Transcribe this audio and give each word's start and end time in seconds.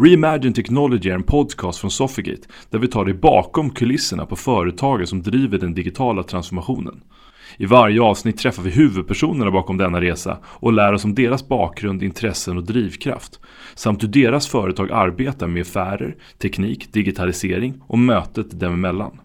Reimagine 0.00 0.54
Technology 0.54 1.10
är 1.10 1.14
en 1.14 1.22
podcast 1.22 1.78
från 1.78 1.90
Sofigate 1.90 2.48
där 2.70 2.78
vi 2.78 2.88
tar 2.88 3.04
dig 3.04 3.14
bakom 3.14 3.70
kulisserna 3.70 4.26
på 4.26 4.36
företagen 4.36 5.06
som 5.06 5.22
driver 5.22 5.58
den 5.58 5.74
digitala 5.74 6.22
transformationen. 6.22 7.00
I 7.56 7.66
varje 7.66 8.02
avsnitt 8.02 8.38
träffar 8.38 8.62
vi 8.62 8.70
huvudpersonerna 8.70 9.50
bakom 9.50 9.76
denna 9.76 10.00
resa 10.00 10.38
och 10.44 10.72
lär 10.72 10.92
oss 10.92 11.04
om 11.04 11.14
deras 11.14 11.48
bakgrund, 11.48 12.02
intressen 12.02 12.56
och 12.56 12.64
drivkraft. 12.64 13.40
Samt 13.74 14.02
hur 14.02 14.08
deras 14.08 14.48
företag 14.48 14.90
arbetar 14.92 15.46
med 15.46 15.62
affärer, 15.62 16.16
teknik, 16.38 16.92
digitalisering 16.92 17.82
och 17.86 17.98
mötet 17.98 18.60
dem 18.60 18.74
emellan. 18.74 19.20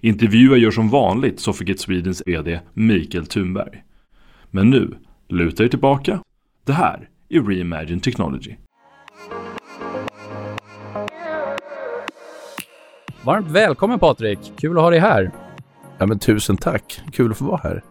Intervjuer 0.00 0.56
gör 0.56 0.70
som 0.70 0.88
vanligt 0.88 1.40
Sofigate 1.40 1.80
Swedens 1.82 2.22
VD 2.26 2.60
Mikael 2.74 3.26
Thunberg. 3.26 3.82
Men 4.50 4.70
nu, 4.70 4.94
luta 5.28 5.64
er 5.64 5.68
tillbaka. 5.68 6.20
Det 6.64 6.72
här 6.72 7.08
är 7.28 7.42
Reimagine 7.42 8.00
Technology. 8.00 8.56
Varmt 13.26 13.50
välkommen 13.50 13.98
Patrik! 13.98 14.38
Kul 14.56 14.76
att 14.76 14.82
ha 14.82 14.90
dig 14.90 14.98
här. 14.98 15.30
Ja, 15.98 16.06
men 16.06 16.18
tusen 16.18 16.56
tack. 16.56 17.00
Kul 17.12 17.30
att 17.30 17.36
få 17.36 17.44
vara 17.44 17.60
här. 17.62 17.84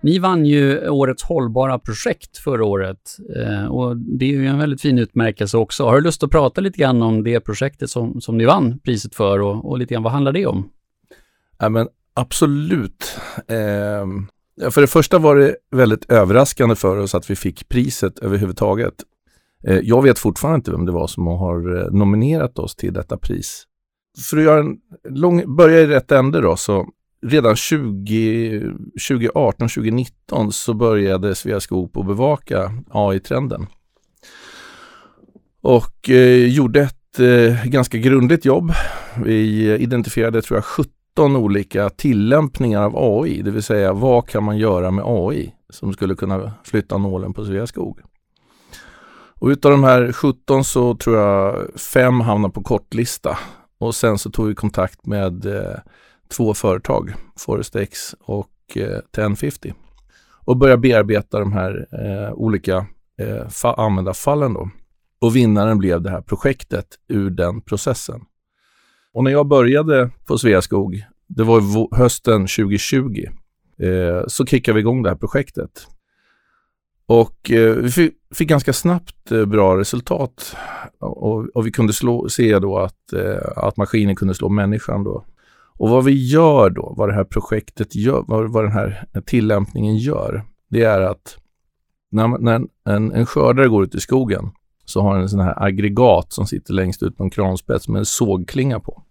Ni 0.00 0.18
vann 0.18 0.46
ju 0.46 0.88
Årets 0.88 1.22
hållbara 1.22 1.78
projekt 1.78 2.38
förra 2.38 2.64
året 2.64 3.16
eh, 3.36 3.66
och 3.66 3.96
det 3.96 4.24
är 4.24 4.28
ju 4.28 4.46
en 4.46 4.58
väldigt 4.58 4.80
fin 4.80 4.98
utmärkelse 4.98 5.58
också. 5.58 5.84
Har 5.84 5.94
du 5.94 6.00
lust 6.00 6.22
att 6.22 6.30
prata 6.30 6.60
lite 6.60 6.78
grann 6.78 7.02
om 7.02 7.24
det 7.24 7.40
projektet 7.40 7.90
som, 7.90 8.20
som 8.20 8.38
ni 8.38 8.44
vann 8.44 8.78
priset 8.78 9.14
för 9.14 9.40
och, 9.40 9.70
och 9.70 9.78
lite 9.78 9.94
grann 9.94 10.02
vad 10.02 10.12
handlar 10.12 10.32
det 10.32 10.46
om? 10.46 10.68
Ja, 11.58 11.68
men 11.68 11.88
absolut. 12.14 13.18
Eh, 13.48 14.70
för 14.70 14.80
det 14.80 14.86
första 14.86 15.18
var 15.18 15.36
det 15.36 15.56
väldigt 15.70 16.10
överraskande 16.10 16.74
för 16.74 16.96
oss 16.96 17.14
att 17.14 17.30
vi 17.30 17.36
fick 17.36 17.68
priset 17.68 18.18
överhuvudtaget. 18.18 18.94
Eh, 19.64 19.78
jag 19.78 20.02
vet 20.02 20.18
fortfarande 20.18 20.56
inte 20.56 20.70
vem 20.70 20.86
det 20.86 20.92
var 20.92 21.06
som 21.06 21.26
har 21.26 21.78
eh, 21.78 21.90
nominerat 21.90 22.58
oss 22.58 22.76
till 22.76 22.92
detta 22.92 23.16
pris 23.16 23.66
för 24.30 24.36
att 24.36 24.42
göra 24.42 24.60
en 24.60 24.76
lång, 25.08 25.56
börja 25.56 25.80
i 25.80 25.86
rätt 25.86 26.12
ände 26.12 26.40
då, 26.40 26.56
så 26.56 26.88
redan 27.22 27.56
2018, 27.56 29.68
2019 29.68 30.52
så 30.52 30.74
började 30.74 31.34
Sveaskog 31.34 31.98
att 31.98 32.06
bevaka 32.06 32.72
AI-trenden. 32.90 33.66
Och 35.62 36.10
eh, 36.10 36.46
gjorde 36.46 36.80
ett 36.80 37.20
eh, 37.20 37.64
ganska 37.64 37.98
grundligt 37.98 38.44
jobb. 38.44 38.72
Vi 39.24 39.74
identifierade, 39.74 40.42
tror 40.42 40.56
jag, 40.56 40.64
17 40.64 41.36
olika 41.36 41.90
tillämpningar 41.90 42.82
av 42.82 42.92
AI, 42.96 43.42
det 43.42 43.50
vill 43.50 43.62
säga 43.62 43.92
vad 43.92 44.28
kan 44.28 44.44
man 44.44 44.58
göra 44.58 44.90
med 44.90 45.04
AI 45.06 45.54
som 45.68 45.92
skulle 45.92 46.14
kunna 46.14 46.52
flytta 46.64 46.98
nålen 46.98 47.32
på 47.32 47.44
Sveaskog. 47.44 48.00
Och 49.40 49.48
utav 49.48 49.70
de 49.70 49.84
här 49.84 50.12
17 50.12 50.64
så 50.64 50.96
tror 50.96 51.16
jag 51.16 51.66
fem 51.80 52.20
hamnar 52.20 52.48
på 52.48 52.62
kortlista 52.62 53.38
och 53.80 53.94
sen 53.94 54.18
så 54.18 54.30
tog 54.30 54.48
vi 54.48 54.54
kontakt 54.54 55.06
med 55.06 55.46
eh, 55.46 55.78
två 56.28 56.54
företag, 56.54 57.14
Forestex 57.36 58.14
och 58.20 58.50
eh, 58.74 58.82
1050 58.82 59.74
och 60.44 60.56
började 60.56 60.80
bearbeta 60.80 61.40
de 61.40 61.52
här 61.52 61.86
eh, 61.92 62.32
olika 62.32 62.86
eh, 63.18 63.46
användarfallen 63.62 64.54
då. 64.54 64.70
Och 65.20 65.36
vinnaren 65.36 65.78
blev 65.78 66.02
det 66.02 66.10
här 66.10 66.20
projektet 66.20 66.86
ur 67.08 67.30
den 67.30 67.60
processen. 67.60 68.20
Och 69.12 69.24
när 69.24 69.30
jag 69.30 69.46
började 69.46 70.10
på 70.26 70.38
Sveaskog, 70.38 71.04
det 71.26 71.42
var 71.44 71.96
hösten 71.96 72.40
2020, 72.40 73.24
eh, 73.78 74.22
så 74.26 74.46
kickade 74.46 74.74
vi 74.74 74.80
igång 74.80 75.02
det 75.02 75.08
här 75.08 75.16
projektet. 75.16 75.86
Och 77.12 77.50
eh, 77.50 77.74
vi 77.74 77.90
fick, 77.90 78.14
fick, 78.34 78.48
ganska 78.48 78.72
snabbt 78.72 79.32
eh, 79.32 79.44
bra 79.44 79.78
resultat 79.78 80.56
och, 80.98 81.56
och, 81.56 81.66
vi 81.66 81.72
kunde 81.72 81.92
slå, 81.92 82.28
se 82.28 82.58
då 82.58 82.78
att, 82.78 83.12
eh, 83.12 83.38
att 83.56 83.76
maskinen 83.76 84.16
kunde 84.16 84.34
slå 84.34 84.48
människan 84.48 85.04
då. 85.04 85.24
Och 85.78 85.90
vad 85.90 86.04
vi 86.04 86.30
gör 86.32 86.70
då, 86.70 86.94
vad 86.96 87.08
det 87.08 87.14
här 87.14 87.24
projektet 87.24 87.94
gör, 87.94 88.24
vad, 88.26 88.52
vad 88.52 88.64
den 88.64 88.72
här 88.72 89.04
tillämpningen 89.26 89.96
gör, 89.96 90.44
det 90.68 90.82
är 90.82 91.00
att 91.00 91.38
när, 92.10 92.28
när 92.28 92.62
en, 92.84 93.12
en 93.12 93.26
skördare 93.26 93.68
går 93.68 93.84
ut 93.84 93.94
i 93.94 94.00
skogen 94.00 94.50
så 94.84 95.00
har 95.00 95.14
den 95.14 95.22
en 95.22 95.28
sån 95.28 95.40
här 95.40 95.62
aggregat 95.62 96.32
som 96.32 96.46
sitter 96.46 96.74
längst 96.74 97.02
ut 97.02 97.16
på 97.16 97.22
en 97.22 97.30
kranspets 97.30 97.88
med 97.88 97.98
en 97.98 98.06
sågklinga 98.06 98.80
på. 98.80 99.02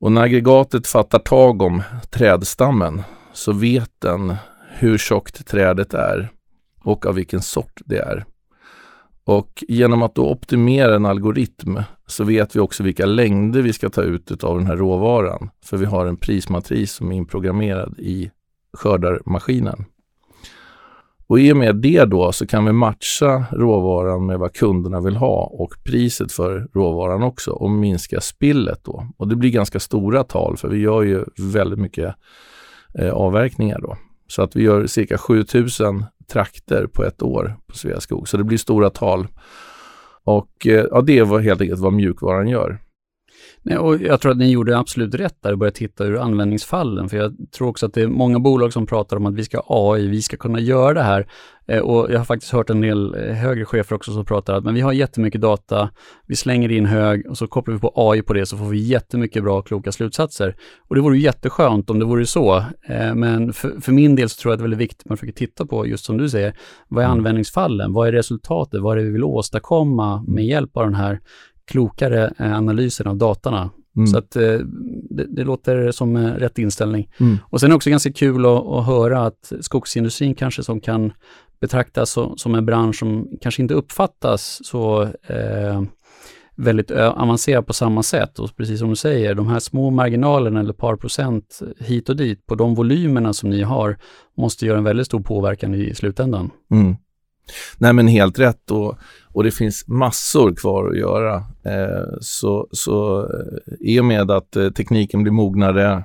Och 0.00 0.12
när 0.12 0.22
aggregatet 0.22 0.86
fattar 0.86 1.18
tag 1.18 1.62
om 1.62 1.82
trädstammen 2.10 3.02
så 3.32 3.52
vet 3.52 3.90
den 3.98 4.34
hur 4.70 4.98
tjockt 4.98 5.46
trädet 5.46 5.94
är 5.94 6.32
och 6.88 7.06
av 7.06 7.14
vilken 7.14 7.42
sort 7.42 7.80
det 7.84 7.98
är. 7.98 8.24
Och 9.24 9.64
genom 9.68 10.02
att 10.02 10.14
då 10.14 10.30
optimera 10.30 10.96
en 10.96 11.06
algoritm 11.06 11.78
så 12.06 12.24
vet 12.24 12.56
vi 12.56 12.60
också 12.60 12.82
vilka 12.82 13.06
längder 13.06 13.62
vi 13.62 13.72
ska 13.72 13.88
ta 13.88 14.02
ut 14.02 14.44
av 14.44 14.58
den 14.58 14.66
här 14.66 14.76
råvaran. 14.76 15.50
För 15.64 15.76
vi 15.76 15.84
har 15.84 16.06
en 16.06 16.16
prismatris 16.16 16.92
som 16.92 17.12
är 17.12 17.16
inprogrammerad 17.16 17.94
i 17.98 18.30
skördarmaskinen. 18.72 19.84
Och 21.26 21.40
i 21.40 21.52
och 21.52 21.56
med 21.56 21.76
det 21.76 22.04
då 22.04 22.32
så 22.32 22.46
kan 22.46 22.64
vi 22.64 22.72
matcha 22.72 23.44
råvaran 23.52 24.26
med 24.26 24.38
vad 24.38 24.52
kunderna 24.52 25.00
vill 25.00 25.16
ha 25.16 25.42
och 25.44 25.74
priset 25.84 26.32
för 26.32 26.68
råvaran 26.72 27.22
också 27.22 27.50
och 27.50 27.70
minska 27.70 28.20
spillet 28.20 28.80
då. 28.84 29.06
Och 29.16 29.28
det 29.28 29.36
blir 29.36 29.50
ganska 29.50 29.80
stora 29.80 30.24
tal 30.24 30.56
för 30.56 30.68
vi 30.68 30.78
gör 30.78 31.02
ju 31.02 31.24
väldigt 31.36 31.78
mycket 31.78 32.14
eh, 32.94 33.10
avverkningar 33.10 33.80
då. 33.80 33.96
Så 34.26 34.42
att 34.42 34.56
vi 34.56 34.62
gör 34.62 34.86
cirka 34.86 35.18
7000 35.18 36.04
trakter 36.32 36.86
på 36.86 37.04
ett 37.04 37.22
år 37.22 37.56
på 37.66 37.76
Sveaskog. 37.76 38.28
Så 38.28 38.36
det 38.36 38.44
blir 38.44 38.58
stora 38.58 38.90
tal. 38.90 39.26
Och 40.24 40.66
eh, 40.66 40.86
ja, 40.90 41.00
det 41.00 41.18
är 41.18 41.38
helt 41.38 41.60
enkelt 41.60 41.80
vad 41.80 41.92
mjukvaran 41.92 42.48
gör. 42.48 42.78
Nej, 43.68 43.78
och 43.78 44.02
jag 44.02 44.20
tror 44.20 44.32
att 44.32 44.38
ni 44.38 44.50
gjorde 44.50 44.78
absolut 44.78 45.14
rätt 45.14 45.42
där 45.42 45.52
och 45.52 45.58
började 45.58 45.76
titta 45.76 46.04
ur 46.04 46.16
användningsfallen. 46.16 47.08
För 47.08 47.16
jag 47.16 47.36
tror 47.56 47.68
också 47.68 47.86
att 47.86 47.94
det 47.94 48.02
är 48.02 48.06
många 48.06 48.38
bolag 48.38 48.72
som 48.72 48.86
pratar 48.86 49.16
om 49.16 49.26
att 49.26 49.34
vi 49.34 49.44
ska 49.44 49.62
AI, 49.66 50.06
vi 50.06 50.22
ska 50.22 50.36
kunna 50.36 50.60
göra 50.60 50.94
det 50.94 51.02
här. 51.02 51.26
Eh, 51.66 51.80
och 51.80 52.10
jag 52.12 52.18
har 52.18 52.24
faktiskt 52.24 52.52
hört 52.52 52.70
en 52.70 52.80
del 52.80 53.14
eh, 53.14 53.34
högre 53.34 53.64
chefer 53.64 53.96
också 53.96 54.12
som 54.12 54.24
pratar 54.24 54.54
att 54.54 54.64
men 54.64 54.74
vi 54.74 54.80
har 54.80 54.92
jättemycket 54.92 55.40
data, 55.40 55.90
vi 56.26 56.36
slänger 56.36 56.72
in 56.72 56.86
hög 56.86 57.30
och 57.30 57.38
så 57.38 57.46
kopplar 57.46 57.74
vi 57.74 57.80
på 57.80 57.92
AI 57.94 58.22
på 58.22 58.32
det 58.32 58.46
så 58.46 58.56
får 58.56 58.66
vi 58.66 58.78
jättemycket 58.78 59.42
bra 59.42 59.58
och 59.58 59.66
kloka 59.66 59.92
slutsatser. 59.92 60.56
Och 60.88 60.94
det 60.94 61.00
vore 61.00 61.18
jätteskönt 61.18 61.90
om 61.90 61.98
det 61.98 62.04
vore 62.04 62.26
så. 62.26 62.56
Eh, 62.88 63.14
men 63.14 63.52
för, 63.52 63.80
för 63.80 63.92
min 63.92 64.16
del 64.16 64.28
så 64.28 64.42
tror 64.42 64.52
jag 64.52 64.54
att 64.54 64.58
det 64.58 64.62
är 64.62 64.68
väldigt 64.68 64.80
viktigt 64.80 65.00
att 65.00 65.08
man 65.08 65.18
försöker 65.18 65.38
titta 65.38 65.66
på, 65.66 65.86
just 65.86 66.04
som 66.04 66.18
du 66.18 66.28
säger, 66.28 66.54
vad 66.88 67.04
är 67.04 67.08
mm. 67.08 67.18
användningsfallen? 67.18 67.92
Vad 67.92 68.08
är 68.08 68.12
resultatet? 68.12 68.80
Vad 68.80 68.92
är 68.92 68.96
det 68.96 69.06
vi 69.06 69.12
vill 69.12 69.24
åstadkomma 69.24 70.24
med 70.26 70.44
hjälp 70.44 70.76
av 70.76 70.84
den 70.84 70.94
här 70.94 71.20
klokare 71.68 72.32
eh, 72.38 72.56
analysen 72.56 73.06
av 73.06 73.16
datorna. 73.16 73.70
Mm. 73.96 74.06
Så 74.06 74.18
att 74.18 74.36
eh, 74.36 74.58
det, 75.10 75.24
det, 75.28 75.44
låter 75.44 75.90
som 75.90 76.16
eh, 76.16 76.32
rätt 76.32 76.58
inställning. 76.58 77.10
Mm. 77.20 77.38
Och 77.42 77.60
sen 77.60 77.66
är 77.66 77.70
det 77.70 77.76
också 77.76 77.90
ganska 77.90 78.12
kul 78.12 78.46
att, 78.46 78.66
att, 78.66 78.86
höra 78.86 79.26
att 79.26 79.52
skogsindustrin 79.60 80.34
kanske 80.34 80.62
som 80.62 80.80
kan 80.80 81.12
betraktas 81.60 82.10
så, 82.10 82.36
som 82.36 82.54
en 82.54 82.66
bransch 82.66 82.98
som 82.98 83.28
kanske 83.40 83.62
inte 83.62 83.74
uppfattas 83.74 84.60
så 84.64 85.02
eh, 85.02 85.82
väldigt 86.56 86.90
avancerad 86.90 87.66
på 87.66 87.72
samma 87.72 88.02
sätt. 88.02 88.38
Och 88.38 88.56
precis 88.56 88.78
som 88.78 88.88
du 88.88 88.96
säger, 88.96 89.34
de 89.34 89.48
här 89.48 89.58
små 89.58 89.90
marginalerna 89.90 90.60
eller 90.60 90.72
par 90.72 90.96
procent 90.96 91.60
hit 91.78 92.08
och 92.08 92.16
dit 92.16 92.46
på 92.46 92.54
de 92.54 92.74
volymerna 92.74 93.32
som 93.32 93.50
ni 93.50 93.62
har 93.62 93.98
måste 94.36 94.66
göra 94.66 94.78
en 94.78 94.84
väldigt 94.84 95.06
stor 95.06 95.20
påverkan 95.20 95.74
i 95.74 95.94
slutändan. 95.94 96.50
Mm. 96.70 96.96
Nej 97.78 97.92
men 97.92 98.08
helt 98.08 98.38
rätt 98.38 98.70
och, 98.70 98.98
och 99.38 99.44
det 99.44 99.50
finns 99.50 99.88
massor 99.88 100.54
kvar 100.54 100.90
att 100.90 100.98
göra. 100.98 101.34
Eh, 101.64 102.16
så, 102.20 102.68
så 102.72 103.20
eh, 103.20 103.74
i 103.80 104.00
och 104.00 104.04
med 104.04 104.30
att 104.30 104.56
eh, 104.56 104.70
tekniken 104.70 105.22
blir 105.22 105.32
mognare, 105.32 106.04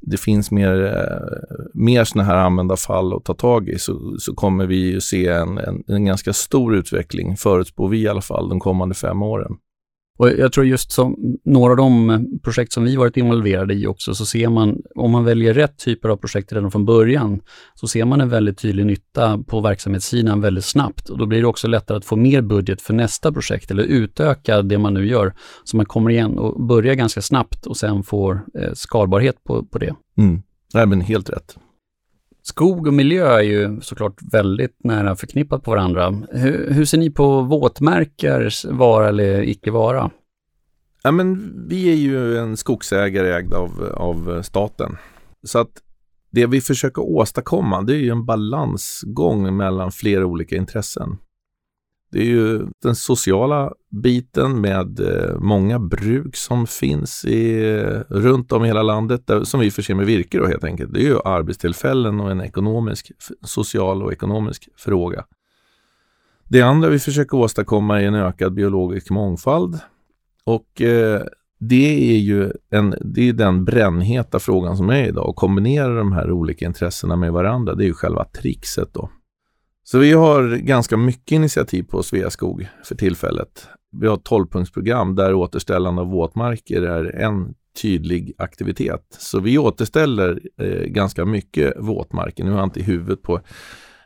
det 0.00 0.16
finns 0.16 0.50
mer, 0.50 0.84
eh, 0.84 1.58
mer 1.74 2.04
sådana 2.04 2.28
här 2.28 2.36
användarfall 2.36 3.16
att 3.16 3.24
ta 3.24 3.34
tag 3.34 3.68
i 3.68 3.78
så, 3.78 4.16
så 4.18 4.34
kommer 4.34 4.66
vi 4.66 5.00
se 5.00 5.28
en, 5.28 5.58
en, 5.58 5.84
en 5.86 6.04
ganska 6.04 6.32
stor 6.32 6.74
utveckling, 6.76 7.36
förutspår 7.36 7.88
vi 7.88 7.98
i 7.98 8.08
alla 8.08 8.20
fall, 8.20 8.48
de 8.48 8.60
kommande 8.60 8.94
fem 8.94 9.22
åren. 9.22 9.56
Och 10.16 10.30
jag 10.30 10.52
tror 10.52 10.66
just 10.66 10.92
som 10.92 11.36
några 11.44 11.70
av 11.70 11.76
de 11.76 12.10
eh, 12.10 12.20
projekt 12.42 12.72
som 12.72 12.84
vi 12.84 12.96
varit 12.96 13.16
involverade 13.16 13.74
i 13.74 13.86
också, 13.86 14.14
så 14.14 14.26
ser 14.26 14.48
man, 14.48 14.82
om 14.94 15.10
man 15.10 15.24
väljer 15.24 15.54
rätt 15.54 15.78
typer 15.78 16.08
av 16.08 16.16
projekt 16.16 16.52
redan 16.52 16.70
från 16.70 16.84
början, 16.84 17.40
så 17.74 17.88
ser 17.88 18.04
man 18.04 18.20
en 18.20 18.28
väldigt 18.28 18.58
tydlig 18.58 18.86
nytta 18.86 19.38
på 19.38 19.60
verksamhetssidan 19.60 20.40
väldigt 20.40 20.64
snabbt. 20.64 21.08
Och 21.08 21.18
då 21.18 21.26
blir 21.26 21.40
det 21.40 21.46
också 21.46 21.68
lättare 21.68 21.98
att 21.98 22.04
få 22.04 22.16
mer 22.16 22.42
budget 22.42 22.82
för 22.82 22.94
nästa 22.94 23.32
projekt 23.32 23.70
eller 23.70 23.82
utöka 23.82 24.62
det 24.62 24.78
man 24.78 24.94
nu 24.94 25.06
gör. 25.06 25.34
Så 25.64 25.76
man 25.76 25.86
kommer 25.86 26.10
igen 26.10 26.38
och 26.38 26.66
börjar 26.66 26.94
ganska 26.94 27.22
snabbt 27.22 27.66
och 27.66 27.76
sen 27.76 28.02
får 28.02 28.44
eh, 28.58 28.72
skalbarhet 28.74 29.44
på, 29.44 29.64
på 29.64 29.78
det. 29.78 29.94
Mm. 30.18 30.42
Nej, 30.74 30.86
men 30.86 31.00
helt 31.00 31.30
rätt. 31.30 31.56
Skog 32.48 32.86
och 32.86 32.94
miljö 32.94 33.38
är 33.38 33.42
ju 33.42 33.80
såklart 33.80 34.18
väldigt 34.32 34.84
nära 34.84 35.16
förknippat 35.16 35.62
på 35.62 35.70
varandra. 35.70 36.22
Hur, 36.30 36.70
hur 36.70 36.84
ser 36.84 36.98
ni 36.98 37.10
på 37.10 37.40
våtmarkers 37.40 38.64
vara 38.64 39.08
eller 39.08 39.42
icke 39.42 39.70
vara? 39.70 40.10
Ja, 41.02 41.10
men 41.10 41.52
vi 41.68 41.92
är 41.92 41.96
ju 41.96 42.38
en 42.38 42.56
skogsägare 42.56 43.32
ägd 43.32 43.54
av, 43.54 43.92
av 43.96 44.42
staten. 44.42 44.96
Så 45.42 45.58
att 45.58 45.70
det 46.30 46.46
vi 46.46 46.60
försöker 46.60 47.02
åstadkomma 47.02 47.82
det 47.82 47.92
är 47.92 47.98
ju 47.98 48.10
en 48.10 48.26
balansgång 48.26 49.56
mellan 49.56 49.92
flera 49.92 50.26
olika 50.26 50.56
intressen. 50.56 51.18
Det 52.16 52.22
är 52.22 52.26
ju 52.26 52.66
den 52.82 52.94
sociala 52.94 53.72
biten 53.90 54.60
med 54.60 55.00
eh, 55.00 55.38
många 55.38 55.78
bruk 55.78 56.36
som 56.36 56.66
finns 56.66 57.24
i, 57.24 57.70
eh, 57.74 58.00
runt 58.08 58.52
om 58.52 58.64
i 58.64 58.66
hela 58.66 58.82
landet 58.82 59.26
där, 59.26 59.44
som 59.44 59.60
vi 59.60 59.70
förser 59.70 59.94
med 59.94 60.06
virke 60.06 60.38
då 60.38 60.46
helt 60.46 60.64
enkelt. 60.64 60.94
Det 60.94 61.00
är 61.00 61.04
ju 61.04 61.18
arbetstillfällen 61.24 62.20
och 62.20 62.30
en 62.30 62.40
ekonomisk, 62.40 63.12
social 63.42 64.02
och 64.02 64.12
ekonomisk 64.12 64.68
fråga. 64.76 65.24
Det 66.48 66.62
andra 66.62 66.88
vi 66.88 66.98
försöker 66.98 67.36
åstadkomma 67.36 68.02
är 68.02 68.06
en 68.06 68.14
ökad 68.14 68.54
biologisk 68.54 69.10
mångfald. 69.10 69.78
Och 70.44 70.82
eh, 70.82 71.22
det 71.58 72.14
är 72.14 72.18
ju 72.18 72.52
en, 72.70 72.94
det 73.00 73.28
är 73.28 73.32
den 73.32 73.64
brännheta 73.64 74.38
frågan 74.38 74.76
som 74.76 74.90
är 74.90 75.08
idag. 75.08 75.28
Att 75.30 75.36
kombinera 75.36 75.94
de 75.94 76.12
här 76.12 76.30
olika 76.30 76.64
intressena 76.64 77.16
med 77.16 77.32
varandra, 77.32 77.74
det 77.74 77.84
är 77.84 77.88
ju 77.88 77.94
själva 77.94 78.24
trixet 78.24 78.94
då. 78.94 79.10
Så 79.88 79.98
vi 79.98 80.12
har 80.12 80.56
ganska 80.56 80.96
mycket 80.96 81.32
initiativ 81.32 81.82
på 81.82 82.02
Sveaskog 82.02 82.68
för 82.84 82.94
tillfället. 82.94 83.68
Vi 84.00 84.06
har 84.06 84.14
ett 84.14 84.28
12-punktsprogram 84.28 85.16
där 85.16 85.34
återställande 85.34 86.02
av 86.02 86.08
våtmarker 86.08 86.82
är 86.82 87.04
en 87.16 87.54
tydlig 87.82 88.32
aktivitet. 88.38 89.02
Så 89.10 89.40
vi 89.40 89.58
återställer 89.58 90.40
eh, 90.60 90.84
ganska 90.84 91.24
mycket 91.24 91.74
våtmarker. 91.78 92.44
Nu 92.44 92.50
har 92.50 92.58
jag 92.58 92.66
inte 92.66 92.80
i 92.80 92.82
huvudet 92.82 93.22
på 93.22 93.40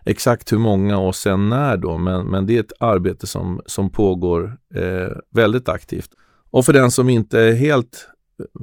exakt 0.05 0.53
hur 0.53 0.59
många 0.59 0.99
och 0.99 1.15
sen 1.15 1.49
när 1.49 1.77
då, 1.77 1.99
men, 1.99 2.26
men 2.26 2.47
det 2.47 2.56
är 2.56 2.61
ett 2.61 2.73
arbete 2.81 3.26
som, 3.26 3.61
som 3.67 3.91
pågår 3.91 4.56
eh, 4.75 5.17
väldigt 5.31 5.69
aktivt. 5.69 6.11
Och 6.50 6.67
för 6.67 6.73
den 6.73 6.91
som 6.91 7.09
inte 7.09 7.41
är 7.41 7.53
helt 7.53 8.09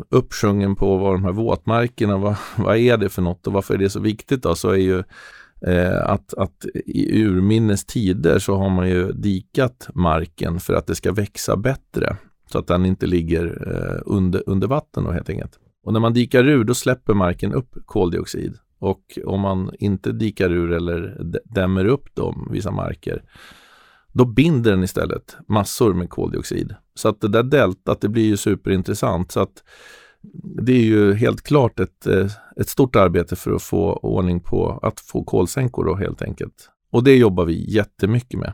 uppsjungen 0.09 0.75
på 0.75 0.97
vad 0.97 1.13
de 1.13 1.23
här 1.23 1.31
våtmarkerna, 1.31 2.17
vad, 2.17 2.35
vad 2.57 2.77
är 2.77 2.97
det 2.97 3.09
för 3.09 3.21
något 3.21 3.47
och 3.47 3.53
varför 3.53 3.73
är 3.73 3.77
det 3.77 3.89
så 3.89 3.99
viktigt 3.99 4.43
då, 4.43 4.55
så 4.55 4.69
är 4.69 4.77
ju 4.77 5.03
eh, 5.61 6.09
att, 6.09 6.33
att 6.33 6.65
i 6.85 7.23
urminnes 7.23 7.85
tider 7.85 8.39
så 8.39 8.55
har 8.55 8.69
man 8.69 8.89
ju 8.89 9.11
dikat 9.11 9.89
marken 9.93 10.59
för 10.59 10.73
att 10.73 10.87
det 10.87 10.95
ska 10.95 11.11
växa 11.11 11.57
bättre 11.57 12.17
så 12.51 12.59
att 12.59 12.67
den 12.67 12.85
inte 12.85 13.05
ligger 13.05 13.45
eh, 13.45 14.01
under, 14.05 14.43
under 14.45 14.67
vatten 14.67 15.03
då 15.03 15.11
helt 15.11 15.29
enkelt. 15.29 15.59
Och 15.83 15.93
när 15.93 15.99
man 15.99 16.13
dikar 16.13 16.47
ur 16.47 16.63
då 16.63 16.73
släpper 16.73 17.13
marken 17.13 17.53
upp 17.53 17.75
koldioxid 17.85 18.57
och 18.79 19.19
om 19.25 19.41
man 19.41 19.71
inte 19.79 20.11
dikar 20.11 20.51
ur 20.51 20.71
eller 20.71 21.21
dämmer 21.45 21.85
upp 21.85 22.15
de 22.15 22.47
vissa 22.51 22.71
marker 22.71 23.23
då 24.17 24.25
binder 24.25 24.71
den 24.71 24.83
istället 24.83 25.37
massor 25.47 25.93
med 25.93 26.09
koldioxid. 26.09 26.75
Så 26.95 27.09
att 27.09 27.21
det 27.21 27.27
där 27.27 27.43
deltat 27.43 28.01
det 28.01 28.09
blir 28.09 28.25
ju 28.25 28.37
superintressant. 28.37 29.31
Så 29.31 29.39
att 29.39 29.63
det 30.33 30.71
är 30.71 30.83
ju 30.83 31.13
helt 31.13 31.41
klart 31.41 31.79
ett, 31.79 32.07
eh, 32.07 32.31
ett 32.55 32.69
stort 32.69 32.95
arbete 32.95 33.35
för 33.35 33.51
att 33.51 33.63
få 33.63 33.93
ordning 33.93 34.39
på 34.39 34.79
att 34.81 34.99
få 34.99 35.23
kolsänkor 35.23 35.85
då 35.85 35.95
helt 35.95 36.21
enkelt. 36.21 36.69
Och 36.91 37.03
det 37.03 37.15
jobbar 37.15 37.45
vi 37.45 37.73
jättemycket 37.73 38.39
med. 38.39 38.53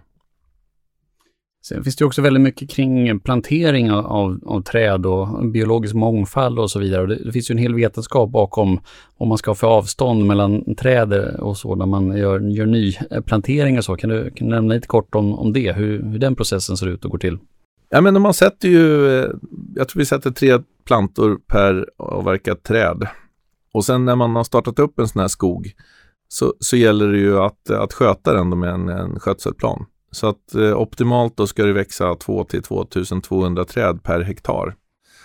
Sen 1.66 1.84
finns 1.84 1.96
det 1.96 2.06
också 2.06 2.22
väldigt 2.22 2.44
mycket 2.44 2.70
kring 2.70 3.20
plantering 3.20 3.92
av, 3.92 4.40
av 4.46 4.62
träd 4.62 5.06
och 5.06 5.52
biologisk 5.52 5.96
mångfald 5.96 6.60
och 6.60 6.72
så 6.72 6.80
vidare. 6.80 7.02
Och 7.02 7.08
det, 7.08 7.16
det, 7.16 7.32
finns 7.32 7.52
ju 7.52 7.54
en 7.54 7.58
hel 7.58 7.76
vetenskap 7.76 8.30
bakom 8.30 8.80
vad 9.18 9.30
man 9.30 9.38
ska 9.38 9.52
ha 9.52 9.56
för 9.56 9.68
avstånd 9.68 10.26
mellan 10.26 10.76
träd 10.76 11.14
och 11.40 11.58
så 11.58 11.76
när 11.76 11.86
man 11.86 12.18
gör, 12.18 12.40
gör 12.40 12.66
nyplantering 12.66 13.78
och 13.78 13.84
så. 13.84 13.96
Kan 13.96 14.10
du, 14.10 14.32
kan 14.32 14.48
du 14.48 14.56
nämna 14.56 14.74
lite 14.74 14.88
kort 14.88 15.16
om, 15.16 15.40
om 15.40 15.54
det, 15.54 15.74
hur, 15.74 16.04
hur 16.04 16.20
den 16.20 16.36
processen 16.36 16.78
ser 16.78 16.88
ut 16.88 17.06
och 17.06 17.12
går 17.12 17.18
till? 17.18 17.38
Ja, 17.94 18.02
men 18.02 18.22
man 18.22 18.34
sätter 18.34 18.68
ju, 18.68 19.08
eh, 19.08 19.30
jag 19.76 19.88
tror 19.88 20.00
vi 20.00 20.06
sätter 20.06 20.32
tre 20.32 20.60
plantor 20.86 21.40
per 21.48 21.90
avverkat 21.98 22.64
träd. 22.64 23.08
Och 23.74 23.86
sen 23.86 24.06
när 24.06 24.16
man 24.16 24.36
har 24.36 24.44
startat 24.44 24.80
upp 24.80 25.00
en 25.00 25.08
sån 25.08 25.22
här 25.22 25.28
skog 25.28 25.72
så, 26.28 26.54
så 26.60 26.78
gäller 26.78 27.08
det 27.08 27.18
ju 27.18 27.40
att, 27.40 27.70
att 27.70 27.94
sköta 27.94 28.34
den 28.34 28.60
med 28.60 28.70
en, 28.70 28.90
en 28.90 29.20
skötselplan. 29.20 29.86
Så 30.12 30.28
att 30.28 30.56
eh, 30.56 30.78
optimalt 30.78 31.38
då 31.38 31.48
ska 31.48 31.64
det 31.64 31.74
växa 31.74 32.16
2 32.16 32.44
till 32.44 32.64
2200 32.64 33.66
träd 33.66 34.04
per 34.04 34.22
hektar. 34.22 34.76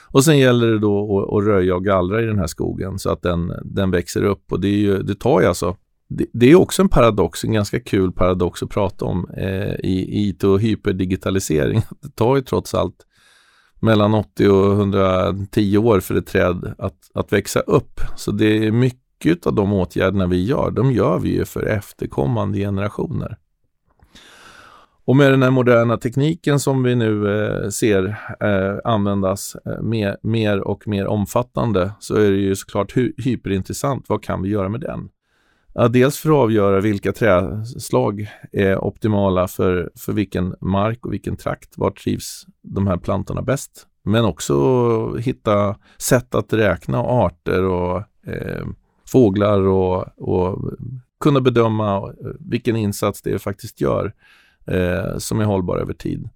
Och 0.07 0.25
sen 0.25 0.39
gäller 0.39 0.67
det 0.67 0.79
då 0.79 1.19
att, 1.19 1.35
att, 1.35 1.45
röja 1.45 1.75
och 1.75 1.85
gallra 1.85 2.23
i 2.23 2.27
den 2.27 2.39
här 2.39 2.47
skogen 2.47 2.99
så 2.99 3.11
att 3.11 3.23
den, 3.23 3.53
den 3.65 3.91
växer 3.91 4.25
upp 4.25 4.53
och 4.53 4.61
det, 4.61 4.69
är 4.69 4.79
ju, 4.79 5.03
det 5.03 5.15
tar 5.15 5.41
ju 5.41 5.47
alltså 5.47 5.77
det, 6.09 6.27
det 6.33 6.51
är 6.51 6.55
också 6.55 6.83
en 6.83 6.89
paradox, 6.89 7.45
en 7.45 7.53
ganska 7.53 7.81
kul 7.81 8.13
paradox 8.13 8.63
att 8.63 8.71
prata 8.71 9.05
om 9.05 9.31
eh, 9.37 9.75
i 9.75 10.29
IT 10.29 10.45
och 10.45 10.61
hyperdigitalisering. 10.61 11.83
Det 12.03 12.15
tar 12.15 12.37
ju 12.37 12.43
trots 12.43 12.75
allt 12.75 13.07
mellan 13.81 14.15
80 14.15 14.49
och 14.49 14.73
110 14.73 15.79
år 15.79 16.01
för 16.01 16.15
ett 16.15 16.27
träd 16.27 16.75
att, 16.79 17.11
att 17.15 17.33
växa 17.33 17.61
upp. 17.61 18.01
Så 18.17 18.31
det 18.31 18.67
är 18.67 18.71
mycket 18.71 19.47
av 19.47 19.55
de 19.55 19.73
åtgärderna 19.73 20.27
vi 20.27 20.45
gör, 20.45 20.71
de 20.71 20.93
gör 20.93 21.19
vi 21.19 21.35
ju 21.35 21.45
för 21.45 21.63
efterkommande 21.63 22.59
generationer. 22.59 23.39
Och 25.05 25.17
med 25.17 25.31
den 25.31 25.43
här 25.43 25.51
moderna 25.51 25.97
tekniken 25.97 26.61
som 26.61 26.83
vi 26.83 26.95
nu 26.95 27.43
eh, 27.43 27.69
ser 27.69 28.05
eh, 28.41 28.93
användas 28.93 29.57
eh, 29.67 29.83
mer, 29.83 30.17
mer, 30.23 30.61
och 30.61 30.89
mer 30.89 31.07
omfattande 31.07 31.93
så 32.01 32.15
är 32.15 32.31
det 32.31 32.37
ju 32.37 32.57
såklart 32.57 32.97
hy 32.97 33.13
hyperintressant. 33.17 34.05
Vad 34.09 34.23
kan 34.23 34.43
vi 34.43 34.49
göra 34.49 34.69
med 34.69 34.81
den? 34.81 35.09
Ja, 35.81 35.89
dels 35.89 36.19
för 36.19 36.31
att 36.31 36.37
avgöra 36.37 36.81
vilka 36.81 37.13
träslag 37.13 38.29
är 38.53 38.85
optimala 38.85 39.49
för, 39.49 39.91
för 39.97 40.13
vilken 40.13 40.55
mark 40.61 41.07
och 41.07 41.13
vilken 41.13 41.37
trakt. 41.37 41.79
Var 41.79 41.91
trivs 41.91 42.47
de 42.63 42.87
här 42.87 42.97
plantorna 42.97 43.43
bäst? 43.43 43.87
Men 44.03 44.25
också 44.25 45.17
hitta 45.17 45.77
sätt 45.99 46.35
att 46.35 46.53
räkna 46.53 46.99
arter 46.99 47.65
och 47.65 47.97
eh, 48.27 48.67
fåglar 49.09 49.61
och, 49.61 50.05
och 50.17 50.73
kunna 51.21 51.41
bedöma 51.41 51.97
eh, 51.97 52.31
vilken 52.41 52.77
insats 52.77 53.23
det 53.23 53.39
faktiskt 53.39 53.81
gör 53.81 54.13
eh, 54.67 55.19
som 55.19 55.41
är 55.41 55.45
hållbar 55.45 55.77
över 55.77 55.95
tid. 55.95 56.29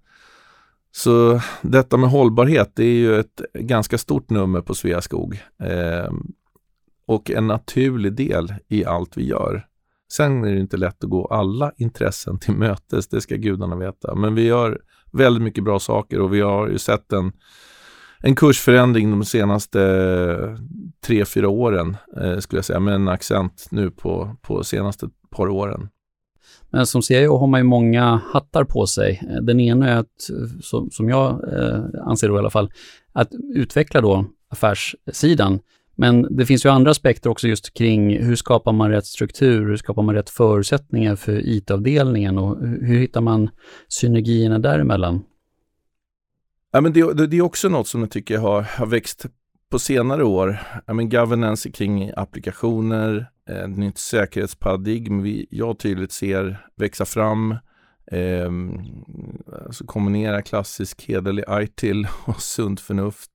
Så 0.91 1.41
detta 1.61 1.97
med 1.97 2.09
hållbarhet, 2.09 2.71
det 2.75 2.85
är 2.85 2.95
ju 2.95 3.19
ett 3.19 3.41
ganska 3.53 3.97
stort 3.97 4.29
nummer 4.29 4.61
på 4.61 4.75
Sveaskog 4.75 5.41
eh, 5.63 6.11
och 7.05 7.31
en 7.31 7.47
naturlig 7.47 8.13
del 8.13 8.53
i 8.67 8.85
allt 8.85 9.17
vi 9.17 9.25
gör. 9.25 9.65
Sen 10.11 10.43
är 10.43 10.53
det 10.53 10.59
inte 10.59 10.77
lätt 10.77 11.03
att 11.03 11.09
gå 11.09 11.25
alla 11.25 11.71
intressen 11.77 12.39
till 12.39 12.53
mötes, 12.53 13.07
det 13.07 13.21
ska 13.21 13.35
gudarna 13.35 13.75
veta. 13.75 14.15
Men 14.15 14.35
vi 14.35 14.41
gör 14.45 14.81
väldigt 15.11 15.43
mycket 15.43 15.63
bra 15.63 15.79
saker 15.79 16.19
och 16.19 16.33
vi 16.33 16.41
har 16.41 16.67
ju 16.67 16.77
sett 16.77 17.13
en, 17.13 17.31
en 18.19 18.35
kursförändring 18.35 19.11
de 19.11 19.25
senaste 19.25 19.79
tre, 21.05 21.25
fyra 21.25 21.49
åren, 21.49 21.97
eh, 22.21 22.37
skulle 22.37 22.57
jag 22.57 22.65
säga, 22.65 22.79
med 22.79 22.95
en 22.95 23.07
accent 23.07 23.67
nu 23.71 23.91
på, 23.91 24.35
på 24.41 24.63
senaste 24.63 25.09
par 25.29 25.49
åren. 25.49 25.89
Men 26.69 26.85
som 26.85 27.01
CIO 27.01 27.37
har 27.37 27.47
man 27.47 27.59
ju 27.59 27.63
många 27.63 28.21
hattar 28.31 28.63
på 28.63 28.87
sig. 28.87 29.21
Den 29.41 29.59
ena 29.59 29.89
är 29.89 29.97
att, 29.97 30.29
som, 30.61 30.91
som 30.91 31.09
jag 31.09 31.53
eh, 31.53 31.83
anser 32.01 32.27
då 32.27 32.35
i 32.35 32.39
alla 32.39 32.49
fall, 32.49 32.71
att 33.13 33.29
utveckla 33.55 34.01
då 34.01 34.25
affärssidan. 34.49 35.59
Men 35.95 36.37
det 36.37 36.45
finns 36.45 36.65
ju 36.65 36.69
andra 36.69 36.91
aspekter 36.91 37.29
också 37.29 37.47
just 37.47 37.73
kring 37.73 38.23
hur 38.23 38.35
skapar 38.35 38.71
man 38.71 38.89
rätt 38.89 39.05
struktur, 39.05 39.67
hur 39.67 39.77
skapar 39.77 40.03
man 40.03 40.15
rätt 40.15 40.29
förutsättningar 40.29 41.15
för 41.15 41.47
IT-avdelningen 41.49 42.37
och 42.37 42.67
hur 42.67 42.99
hittar 42.99 43.21
man 43.21 43.49
synergierna 43.87 44.59
däremellan? 44.59 45.23
Ja, 46.71 46.81
men 46.81 46.93
det, 46.93 47.27
det 47.27 47.37
är 47.37 47.41
också 47.41 47.69
något 47.69 47.87
som 47.87 48.01
jag 48.01 48.11
tycker 48.11 48.37
har, 48.37 48.61
har 48.61 48.85
växt 48.85 49.25
på 49.69 49.79
senare 49.79 50.23
år. 50.23 50.59
Ja, 50.85 50.93
men 50.93 51.09
governance 51.09 51.71
kring 51.71 52.11
applikationer, 52.15 53.29
ett 53.49 53.77
nytt 53.77 53.97
säkerhetsparadigm 53.97 55.21
vi, 55.21 55.47
jag 55.49 55.79
tydligt 55.79 56.11
ser 56.11 56.67
växa 56.75 57.05
fram. 57.05 57.51
Eh, 58.11 58.51
alltså 59.65 59.85
kombinera 59.85 60.41
klassisk 60.41 61.05
hederlig 61.07 61.45
ITIL 61.61 62.07
och 62.25 62.41
sunt 62.41 62.81
förnuft 62.81 63.29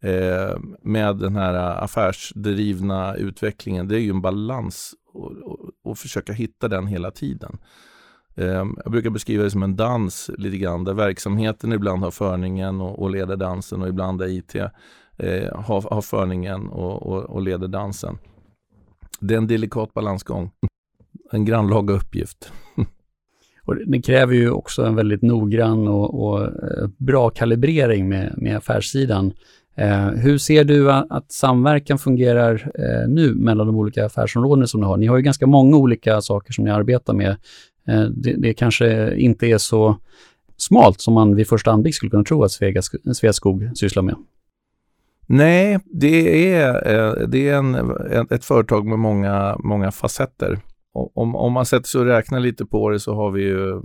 eh, 0.00 0.58
med 0.82 1.16
den 1.16 1.36
här 1.36 1.54
eh, 1.54 1.82
affärsdrivna 1.82 3.14
utvecklingen. 3.14 3.88
Det 3.88 3.96
är 3.96 4.00
ju 4.00 4.10
en 4.10 4.20
balans 4.20 4.94
och, 5.12 5.32
och, 5.32 5.70
och 5.84 5.98
försöka 5.98 6.32
hitta 6.32 6.68
den 6.68 6.86
hela 6.86 7.10
tiden. 7.10 7.58
Eh, 8.36 8.64
jag 8.84 8.92
brukar 8.92 9.10
beskriva 9.10 9.44
det 9.44 9.50
som 9.50 9.62
en 9.62 9.76
dans 9.76 10.30
lite 10.38 10.56
grann 10.56 10.84
där 10.84 10.94
verksamheten 10.94 11.72
ibland 11.72 12.02
har 12.02 12.10
förningen 12.10 12.80
och, 12.80 12.98
och 12.98 13.10
leder 13.10 13.36
dansen 13.36 13.82
och 13.82 13.88
ibland 13.88 14.22
är 14.22 14.28
IT 14.28 14.54
eh, 14.54 15.54
har, 15.54 15.94
har 15.94 16.02
förningen 16.02 16.68
och, 16.68 17.02
och, 17.02 17.24
och 17.24 17.42
leder 17.42 17.68
dansen. 17.68 18.18
Det 19.20 19.34
är 19.34 19.38
en 19.38 19.46
delikat 19.46 19.94
balansgång. 19.94 20.50
En 21.32 21.44
grannlaga 21.44 21.94
uppgift. 21.94 22.52
Och 23.64 23.76
det 23.76 24.02
kräver 24.02 24.34
ju 24.34 24.50
också 24.50 24.82
en 24.82 24.94
väldigt 24.94 25.22
noggrann 25.22 25.88
och, 25.88 26.22
och 26.22 26.44
eh, 26.44 26.88
bra 26.96 27.30
kalibrering 27.30 28.08
med, 28.08 28.34
med 28.36 28.56
affärssidan. 28.56 29.32
Eh, 29.78 30.08
hur 30.08 30.38
ser 30.38 30.64
du 30.64 30.92
att, 30.92 31.32
samverkan 31.32 31.98
fungerar 31.98 32.70
eh, 32.74 33.08
nu 33.08 33.34
mellan 33.34 33.66
de 33.66 33.76
olika 33.76 34.06
affärsområden 34.06 34.68
som 34.68 34.80
ni 34.80 34.86
har? 34.86 34.96
Ni 34.96 35.06
har 35.06 35.16
ju 35.16 35.22
ganska 35.22 35.46
många 35.46 35.76
olika 35.76 36.20
saker 36.20 36.52
som 36.52 36.64
ni 36.64 36.70
arbetar 36.70 37.14
med. 37.14 37.30
Eh, 37.88 38.02
det, 38.02 38.32
det, 38.32 38.54
kanske 38.54 39.16
inte 39.16 39.46
är 39.46 39.58
så 39.58 39.96
smalt 40.56 41.00
som 41.00 41.14
man 41.14 41.36
vid 41.36 41.48
första 41.48 41.70
anblick 41.70 41.94
skulle 41.94 42.10
kunna 42.10 42.24
tro 42.24 42.44
att 42.44 42.52
Sveaskog 43.16 43.70
sysslar 43.74 44.02
med. 44.02 44.14
Nej, 45.26 45.78
det 45.84 46.52
är, 46.52 46.68
eh, 46.68 47.28
det 47.28 47.48
är 47.48 47.56
en, 47.56 47.76
ett 48.30 48.44
företag 48.44 48.86
med 48.86 48.98
många, 48.98 49.56
många 49.58 49.90
facetter. 49.90 50.58
om, 50.92 51.36
om 51.36 51.52
man 51.52 51.66
sätter 51.66 51.88
sig 51.88 52.00
och 52.00 52.06
räknar 52.06 52.40
lite 52.40 52.66
på 52.66 52.90
det 52.90 53.00
så 53.00 53.14
har 53.14 53.30
vi 53.30 53.42
ju 53.42 53.82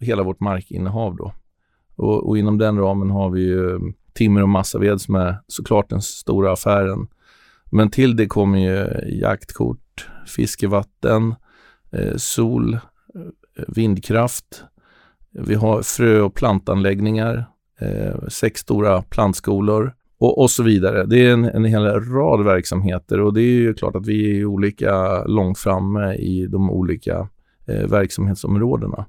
hela 0.00 0.22
vårt 0.22 0.40
markinnehav 0.40 1.16
då. 1.16 1.32
Och, 1.96 2.28
och, 2.28 2.38
inom 2.38 2.58
den 2.58 2.78
ramen 2.78 3.10
har 3.10 3.30
vi 3.30 3.40
ju 3.40 3.78
timmer 4.14 4.42
och 4.42 4.48
massaved 4.48 5.00
som 5.00 5.14
är 5.14 5.36
såklart 5.46 5.90
den 5.90 6.02
stora 6.02 6.52
affären. 6.52 7.06
Men 7.70 7.90
till 7.90 8.16
det 8.16 8.26
kommer 8.26 8.58
ju 8.58 8.86
jaktkort, 9.20 10.08
fiskevatten, 10.26 11.34
eh, 11.92 12.16
sol, 12.16 12.74
eh, 12.74 12.80
vindkraft. 13.68 14.64
Vi 15.30 15.54
har 15.54 15.82
frö 15.82 16.20
och 16.20 16.34
plantanläggningar, 16.34 17.44
eh, 17.80 18.28
sex 18.28 18.60
stora 18.60 19.02
plantskolor 19.02 19.94
och, 20.18 20.38
och 20.38 20.50
så 20.50 20.62
vidare. 20.62 21.04
Det 21.04 21.26
är 21.26 21.32
en, 21.32 21.44
en 21.44 21.64
hel 21.64 21.84
rad 22.00 22.44
verksamheter 22.44 23.20
och 23.20 23.34
det 23.34 23.40
är 23.40 23.60
ju 23.60 23.74
klart 23.74 23.96
att 23.96 24.06
vi 24.06 24.40
är 24.40 24.44
olika 24.44 25.24
långt 25.24 25.58
framme 25.58 26.14
i 26.14 26.46
de 26.46 26.70
olika 26.70 27.28
eh, 27.66 27.86
verksamhetsområdena. 27.86 29.06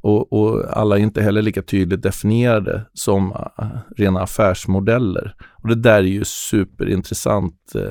Och, 0.00 0.32
och, 0.32 0.78
alla 0.78 0.98
är 0.98 1.00
inte 1.00 1.22
heller 1.22 1.42
lika 1.42 1.62
tydligt 1.62 2.02
definierade 2.02 2.82
som 2.94 3.32
uh, 3.32 3.78
rena 3.96 4.20
affärsmodeller. 4.20 5.34
Och 5.62 5.68
det 5.68 5.74
där 5.74 5.98
är 5.98 6.02
ju 6.02 6.24
superintressant 6.24 7.72
uh, 7.74 7.82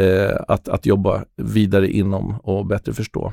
uh, 0.00 0.36
att, 0.48 0.68
att 0.68 0.86
jobba 0.86 1.24
vidare 1.36 1.90
inom 1.90 2.40
och 2.40 2.66
bättre 2.66 2.92
förstå. 2.92 3.32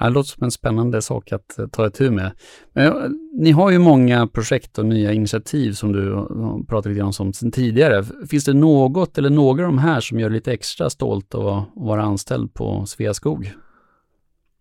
Det 0.00 0.10
låter 0.10 0.30
som 0.30 0.44
en 0.44 0.50
spännande 0.50 1.02
sak 1.02 1.32
att 1.32 1.58
ta 1.72 1.86
itu 1.86 2.10
med. 2.10 2.32
Men, 2.72 3.18
ni 3.32 3.50
har 3.50 3.70
ju 3.70 3.78
många 3.78 4.26
projekt 4.26 4.78
och 4.78 4.86
nya 4.86 5.12
initiativ 5.12 5.72
som 5.72 5.92
du 5.92 6.26
pratade 6.68 6.94
lite 6.94 7.04
om 7.04 7.32
sen 7.32 7.50
tidigare. 7.50 8.04
Finns 8.30 8.44
det 8.44 8.54
något 8.54 9.18
eller 9.18 9.30
några 9.30 9.66
av 9.66 9.72
de 9.72 9.78
här 9.78 10.00
som 10.00 10.20
gör 10.20 10.30
lite 10.30 10.52
extra 10.52 10.90
stolt 10.90 11.34
att 11.34 11.64
vara 11.74 12.02
anställd 12.02 12.54
på 12.54 12.86
Sveaskog? 12.86 13.52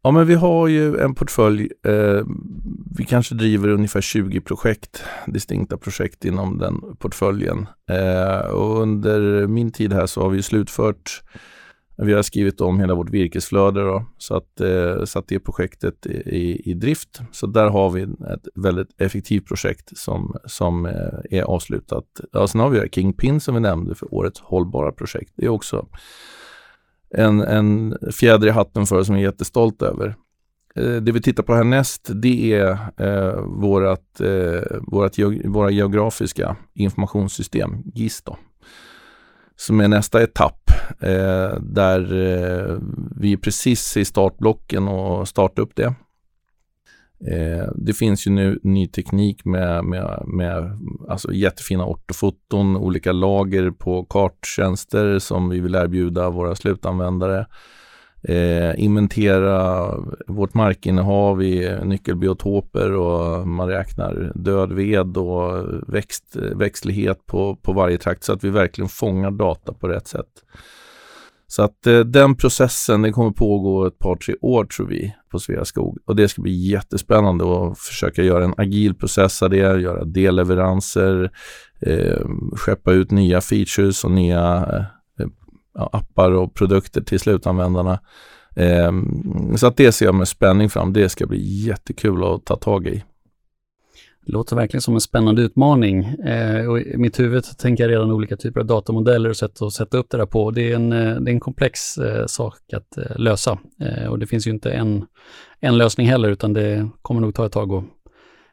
Ja, 0.06 0.12
men 0.12 0.28
vi 0.28 0.36
har 0.36 0.68
ju 0.68 0.98
en 0.98 1.16
portfölj. 1.16 1.70
Eh, 1.86 2.26
vi 2.96 3.06
kanske 3.06 3.36
driver 3.36 3.70
ungefär 3.70 4.02
20 4.02 4.42
projekt, 4.42 5.04
distinkta 5.28 5.78
projekt 5.78 6.26
inom 6.26 6.58
den 6.58 6.96
portföljen. 7.00 7.68
Eh, 7.90 8.52
och 8.52 8.82
under 8.82 9.48
min 9.48 9.72
tid 9.72 9.94
här 9.94 10.06
så 10.06 10.22
har 10.22 10.30
vi 10.30 10.42
slutfört 10.42 11.24
vi 11.98 12.14
har 12.14 12.24
skrivit 12.24 12.62
om 12.62 12.80
hela 12.80 12.96
vårt 12.96 13.10
virkesflöde 13.10 13.82
då, 13.82 14.06
så 14.18 14.36
att 14.36 14.62
eh, 14.62 15.04
satt 15.06 15.28
det 15.28 15.40
projektet 15.40 16.06
i, 16.06 16.72
i, 16.72 16.74
drift. 16.74 17.22
Så 17.32 17.48
där 17.48 17.70
har 17.70 17.90
vi 17.90 18.02
ett 18.02 18.48
väldigt 18.56 19.02
effektivt 19.02 19.48
projekt 19.48 19.98
som, 19.98 20.36
som 20.46 20.86
eh, 20.86 21.38
är 21.40 21.44
avslutat. 21.44 22.06
Ja, 22.32 22.48
sen 22.48 22.62
har 22.62 22.70
vi 22.70 22.90
Kingpin 22.90 23.40
som 23.40 23.54
vi 23.56 23.60
nämnde 23.60 23.96
för 23.96 24.14
årets 24.14 24.40
hållbara 24.40 24.92
projekt. 24.92 25.34
Det 25.36 25.46
är 25.46 25.50
också 25.50 25.88
en, 27.14 27.42
en 27.42 27.98
fjäder 28.12 28.48
i 28.48 28.52
hatten 28.52 28.86
för 28.86 29.04
som 29.04 29.16
jag 29.16 29.22
är 29.22 29.26
jättestolt 29.26 29.82
över. 29.82 30.16
Eh, 30.76 30.96
det 30.96 31.12
vi 31.12 31.22
tittar 31.22 31.44
på 31.44 31.56
härnäst 31.56 32.10
det 32.14 32.54
är 32.54 32.78
eh, 32.98 33.42
vårat, 33.42 34.22
eh, 34.22 34.78
vårat 34.82 35.20
våra 35.46 35.70
geografiska 35.70 36.56
informationssystem, 36.74 37.84
GIS. 37.94 38.22
Då, 38.22 38.38
som 39.56 39.80
är 39.80 39.88
nästa 39.88 40.24
etapp 40.24 40.72
eh, 41.00 41.60
där 41.60 42.02
eh, 42.14 42.78
vi 43.16 43.34
är 43.34 43.38
precis 43.38 43.98
i 43.98 44.06
startblocken 44.06 44.88
och 44.88 45.28
starta 45.28 45.62
upp 45.62 45.76
det. 45.76 45.94
Eh, 47.28 47.68
det 47.76 47.94
finns 47.94 48.28
ju 48.28 48.32
nu 48.32 48.60
ny 48.64 48.88
teknik 48.88 49.46
med, 49.46 49.86
med, 49.86 50.24
med 50.28 50.80
alltså 51.10 51.34
jättefina 51.34 51.86
ortofoton, 51.86 52.78
olika 52.78 53.12
lager 53.12 53.72
på 53.72 54.06
karttjänster 54.06 55.20
som 55.20 55.50
vi 55.50 55.60
vill 55.60 55.76
erbjuda 55.76 56.30
våra 56.30 56.56
slutanvändare. 56.56 57.46
Eh, 58.24 58.84
inventera 58.84 59.90
vårt 60.28 60.54
markinnehav 60.54 61.44
i 61.44 61.78
nyckelbiotoper 61.84 62.92
och 62.92 63.48
man 63.48 63.68
räknar 63.68 64.32
död 64.36 64.72
ved 64.72 65.18
och 65.18 65.66
växt, 65.88 66.36
växtlighet 66.56 67.26
på, 67.26 67.56
på 67.56 67.74
varje 67.74 67.98
trakt 67.98 68.24
så 68.24 68.34
att 68.34 68.44
vi 68.44 68.50
verkligen 68.50 68.90
fångar 68.90 69.32
data 69.32 69.74
på 69.74 69.88
rätt 69.88 70.08
sätt. 70.08 70.44
Så 71.56 71.64
att 71.64 71.88
eh, 71.88 72.00
den 72.00 72.36
processen 72.36 73.02
den 73.02 73.14
kommer 73.14 73.32
pågå 73.32 73.86
ett 73.86 74.00
par, 74.00 74.16
tre 74.16 74.36
år 74.42 74.66
tror 74.66 74.88
vi 74.88 75.16
på 75.32 75.40
Sveaskog 75.40 75.98
och 76.06 76.16
det 76.16 76.28
ska 76.28 76.42
bli 76.42 76.70
jättespännande 76.70 77.44
att 77.44 77.80
försöka 77.80 78.24
göra 78.24 78.44
en 78.44 78.54
agil 78.58 78.96
process 78.96 79.44
av 79.44 79.50
det, 79.50 79.58
göra 79.58 80.06
delleveranser, 80.06 81.32
eh, 81.82 82.28
skeppa 82.56 82.92
ut 82.92 83.12
nya 83.12 83.42
features 83.42 84.04
och 84.04 84.12
nya 84.12 84.66
eh, 85.20 85.28
appar 85.74 86.32
och 86.32 86.54
produkter 86.54 87.02
till 87.02 87.20
slutanvändarna. 87.20 88.00
Eh, 88.56 88.92
så 89.56 89.68
att 89.68 89.78
det 89.78 89.92
ser 89.92 90.06
jag 90.06 90.16
med 90.16 90.28
spänning 90.28 90.70
fram. 90.70 90.94
Det 90.94 91.10
ska 91.10 91.28
bli 91.28 91.66
jättekul 91.66 92.24
att 92.24 92.46
ta 92.46 92.56
tag 92.56 92.88
i. 92.88 93.04
Det 94.26 94.32
låter 94.32 94.56
verkligen 94.56 94.82
som 94.82 94.94
en 94.94 95.02
spännande 95.02 95.42
utmaning. 95.42 96.04
Eh, 96.06 96.70
och 96.70 96.80
I 96.80 96.98
mitt 96.98 97.20
huvud 97.20 97.44
tänker 97.44 97.84
jag 97.84 97.92
redan 97.92 98.12
olika 98.12 98.38
typer 98.38 98.60
av 98.60 98.66
datamodeller 98.66 99.30
och 99.30 99.38
sätt 99.38 99.62
att 99.62 99.74
sätta 99.74 99.98
upp 99.98 100.10
det 100.10 100.18
där 100.18 100.26
på. 100.26 100.52
Det 100.52 100.72
är 100.72 100.76
en, 100.76 100.92
eh, 100.92 101.16
det 101.16 101.32
är 101.32 101.34
en 101.34 101.40
komplex 101.40 101.98
eh, 101.98 102.26
sak 102.26 102.74
att 102.74 102.98
eh, 102.98 103.18
lösa 103.18 103.60
eh, 103.82 104.08
och 104.08 104.20
det 104.20 104.28
finns 104.28 104.48
ju 104.48 104.52
inte 104.52 104.72
en, 104.72 105.06
en 105.60 105.78
lösning 105.78 106.08
heller 106.08 106.30
utan 106.30 106.54
det 106.54 106.90
kommer 107.02 107.22
nog 107.22 107.36
ta 107.36 107.46
ett 107.46 107.52
tag 107.52 107.74
att 107.74 107.84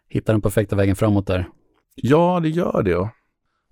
hitta 0.09 0.33
den 0.33 0.41
perfekta 0.41 0.77
vägen 0.77 0.97
framåt 0.97 1.27
där. 1.27 1.49
Ja, 1.95 2.41
det 2.43 2.49
gör 2.49 2.83
det. 2.83 3.11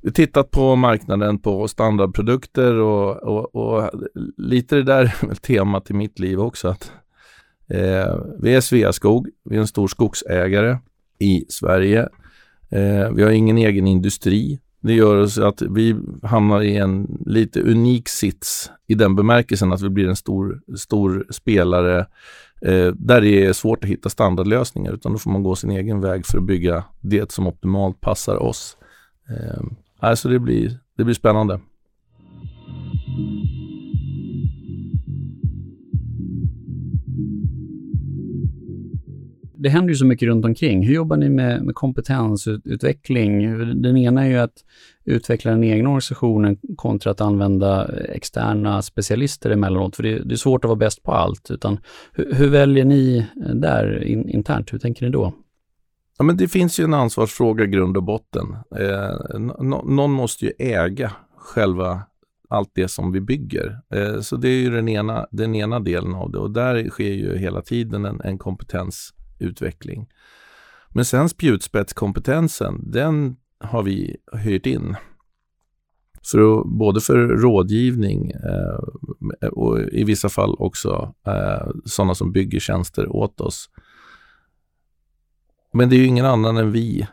Vi 0.02 0.09
har 0.09 0.12
tittat 0.12 0.50
på 0.50 0.76
marknaden 0.76 1.38
på 1.38 1.69
standardprodukter 1.69 2.75
och, 2.75 3.23
och, 3.23 3.55
och 3.55 3.90
lite 4.37 4.76
det 4.76 4.83
där 4.83 5.14
är 5.31 5.35
temat 5.35 5.90
i 5.90 5.95
mitt 5.95 6.19
liv 6.19 6.40
också. 6.40 6.69
Att, 6.69 6.93
eh, 7.71 8.17
vi 8.43 8.55
är 8.55 8.61
Sveaskog, 8.61 9.28
vi 9.45 9.57
är 9.57 9.61
en 9.61 9.67
stor 9.67 9.88
skogsägare 9.88 10.78
i 11.19 11.45
Sverige. 11.49 12.09
Eh, 12.71 13.11
vi 13.15 13.23
har 13.23 13.31
ingen 13.31 13.59
egen 13.59 13.87
industri. 13.87 14.61
Det 14.81 14.95
gör 14.95 15.17
oss 15.17 15.39
att 15.39 15.63
vi 15.63 15.97
hamnar 16.23 16.63
i 16.63 16.77
en 16.77 17.19
lite 17.27 17.61
unik 17.61 18.09
sits 18.09 18.71
i 18.87 18.95
den 18.95 19.17
bemärkelsen 19.17 19.73
att 19.73 19.83
vi 19.83 19.89
blir 19.89 20.09
en 20.09 20.17
stor, 20.17 20.61
stor 20.77 21.27
spelare 21.31 21.99
eh, 22.63 22.87
där 22.95 23.21
det 23.21 23.47
är 23.47 23.53
svårt 23.53 23.85
att 23.85 23.91
hitta 23.91 24.09
standardlösningar 24.09 24.93
utan 24.93 25.13
då 25.13 25.19
får 25.19 25.31
man 25.31 25.43
gå 25.43 25.57
sin 25.57 25.71
egen 25.71 26.01
väg 26.01 26.27
för 26.27 26.39
att 26.39 26.47
bygga 26.47 26.85
det 27.01 27.33
som 27.33 27.47
optimalt 27.47 28.01
passar 28.01 28.43
oss. 28.43 28.77
Eh, 29.29 29.63
alltså 29.99 30.29
det 30.29 30.39
blir, 30.39 30.79
det 30.97 31.05
blir 31.05 31.15
spännande. 31.15 31.61
Det 39.59 39.69
händer 39.69 39.88
ju 39.88 39.95
så 39.95 40.07
mycket 40.07 40.29
runt 40.29 40.45
omkring. 40.45 40.87
Hur 40.87 40.95
jobbar 40.95 41.17
ni 41.17 41.29
med, 41.29 41.62
med 41.62 41.75
kompetensutveckling? 41.75 43.59
Den 43.83 43.97
ena 43.97 44.25
är 44.25 44.29
ju 44.29 44.38
att 44.38 44.65
utveckla 45.05 45.50
den 45.50 45.65
egna 45.65 45.88
organisationen 45.88 46.59
kontra 46.77 47.11
att 47.11 47.21
använda 47.21 47.88
externa 47.99 48.83
specialister 48.83 49.50
emellanåt, 49.50 49.97
för 49.97 50.03
det, 50.03 50.19
det 50.19 50.35
är 50.35 50.37
svårt 50.37 50.65
att 50.65 50.69
vara 50.69 50.79
bäst 50.79 51.03
på 51.03 51.12
allt. 51.12 51.50
Utan 51.50 51.79
hur, 52.12 52.35
hur 52.35 52.49
väljer 52.49 52.85
ni 52.85 53.27
där 53.55 54.05
in, 54.05 54.29
internt? 54.29 54.73
Hur 54.73 54.79
tänker 54.79 55.07
ni 55.07 55.12
då? 55.12 55.33
Ja, 56.19 56.25
men 56.25 56.37
det 56.37 56.49
finns 56.49 56.81
ju 56.81 56.85
en 56.85 56.95
ansvarsfråga 56.95 57.65
i 57.65 57.67
grund 57.67 57.97
och 57.97 58.03
botten. 58.03 58.57
Eh, 58.77 59.38
någon 59.85 60.12
måste 60.12 60.45
ju 60.45 60.53
äga 60.59 61.12
själva 61.37 62.03
allt 62.49 62.71
det 62.75 62.88
som 62.88 63.12
vi 63.12 63.21
bygger. 63.21 63.81
Eh, 63.95 64.21
så 64.21 64.37
det 64.37 64.49
är 64.49 64.61
ju 64.61 64.71
den 64.71 64.88
ena, 64.88 65.27
den 65.31 65.55
ena 65.55 65.81
delen 65.81 66.15
av 66.15 66.31
det 66.31 66.38
och 66.38 66.50
där 66.50 66.88
sker 66.88 67.12
ju 67.12 67.38
hela 67.38 67.62
tiden 67.62 68.05
en, 68.05 68.21
en 68.25 68.38
kompetens 68.38 69.15
utveckling. 69.38 70.09
Men 70.88 71.04
sen 71.04 71.28
spjutspetskompetensen, 71.28 72.90
den 72.90 73.37
har 73.61 73.83
vi 73.83 74.16
hyrt 74.33 74.66
in. 74.66 74.97
För, 76.30 76.64
både 76.64 77.00
för 77.00 77.16
rådgivning 77.18 78.30
eh, 78.30 79.49
och 79.49 79.80
i 79.80 80.04
vissa 80.04 80.28
fall 80.28 80.57
också 80.59 81.14
eh, 81.26 81.68
sådana 81.85 82.14
som 82.14 82.33
bygger 82.33 82.61
tjänster 82.61 83.09
åt 83.09 83.40
oss. 83.40 83.71
Men 85.73 85.88
det 85.88 85.97
är 85.97 85.99
ju 85.99 86.07
ingen 86.07 86.26
annan 86.26 86.57
än 86.57 86.73
vi 86.73 87.07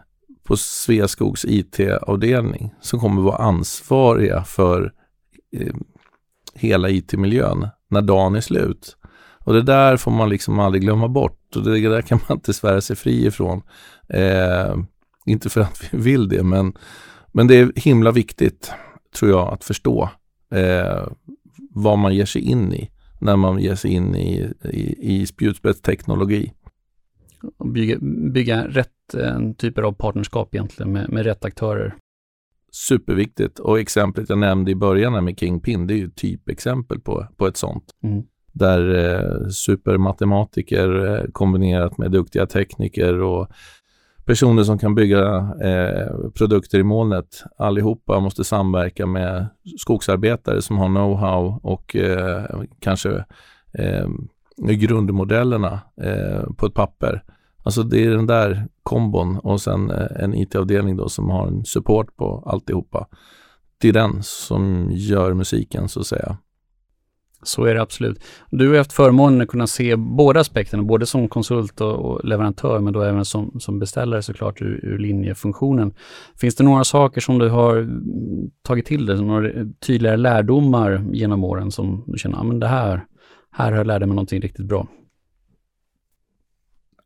på 0.44 0.58
Sveaskogs 0.58 1.46
IT-avdelning 1.46 2.74
som 2.82 3.00
kommer 3.00 3.22
vara 3.22 3.38
ansvariga 3.38 4.44
för 4.44 4.94
eh, 5.52 5.76
hela 6.54 6.90
IT-miljön 6.90 7.68
när 7.88 8.02
dagen 8.02 8.36
är 8.36 8.42
slut. 8.42 8.98
Och 9.46 9.54
det 9.54 9.62
där 9.62 9.98
får 9.98 10.12
man 10.12 10.30
liksom 10.30 10.60
aldrig 10.60 10.82
glömma 10.82 11.08
bort 11.08 11.56
och 11.56 11.64
det 11.64 11.90
där 11.90 12.02
kan 12.02 12.20
man 12.28 12.38
inte 12.38 12.54
svära 12.54 12.82
sig 12.82 12.96
fri 12.96 13.26
ifrån. 13.26 13.62
Eh, 14.10 14.76
inte 15.26 15.50
för 15.50 15.62
att 15.62 15.90
vi 15.92 15.98
vill 15.98 16.30
det, 16.30 16.44
men, 16.44 16.74
men 17.32 17.48
det 17.48 17.56
är 17.56 17.72
himla 17.76 18.12
viktigt, 18.12 18.72
tror 19.16 19.32
jag, 19.32 19.54
att 19.54 19.64
förstå 19.64 20.10
eh, 20.52 21.08
vad 21.70 21.98
man 21.98 22.16
ger 22.16 22.26
sig 22.26 22.42
in 22.42 22.74
i 22.74 22.92
när 23.20 23.36
man 23.36 23.60
ger 23.60 23.76
sig 23.76 23.92
in 23.92 24.16
i, 24.16 24.54
i, 24.64 24.96
i 25.00 25.26
spjutspetsteknologi. 25.26 26.54
Bygga, 27.74 27.98
bygga 28.32 28.68
rätt 28.68 29.14
eh, 29.14 29.52
typer 29.58 29.82
av 29.82 29.92
partnerskap 29.92 30.56
egentligen 30.56 30.92
med, 30.92 31.10
med 31.10 31.24
rätt 31.24 31.46
aktörer. 31.46 31.96
Superviktigt 32.72 33.60
och 33.60 33.80
exemplet 33.80 34.30
jag 34.30 34.38
nämnde 34.38 34.72
i 34.72 34.76
början 34.76 35.24
med 35.24 35.40
Kingpin, 35.40 35.88
det 35.88 35.94
är 35.94 35.98
ju 35.98 36.10
typexempel 36.10 37.00
på, 37.00 37.28
på 37.38 37.48
ett 37.48 37.58
sånt. 37.58 37.84
Mm 38.04 38.24
där 38.56 38.96
eh, 38.96 39.48
supermatematiker 39.50 41.06
eh, 41.06 41.32
kombinerat 41.32 41.98
med 41.98 42.12
duktiga 42.12 42.46
tekniker 42.46 43.22
och 43.22 43.48
personer 44.26 44.64
som 44.64 44.78
kan 44.78 44.96
bygga 44.96 45.50
eh, 45.64 46.30
produkter 46.34 46.80
i 46.80 46.84
molnet. 46.84 47.44
Allihopa 47.58 48.20
måste 48.20 48.44
samverka 48.44 49.06
med 49.06 49.48
skogsarbetare 49.78 50.62
som 50.62 50.78
har 50.78 50.88
know-how 50.88 51.60
och 51.64 51.96
eh, 51.96 52.44
kanske 52.80 53.26
eh, 53.74 54.08
grundmodellerna 54.58 55.80
eh, 56.02 56.44
på 56.58 56.66
ett 56.66 56.74
papper. 56.74 57.24
Alltså 57.64 57.84
det 57.84 58.06
är 58.06 58.10
den 58.10 58.28
där 58.28 58.68
kombon 58.84 59.38
och 59.38 59.62
sen 59.62 59.92
eh, 59.92 60.24
en 60.24 60.34
IT-avdelning 60.34 60.98
då 60.98 61.10
som 61.10 61.30
har 61.30 61.48
en 61.48 61.66
support 61.66 62.16
på 62.16 62.44
alltihopa. 62.46 63.08
Det 63.78 63.90
är 63.90 63.94
den 63.94 64.24
som 64.24 64.90
gör 64.92 65.34
musiken 65.34 65.90
så 65.90 66.00
att 66.00 66.08
säga. 66.08 66.38
Så 67.48 67.66
är 67.66 67.76
det 67.76 67.82
absolut. 67.82 68.24
Du 68.50 68.70
har 68.70 68.78
haft 68.78 68.94
förmånen 68.94 69.42
att 69.42 69.48
kunna 69.48 69.68
se 69.68 69.96
båda 69.96 70.40
aspekterna, 70.40 70.84
både 70.84 71.06
som 71.06 71.28
konsult 71.28 71.82
och, 71.82 71.94
och 71.94 72.26
leverantör, 72.26 72.80
men 72.80 72.94
då 72.94 73.02
även 73.02 73.26
som, 73.26 73.60
som 73.60 73.80
beställare 73.80 74.22
såklart 74.22 74.62
ur, 74.62 74.80
ur 74.84 74.98
linjefunktionen. 74.98 75.94
Finns 76.40 76.56
det 76.56 76.64
några 76.64 76.84
saker 76.84 77.22
som 77.22 77.40
du 77.40 77.50
har 77.50 77.88
tagit 78.62 78.86
till 78.86 79.06
dig, 79.06 79.22
några 79.22 79.50
tydligare 79.88 80.18
lärdomar 80.18 81.06
genom 81.12 81.44
åren 81.44 81.72
som 81.72 82.04
du 82.08 82.18
känner, 82.18 82.38
ja 82.38 82.44
men 82.44 82.60
det 82.60 82.68
här, 82.68 83.06
här 83.52 83.72
har 83.72 83.78
jag 83.78 83.88
lärt 83.88 84.00
mig 84.00 84.10
någonting 84.10 84.42
riktigt 84.42 84.66
bra? 84.66 84.88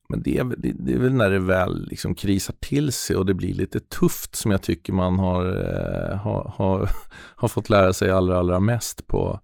Men 0.09 0.21
det 0.23 0.37
är, 0.37 0.43
det, 0.43 0.73
det 0.79 0.93
är 0.93 0.97
väl 0.97 1.13
när 1.13 1.29
det 1.29 1.39
väl 1.39 1.87
liksom 1.89 2.15
krisar 2.15 2.55
till 2.59 2.91
sig 2.91 3.15
och 3.15 3.25
det 3.25 3.33
blir 3.33 3.53
lite 3.53 3.79
tufft 3.79 4.35
som 4.35 4.51
jag 4.51 4.61
tycker 4.61 4.93
man 4.93 5.19
har, 5.19 5.45
eh, 5.45 6.17
har, 6.17 6.53
har, 6.57 6.89
har 7.35 7.47
fått 7.47 7.69
lära 7.69 7.93
sig 7.93 8.11
allra, 8.11 8.39
allra 8.39 8.59
mest 8.59 9.07
på 9.07 9.39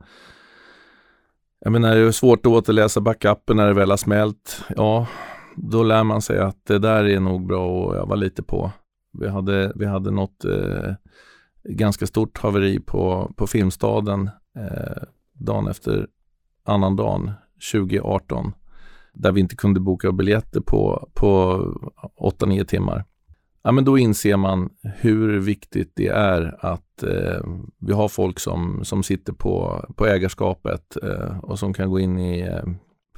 jag 1.66 1.72
menar, 1.72 1.96
det 1.96 2.02
är 2.02 2.12
svårt 2.12 2.46
att 2.46 2.52
återläsa 2.52 3.02
backupen 3.02 3.58
när 3.58 3.68
det 3.68 3.74
väl 3.74 3.90
har 3.90 3.98
smält. 3.98 4.64
Ja, 4.76 5.08
då 5.56 5.84
lär 5.84 6.04
man 6.04 6.22
sig 6.22 6.40
att 6.40 6.66
det 6.66 6.80
där 6.80 7.06
är 7.06 7.20
nog 7.20 7.48
bra 7.48 7.90
att 7.90 7.96
öva 7.96 8.16
lite 8.16 8.44
på. 8.44 8.72
Vi 9.20 9.28
hade, 9.28 9.72
vi 9.76 9.86
hade 9.86 10.12
något 10.12 10.46
eh, 10.46 10.94
ganska 11.64 12.08
stort 12.08 12.38
haveri 12.38 12.80
på, 12.80 13.34
på 13.36 13.48
Filmstaden 13.48 14.30
eh, 14.58 15.04
dagen 15.34 15.68
efter 15.68 16.08
annan 16.66 16.96
dagen 16.96 17.32
2018 17.74 18.52
där 19.14 19.32
vi 19.32 19.42
inte 19.42 19.56
kunde 19.56 19.80
boka 19.80 20.12
biljetter 20.12 20.62
på, 20.62 21.10
på 21.14 21.60
8-9 22.18 22.66
timmar. 22.66 23.06
Ja, 23.64 23.72
men 23.72 23.86
då 23.86 23.98
inser 23.98 24.38
man 24.38 24.70
hur 24.82 25.40
viktigt 25.40 25.92
det 25.96 26.08
är 26.08 26.66
att 26.66 26.85
eh, 27.04 27.42
vi 27.80 27.94
har 27.94 28.08
folk 28.08 28.40
som, 28.40 28.86
som 28.86 29.04
sitter 29.04 29.34
på, 29.34 29.86
på 29.96 30.06
ägarskapet 30.06 30.98
eh, 31.04 31.40
och 31.40 31.60
som 31.60 31.74
kan 31.74 31.90
gå 31.90 32.00
in 32.00 32.20
i, 32.20 32.42
eh, 32.42 32.64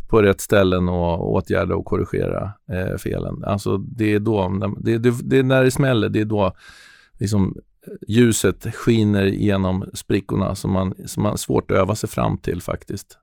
på 0.08 0.22
rätt 0.22 0.42
ställen 0.42 0.90
och 0.90 1.34
åtgärda 1.34 1.76
och 1.76 1.86
korrigera 1.86 2.52
eh, 2.72 2.98
felen. 2.98 3.44
Alltså 3.44 3.78
det 3.78 4.14
är 4.14 4.20
då, 4.20 4.50
det, 4.80 4.98
det, 4.98 5.14
det 5.24 5.38
är 5.38 5.44
när 5.44 5.64
det 5.64 5.72
smäller, 5.72 6.10
det 6.10 6.22
är 6.22 6.26
då 6.26 6.56
liksom 7.20 7.56
ljuset 8.08 8.76
skiner 8.76 9.26
genom 9.26 9.86
sprickorna 9.94 10.56
som 10.56 10.72
man, 10.72 10.94
som 11.06 11.24
man 11.24 11.38
svårt 11.38 11.72
att 11.72 11.78
öva 11.78 11.96
sig 11.96 12.10
fram 12.10 12.38
till 12.38 12.62
faktiskt. 12.62 13.18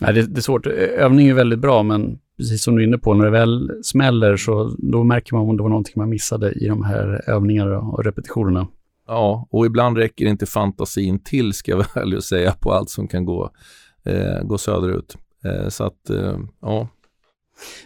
Nej, 0.00 0.14
det, 0.14 0.22
det 0.22 0.38
är 0.38 0.42
svårt. 0.42 0.66
Övning 0.66 1.28
är 1.28 1.34
väldigt 1.34 1.58
bra, 1.58 1.82
men 1.82 2.18
precis 2.36 2.62
som 2.62 2.76
du 2.76 2.82
är 2.82 2.86
inne 2.86 2.98
på, 2.98 3.14
när 3.14 3.24
det 3.24 3.30
väl 3.30 3.70
smäller 3.82 4.36
så 4.36 4.74
då 4.78 5.04
märker 5.04 5.34
man 5.34 5.48
om 5.48 5.56
det 5.56 5.62
var 5.62 5.70
någonting 5.70 5.94
man 5.96 6.08
missade 6.08 6.52
i 6.52 6.66
de 6.68 6.84
här 6.84 7.22
övningarna 7.26 7.78
och 7.78 8.04
repetitionerna. 8.04 8.66
Ja, 9.06 9.48
och 9.50 9.66
ibland 9.66 9.96
räcker 9.96 10.26
inte 10.26 10.46
fantasin 10.46 11.18
till, 11.18 11.52
ska 11.52 11.70
jag 11.70 11.86
väl 11.94 12.22
säga, 12.22 12.52
på 12.52 12.72
allt 12.72 12.90
som 12.90 13.08
kan 13.08 13.24
gå, 13.24 13.50
eh, 14.04 14.42
gå 14.42 14.58
söderut. 14.58 15.16
Eh, 15.44 15.68
så 15.68 15.84
att, 15.84 16.10
eh, 16.10 16.38
ja. 16.62 16.88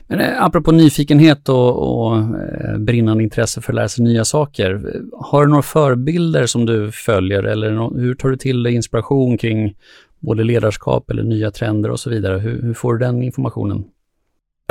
Men 0.07 0.21
eh, 0.21 0.45
apropå 0.45 0.73
nyfikenhet 0.73 1.49
och, 1.49 2.07
och 2.07 2.17
eh, 2.17 2.79
brinnande 2.79 3.25
intresse 3.25 3.61
för 3.61 3.73
att 3.73 3.77
lära 3.77 3.89
sig 3.89 4.05
nya 4.05 4.25
saker. 4.25 5.01
Har 5.13 5.45
du 5.45 5.51
några 5.51 5.63
förebilder 5.63 6.47
som 6.47 6.67
du 6.67 6.93
följer 6.93 7.43
eller 7.43 7.71
no 7.71 7.99
hur 7.99 8.15
tar 8.15 8.29
du 8.29 8.37
till 8.37 8.63
dig 8.63 8.75
inspiration 8.75 9.39
kring 9.39 9.77
både 10.19 10.45
ledarskap 10.45 11.11
eller 11.11 11.23
nya 11.23 11.51
trender 11.51 11.91
och 11.91 12.01
så 12.01 12.11
vidare? 12.11 12.39
Hur, 12.39 12.63
hur 12.63 12.75
får 12.75 12.93
du 12.93 12.99
den 12.99 13.23
informationen? 13.23 13.85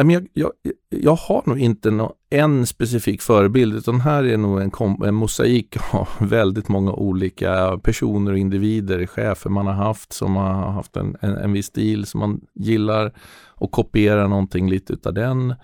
Jag, 0.06 0.28
jag, 0.34 0.52
jag 0.90 1.16
har 1.16 1.44
nog 1.46 1.60
inte 1.60 1.92
någon, 1.92 2.12
en 2.30 2.66
specifik 2.66 3.22
förebild 3.22 3.76
utan 3.76 4.02
här 4.02 4.24
är 4.24 4.38
nog 4.38 4.62
en, 4.62 4.72
kom, 4.72 5.04
en 5.04 5.16
mosaik 5.16 5.78
av 5.92 6.08
väldigt 6.20 6.68
många 6.68 6.92
olika 6.94 7.80
personer 7.84 8.32
och 8.32 8.38
individer, 8.38 9.06
chefer 9.06 9.50
man 9.50 9.68
har 9.68 9.74
haft 9.74 10.14
som 10.14 10.36
har 10.36 10.72
haft 10.72 10.96
en, 10.96 11.18
en, 11.22 11.38
en 11.38 11.52
viss 11.52 11.66
stil 11.66 12.06
som 12.06 12.20
man 12.20 12.42
gillar 12.54 13.14
och 13.48 13.72
kopierar 13.72 14.28
någonting 14.28 14.70
lite 14.70 14.94
utav 14.94 15.14
den. 15.14 15.56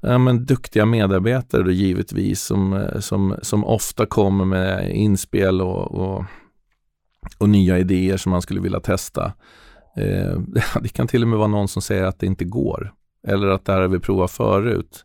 Ja, 0.00 0.18
men 0.18 0.44
duktiga 0.44 0.86
medarbetare 0.86 1.62
då 1.62 1.70
givetvis 1.70 2.40
som, 2.40 2.88
som, 3.00 3.36
som 3.42 3.64
ofta 3.64 4.06
kommer 4.06 4.44
med 4.44 4.96
inspel 4.96 5.60
och, 5.60 5.92
och, 5.94 6.24
och 7.38 7.48
nya 7.48 7.78
idéer 7.78 8.16
som 8.16 8.30
man 8.30 8.42
skulle 8.42 8.60
vilja 8.60 8.80
testa. 8.80 9.32
Eh, 9.96 10.40
det 10.82 10.88
kan 10.88 11.08
till 11.08 11.22
och 11.22 11.28
med 11.28 11.38
vara 11.38 11.48
någon 11.48 11.68
som 11.68 11.82
säger 11.82 12.04
att 12.04 12.18
det 12.18 12.26
inte 12.26 12.44
går. 12.44 12.92
Eller 13.26 13.48
att 13.48 13.64
det 13.64 13.72
här 13.72 13.80
har 13.80 13.88
vi 13.88 13.98
provat 13.98 14.30
förut. 14.30 15.04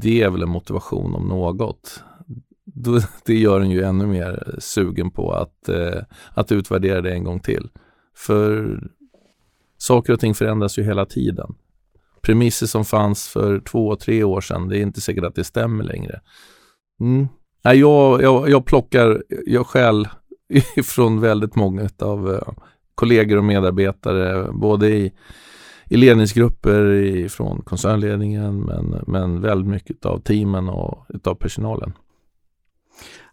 det 0.00 0.22
är 0.22 0.30
väl 0.30 0.42
en 0.42 0.48
motivation 0.48 1.14
om 1.14 1.28
något. 1.28 2.02
Det 3.24 3.34
gör 3.34 3.60
en 3.60 3.70
ju 3.70 3.82
ännu 3.82 4.06
mer 4.06 4.56
sugen 4.58 5.10
på 5.10 5.32
att, 5.32 5.68
eh, 5.68 6.02
att 6.34 6.52
utvärdera 6.52 7.00
det 7.00 7.12
en 7.12 7.24
gång 7.24 7.40
till. 7.40 7.68
För 8.16 8.78
saker 9.78 10.12
och 10.12 10.20
ting 10.20 10.34
förändras 10.34 10.78
ju 10.78 10.82
hela 10.82 11.06
tiden. 11.06 11.54
Premisser 12.20 12.66
som 12.66 12.84
fanns 12.84 13.28
för 13.28 13.60
två, 13.60 13.96
tre 13.96 14.24
år 14.24 14.40
sedan, 14.40 14.68
det 14.68 14.78
är 14.78 14.82
inte 14.82 15.00
säkert 15.00 15.24
att 15.24 15.34
det 15.34 15.44
stämmer 15.44 15.84
längre. 15.84 16.20
Mm. 17.00 17.28
jag, 17.62 18.22
jag, 18.22 18.50
jag 18.50 18.64
plockar, 18.64 19.22
jag 19.46 19.66
skäl 19.66 20.08
ifrån 20.76 21.20
väldigt 21.20 21.54
många 21.54 21.88
av 21.98 22.34
eh, 22.34 22.52
kollegor 22.94 23.36
och 23.36 23.44
medarbetare, 23.44 24.52
både 24.52 24.90
i 24.90 25.12
i 25.90 25.96
ledningsgrupper 25.96 27.28
från 27.28 27.62
koncernledningen 27.62 28.60
men, 28.60 29.04
men 29.06 29.40
väldigt 29.40 29.68
mycket 29.68 30.06
av 30.06 30.18
teamen 30.18 30.68
och 30.68 31.06
av 31.24 31.34
personalen. 31.34 31.92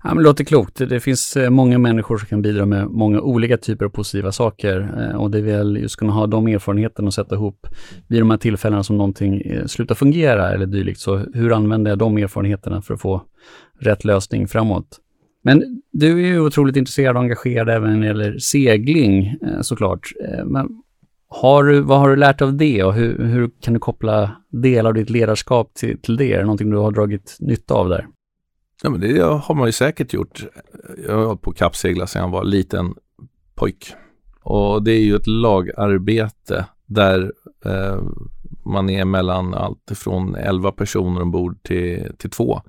Ja, 0.04 0.14
men 0.14 0.18
det 0.18 0.24
låter 0.24 0.44
klokt. 0.44 0.90
Det 0.90 1.00
finns 1.00 1.38
eh, 1.38 1.50
många 1.50 1.78
människor 1.78 2.18
som 2.18 2.28
kan 2.28 2.42
bidra 2.42 2.66
med 2.66 2.90
många 2.90 3.22
olika 3.22 3.58
typer 3.58 3.86
av 3.86 3.90
positiva 3.90 4.32
saker 4.32 4.94
eh, 5.00 5.16
och 5.16 5.32
det 5.32 5.38
är 5.38 5.42
väl 5.42 5.78
just 5.78 5.96
kunna 5.96 6.14
ha 6.14 6.28
de 6.28 6.48
erfarenheterna 6.48 7.08
och 7.08 7.14
sätta 7.14 7.36
ihop 7.36 7.68
vid 8.08 8.22
de 8.22 8.30
här 8.30 8.38
tillfällena 8.38 8.84
som 8.84 8.98
någonting 8.98 9.42
eh, 9.42 9.66
slutar 9.66 9.96
fungera 9.96 10.52
eller 10.52 10.66
dylikt. 10.66 11.00
Så 11.00 11.18
hur 11.34 11.54
använder 11.54 11.92
jag 11.92 11.98
de 11.98 12.18
erfarenheterna 12.18 12.82
för 12.82 12.94
att 12.94 13.02
få 13.02 13.22
rätt 13.80 14.06
lösning 14.06 14.48
framåt? 14.48 15.00
Men 15.44 15.82
du 15.92 16.12
är 16.12 16.28
ju 16.28 16.40
otroligt 16.40 16.76
intresserad 16.76 17.16
och 17.16 17.22
engagerad 17.22 17.70
även 17.70 17.94
när 17.94 18.00
det 18.00 18.06
gäller 18.06 18.38
segling 18.40 19.36
såklart. 19.62 20.12
Men 20.46 20.82
har 21.28 21.64
du, 21.64 21.82
vad 21.82 22.00
har 22.00 22.10
du 22.10 22.16
lärt 22.16 22.42
av 22.42 22.58
det 22.58 22.84
och 22.84 22.94
hur, 22.94 23.26
hur 23.26 23.50
kan 23.62 23.74
du 23.74 23.80
koppla 23.80 24.32
delar 24.50 24.90
av 24.90 24.94
ditt 24.94 25.10
ledarskap 25.10 25.74
till, 25.74 26.02
till 26.02 26.18
det? 26.18 26.34
Är 26.34 26.38
det 26.38 26.44
någonting 26.44 26.70
du 26.70 26.78
har 26.78 26.92
dragit 26.92 27.38
nytta 27.40 27.74
av 27.74 27.90
där? 27.90 28.08
Ja, 28.84 28.90
men 28.90 29.02
det 29.02 29.22
har 29.22 29.56
man 29.56 29.66
ju 29.66 29.72
säkert 29.72 30.14
gjort. 30.14 30.46
Jag 31.08 31.18
har 31.18 31.26
hållit 31.26 31.42
på 31.42 31.50
att 31.52 31.58
kappsegla 31.58 32.08
sedan 32.08 32.22
jag 32.22 32.30
var 32.30 32.44
liten 32.44 32.94
pojk. 33.56 33.94
Och 34.42 34.84
det 34.84 34.92
är 34.92 35.02
ju 35.02 35.16
ett 35.16 35.28
lagarbete 35.28 36.66
där 36.86 37.34
eh, 37.66 38.04
man 38.66 38.90
är 38.90 39.06
mellan 39.06 39.54
allt 39.54 39.92
från 39.96 40.36
11 40.36 40.72
personer 40.72 41.22
ombord 41.22 41.64
till, 41.64 42.12
till 42.18 42.30
två. 42.30 42.62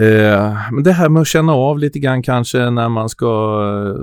Eh, 0.00 0.56
men 0.72 0.82
det 0.82 0.92
här 0.92 1.08
med 1.08 1.20
att 1.20 1.28
känna 1.28 1.52
av 1.52 1.78
lite 1.78 1.98
grann 1.98 2.22
kanske 2.22 2.70
när 2.70 2.88
man 2.88 3.08
ska 3.08 3.26
eh, 3.26 3.94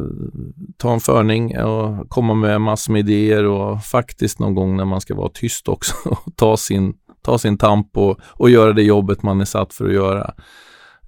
ta 0.78 0.94
en 0.94 1.00
förning 1.00 1.60
och 1.60 2.10
komma 2.10 2.34
med 2.34 2.62
massor 2.62 2.94
med 2.94 3.00
idéer 3.00 3.46
och 3.46 3.84
faktiskt 3.84 4.40
någon 4.40 4.56
gång 4.56 4.78
när 4.78 4.86
man 4.86 5.02
ska 5.02 5.16
vara 5.16 5.32
tyst 5.34 5.68
också 5.68 5.96
och 6.10 6.36
ta 6.36 6.58
sin, 6.58 6.94
ta 7.22 7.38
sin 7.38 7.58
tamp 7.58 7.98
och, 7.98 8.20
och 8.24 8.50
göra 8.50 8.74
det 8.74 8.84
jobbet 8.84 9.24
man 9.24 9.42
är 9.42 9.46
satt 9.46 9.74
för 9.74 9.86
att 9.86 9.94
göra. 9.94 10.34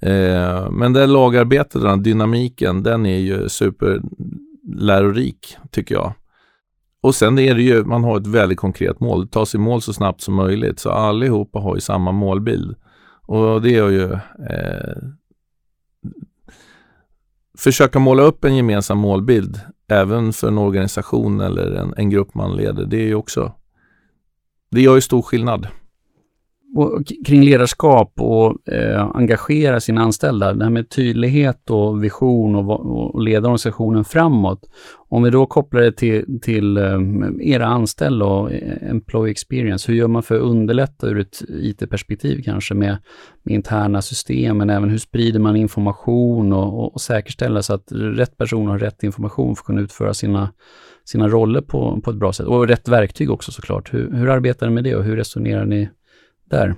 Eh, 0.01 0.71
men 0.71 0.93
det 0.93 1.07
lagarbetet, 1.07 1.81
den 1.81 2.03
dynamiken, 2.03 2.83
den 2.83 3.05
är 3.05 3.19
ju 3.19 3.49
superlärorik 3.49 5.57
tycker 5.71 5.95
jag. 5.95 6.13
Och 7.01 7.15
sen 7.15 7.39
är 7.39 7.55
det 7.55 7.61
ju, 7.61 7.83
man 7.83 8.03
har 8.03 8.17
ett 8.17 8.27
väldigt 8.27 8.57
konkret 8.57 8.99
mål, 8.99 9.27
ta 9.27 9.45
sig 9.45 9.59
mål 9.59 9.81
så 9.81 9.93
snabbt 9.93 10.21
som 10.21 10.35
möjligt, 10.35 10.79
så 10.79 10.89
allihopa 10.89 11.59
har 11.59 11.75
ju 11.75 11.81
samma 11.81 12.11
målbild. 12.11 12.75
Och 13.25 13.61
det 13.61 13.75
är 13.75 13.89
ju 13.89 14.11
eh, 14.49 14.97
försöka 17.57 17.99
måla 17.99 18.23
upp 18.23 18.45
en 18.45 18.55
gemensam 18.55 18.97
målbild 18.97 19.59
även 19.87 20.33
för 20.33 20.47
en 20.47 20.57
organisation 20.57 21.41
eller 21.41 21.71
en, 21.71 21.93
en 21.97 22.09
grupp 22.09 22.33
man 22.33 22.55
leder. 22.55 22.85
Det 22.85 22.97
är 22.97 23.05
ju 23.05 23.15
också, 23.15 23.53
det 24.71 24.81
gör 24.81 24.95
ju 24.95 25.01
stor 25.01 25.21
skillnad 25.21 25.67
och 26.75 27.03
kring 27.25 27.43
ledarskap 27.43 28.13
och 28.17 28.69
eh, 28.69 29.11
engagera 29.13 29.79
sina 29.79 30.01
anställda, 30.01 30.53
det 30.53 30.63
här 30.63 30.71
med 30.71 30.89
tydlighet 30.89 31.69
och 31.69 32.03
vision 32.03 32.55
och, 32.55 33.13
och 33.15 33.21
leda 33.21 33.47
organisationen 33.47 34.05
framåt. 34.05 34.59
Om 35.09 35.23
vi 35.23 35.29
då 35.29 35.45
kopplar 35.45 35.81
det 35.81 35.91
till, 35.91 36.39
till 36.41 36.77
eh, 36.77 36.99
era 37.41 37.65
anställda 37.65 38.25
och 38.25 38.51
eh, 38.51 38.89
employee 38.89 39.31
experience, 39.31 39.91
hur 39.91 39.99
gör 39.99 40.07
man 40.07 40.23
för 40.23 40.35
att 40.35 40.41
underlätta 40.41 41.07
ur 41.07 41.19
ett 41.19 41.41
IT-perspektiv 41.49 42.41
kanske 42.45 42.73
med, 42.73 42.97
med, 43.43 43.55
interna 43.55 44.01
system, 44.01 44.57
men 44.57 44.69
även 44.69 44.89
hur 44.89 44.97
sprider 44.97 45.39
man 45.39 45.55
information 45.55 46.53
och, 46.53 46.79
och, 46.79 46.93
och 46.93 47.01
säkerställer 47.01 47.61
så 47.61 47.73
att 47.73 47.91
rätt 47.91 48.37
person 48.37 48.67
har 48.67 48.79
rätt 48.79 49.03
information 49.03 49.55
för 49.55 49.61
att 49.61 49.65
kunna 49.65 49.81
utföra 49.81 50.13
sina, 50.13 50.49
sina 51.05 51.27
roller 51.27 51.61
på, 51.61 52.01
på 52.03 52.11
ett 52.11 52.17
bra 52.17 52.33
sätt. 52.33 52.45
Och 52.45 52.67
rätt 52.67 52.87
verktyg 52.87 53.31
också 53.31 53.51
såklart. 53.51 53.93
Hur, 53.93 54.11
hur 54.11 54.29
arbetar 54.29 54.67
ni 54.67 54.73
med 54.73 54.83
det 54.83 54.95
och 54.95 55.03
hur 55.03 55.15
resonerar 55.15 55.65
ni 55.65 55.89
där? 56.53 56.75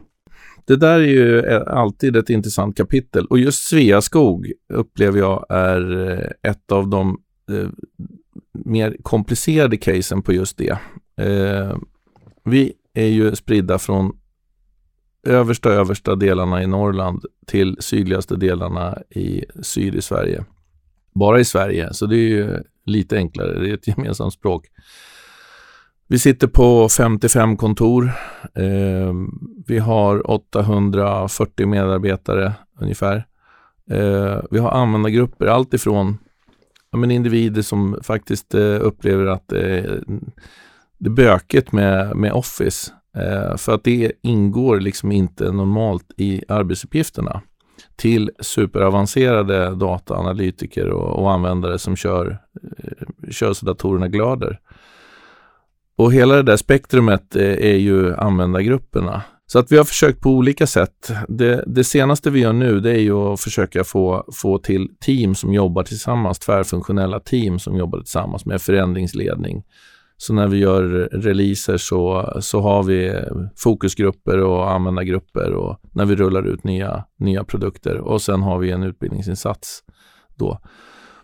Det 0.66 0.76
där 0.76 1.00
är 1.00 1.08
ju 1.08 1.40
eh, 1.40 1.62
alltid 1.68 2.16
ett 2.16 2.30
intressant 2.30 2.78
kapitel 2.78 3.26
och 3.26 3.40
just 3.40 3.68
Sveaskog 3.68 4.52
upplever 4.74 5.20
jag 5.20 5.46
är 5.50 6.10
eh, 6.10 6.52
ett 6.52 6.72
av 6.72 6.88
de 6.88 7.22
eh, 7.52 7.70
mer 8.54 8.98
komplicerade 9.02 9.78
casen 9.78 10.22
på 10.22 10.34
just 10.34 10.58
det. 10.58 10.78
Eh, 11.22 11.78
vi 12.44 12.74
är 12.94 13.08
ju 13.08 13.36
spridda 13.36 13.80
från 13.80 14.18
översta 15.28 15.70
översta 15.70 16.16
delarna 16.16 16.64
i 16.64 16.68
Norrland 16.68 17.26
till 17.48 17.78
sydligaste 17.80 18.36
delarna 18.36 18.98
i 19.10 19.44
syd 19.62 19.96
i 19.96 20.02
Sverige. 20.02 20.46
Bara 21.14 21.40
i 21.40 21.46
Sverige, 21.46 21.94
så 21.94 22.06
det 22.06 22.16
är 22.16 22.30
ju 22.30 22.64
lite 22.86 23.18
enklare. 23.18 23.60
Det 23.60 23.70
är 23.70 23.74
ett 23.74 23.88
gemensamt 23.88 24.34
språk. 24.34 24.66
Vi 26.08 26.20
sitter 26.20 26.48
på 26.48 26.90
55 26.90 27.58
kontor. 27.58 28.12
Eh, 28.56 29.14
vi 29.68 29.80
har 29.80 30.32
840 30.32 31.68
medarbetare 31.68 32.54
ungefär. 32.82 33.26
Eh, 33.92 34.40
vi 34.52 34.60
har 34.60 34.72
användargrupper, 34.72 35.46
allt 35.46 35.74
ifrån 35.74 36.18
ja, 36.92 36.98
men 36.98 37.12
individer 37.12 37.62
som 37.62 38.00
faktiskt 38.04 38.54
eh, 38.54 38.78
upplever 38.82 39.26
att 39.26 39.52
eh, 39.52 39.84
det 40.98 41.06
är 41.06 41.10
bökigt 41.10 41.72
med, 41.72 42.16
med 42.16 42.34
Office. 42.34 42.92
Eh, 43.18 43.58
för 43.58 43.76
att 43.76 43.84
det 43.84 44.12
ingår 44.22 44.80
liksom 44.80 45.12
inte 45.12 45.52
normalt 45.52 46.12
i 46.18 46.44
arbetsuppgifterna 46.48 47.42
till 47.96 48.32
superavancerade 48.40 49.76
dataanalytiker 49.76 50.90
och, 50.90 51.20
och 51.20 51.32
användare 51.32 51.80
som 51.80 51.96
kör, 51.96 52.38
eh, 52.78 53.30
kör 53.32 53.54
så 53.54 53.66
datorerna 53.66 54.08
glöder. 54.08 54.60
Och 55.98 56.14
hela 56.14 56.36
det 56.36 56.44
där 56.44 56.58
spektrumet 56.58 57.36
eh, 57.36 57.44
är 57.44 57.78
ju 57.78 58.16
användargrupperna. 58.16 59.22
Så 59.48 59.60
att 59.60 59.72
vi 59.72 59.78
har 59.78 59.84
försökt 59.84 60.22
på 60.22 60.30
olika 60.30 60.68
sätt. 60.68 61.12
Det, 61.28 61.64
det, 61.68 61.84
senaste 61.84 62.30
vi 62.30 62.40
gör 62.40 62.54
nu 62.54 62.80
det 62.80 62.92
är 62.92 63.00
ju 63.00 63.14
att 63.14 63.42
försöka 63.42 63.84
få, 63.84 64.26
få 64.34 64.58
till 64.58 64.90
team 65.00 65.36
som 65.36 65.54
jobbar 65.54 65.84
tillsammans, 65.84 66.40
tvärfunktionella 66.40 67.20
team 67.20 67.60
som 67.60 67.78
jobbar 67.78 68.00
tillsammans 68.00 68.46
med 68.46 68.62
förändringsledning. 68.62 69.64
Så 70.18 70.34
när 70.34 70.48
vi 70.48 70.58
gör 70.58 70.82
releaser 71.12 71.78
så, 71.78 72.34
så 72.42 72.62
har 72.62 72.84
vi 72.84 73.22
fokusgrupper 73.56 74.40
och 74.40 74.72
användargrupper 74.72 75.54
och 75.54 75.80
när 75.92 76.06
vi 76.06 76.16
rullar 76.16 76.48
ut 76.48 76.64
nya, 76.64 77.04
nya 77.20 77.44
produkter 77.44 77.98
och 77.98 78.22
sen 78.22 78.42
har 78.42 78.60
vi 78.60 78.72
en 78.72 78.84
utbildningsinsats 78.84 79.84
då. 80.36 80.60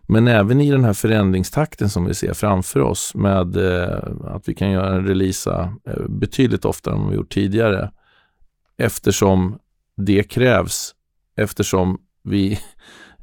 Men 0.07 0.27
även 0.27 0.61
i 0.61 0.71
den 0.71 0.83
här 0.83 0.93
förändringstakten 0.93 1.89
som 1.89 2.05
vi 2.05 2.13
ser 2.13 2.33
framför 2.33 2.79
oss 2.79 3.15
med 3.15 3.55
eh, 3.55 3.99
att 4.23 4.49
vi 4.49 4.53
kan 4.53 4.71
göra 4.71 4.95
en 4.95 5.07
releasa 5.07 5.73
eh, 5.87 6.07
betydligt 6.09 6.65
oftare 6.65 6.95
än 6.95 7.09
vi 7.09 7.15
gjort 7.15 7.33
tidigare 7.33 7.91
eftersom 8.77 9.59
det 9.97 10.23
krävs, 10.23 10.95
eftersom 11.37 11.97
vi, 12.23 12.59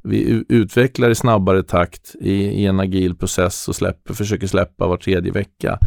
vi 0.03 0.45
utvecklar 0.49 1.09
i 1.09 1.15
snabbare 1.15 1.63
takt 1.63 2.15
i, 2.21 2.33
i 2.33 2.65
en 2.65 2.79
agil 2.79 3.15
process 3.15 3.67
och 3.67 3.75
släpper, 3.75 4.13
försöker 4.13 4.47
släppa 4.47 4.87
var 4.87 4.97
tredje 4.97 5.31
vecka 5.31 5.79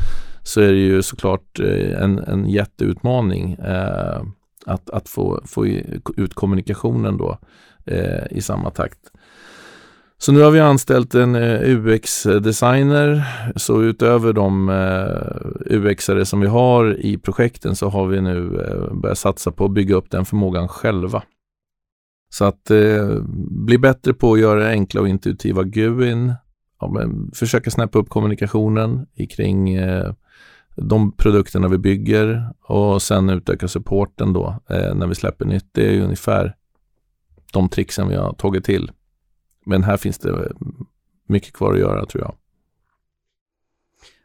så 0.42 0.60
är 0.60 0.72
det 0.72 0.78
ju 0.78 1.02
såklart 1.02 1.60
eh, 1.60 2.02
en, 2.02 2.18
en 2.18 2.48
jätteutmaning 2.48 3.52
eh, 3.52 4.22
att, 4.66 4.90
att 4.90 5.08
få, 5.08 5.42
få 5.44 5.66
ut 6.16 6.34
kommunikationen 6.34 7.16
då 7.16 7.38
eh, 7.86 8.26
i 8.30 8.42
samma 8.42 8.70
takt. 8.70 9.11
Så 10.24 10.32
nu 10.32 10.40
har 10.40 10.50
vi 10.50 10.60
anställt 10.60 11.14
en 11.14 11.34
eh, 11.34 11.60
UX-designer. 11.62 13.24
Så 13.56 13.82
utöver 13.82 14.32
de 14.32 14.68
eh, 14.68 15.76
UX-are 15.76 16.24
som 16.24 16.40
vi 16.40 16.46
har 16.46 16.96
i 17.00 17.18
projekten 17.18 17.76
så 17.76 17.88
har 17.88 18.06
vi 18.06 18.20
nu 18.20 18.60
eh, 18.60 18.94
börjat 18.94 19.18
satsa 19.18 19.50
på 19.50 19.64
att 19.64 19.70
bygga 19.70 19.94
upp 19.94 20.10
den 20.10 20.24
förmågan 20.24 20.68
själva. 20.68 21.22
Så 22.30 22.44
att 22.44 22.70
bli 23.66 23.78
bättre 23.78 24.14
på 24.14 24.32
att 24.32 24.40
göra 24.40 24.68
enkla 24.68 25.00
och 25.00 25.08
intuitiva 25.08 25.62
GUIn. 25.62 26.34
Ja, 26.80 26.94
försöka 27.34 27.70
snäppa 27.70 27.98
upp 27.98 28.08
kommunikationen 28.08 29.06
kring 29.36 29.78
de 30.76 31.12
produkterna 31.12 31.68
vi 31.68 31.78
bygger 31.78 32.48
och 32.62 33.02
sen 33.02 33.30
utöka 33.30 33.68
supporten 33.68 34.32
då 34.32 34.60
när 34.68 35.06
vi 35.06 35.14
släpper 35.14 35.44
nytt. 35.44 35.66
Det 35.72 35.96
är 35.96 36.00
ungefär 36.00 36.54
de 37.52 37.68
tricksen 37.68 38.08
vi 38.08 38.14
har 38.14 38.32
tagit 38.32 38.64
till. 38.64 38.90
Men 39.64 39.82
här 39.82 39.96
finns 39.96 40.18
det 40.18 40.52
mycket 41.26 41.52
kvar 41.52 41.72
att 41.72 41.80
göra 41.80 42.06
tror 42.06 42.22
jag. 42.24 42.34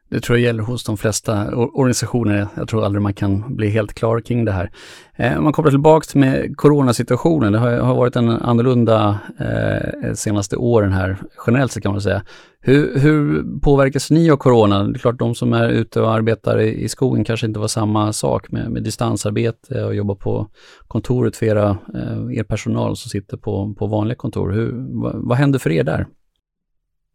Det 0.09 0.19
tror 0.19 0.37
jag 0.37 0.45
gäller 0.45 0.63
hos 0.63 0.83
de 0.83 0.97
flesta 0.97 1.55
organisationer. 1.55 2.47
Jag 2.55 2.67
tror 2.67 2.85
aldrig 2.85 3.01
man 3.01 3.13
kan 3.13 3.55
bli 3.55 3.69
helt 3.69 3.93
klar 3.93 4.19
kring 4.19 4.45
det 4.45 4.51
här. 4.51 4.71
Eh, 5.15 5.37
om 5.37 5.43
man 5.43 5.53
kopplar 5.53 5.71
tillbaka 5.71 6.19
med 6.19 6.57
coronasituationen, 6.57 7.53
det 7.53 7.59
har, 7.59 7.71
har 7.71 7.95
varit 7.95 8.15
en 8.15 8.29
annorlunda 8.29 9.19
eh, 9.39 10.13
senaste 10.13 10.57
åren 10.57 10.91
här, 10.91 11.17
generellt 11.47 11.71
sett 11.71 11.83
kan 11.83 11.91
man 11.91 12.01
säga. 12.01 12.21
Hur, 12.59 12.99
hur 12.99 13.43
påverkas 13.59 14.11
ni 14.11 14.31
av 14.31 14.37
corona? 14.37 14.83
Det 14.83 14.97
är 14.97 14.99
klart, 14.99 15.19
de 15.19 15.35
som 15.35 15.53
är 15.53 15.69
ute 15.69 16.01
och 16.01 16.11
arbetar 16.11 16.59
i, 16.59 16.83
i 16.83 16.89
skogen 16.89 17.23
kanske 17.23 17.47
inte 17.47 17.59
var 17.59 17.67
samma 17.67 18.13
sak 18.13 18.51
med, 18.51 18.71
med 18.71 18.83
distansarbete 18.83 19.83
och 19.83 19.95
jobba 19.95 20.15
på 20.15 20.47
kontoret 20.87 21.35
för 21.35 21.45
era, 21.45 21.69
eh, 21.69 22.37
er 22.39 22.43
personal 22.43 22.95
som 22.95 23.09
sitter 23.09 23.37
på, 23.37 23.75
på 23.79 23.87
vanliga 23.87 24.15
kontor. 24.15 24.51
Hur, 24.51 24.73
vad, 25.01 25.13
vad 25.15 25.37
hände 25.37 25.59
för 25.59 25.69
er 25.69 25.83
där? 25.83 26.07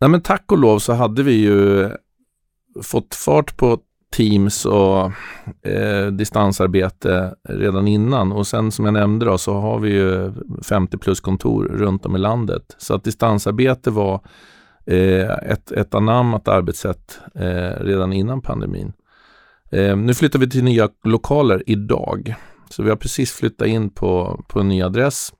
Nej, 0.00 0.10
men 0.10 0.20
tack 0.20 0.52
och 0.52 0.58
lov 0.58 0.78
så 0.78 0.92
hade 0.92 1.22
vi 1.22 1.32
ju 1.32 1.88
fått 2.82 3.14
fart 3.14 3.56
på 3.56 3.78
Teams 4.12 4.64
och 4.66 5.12
eh, 5.66 6.06
distansarbete 6.06 7.34
redan 7.48 7.88
innan 7.88 8.32
och 8.32 8.46
sen 8.46 8.72
som 8.72 8.84
jag 8.84 8.94
nämnde 8.94 9.26
då 9.26 9.38
så 9.38 9.54
har 9.54 9.78
vi 9.78 9.90
ju 9.90 10.32
50 10.68 10.98
plus 10.98 11.20
kontor 11.20 11.64
runt 11.64 12.06
om 12.06 12.16
i 12.16 12.18
landet. 12.18 12.76
Så 12.78 12.94
att 12.94 13.04
distansarbete 13.04 13.90
var 13.90 14.20
eh, 14.86 15.30
ett, 15.30 15.72
ett 15.72 15.94
anammat 15.94 16.48
arbetssätt 16.48 17.20
eh, 17.34 17.84
redan 17.84 18.12
innan 18.12 18.40
pandemin. 18.40 18.92
Eh, 19.70 19.96
nu 19.96 20.14
flyttar 20.14 20.38
vi 20.38 20.50
till 20.50 20.64
nya 20.64 20.88
lokaler 21.04 21.62
idag. 21.66 22.34
Så 22.70 22.82
vi 22.82 22.88
har 22.88 22.96
precis 22.96 23.32
flyttat 23.32 23.68
in 23.68 23.90
på, 23.90 24.44
på 24.48 24.60
en 24.60 24.68
ny 24.68 24.82
adress 24.82 25.32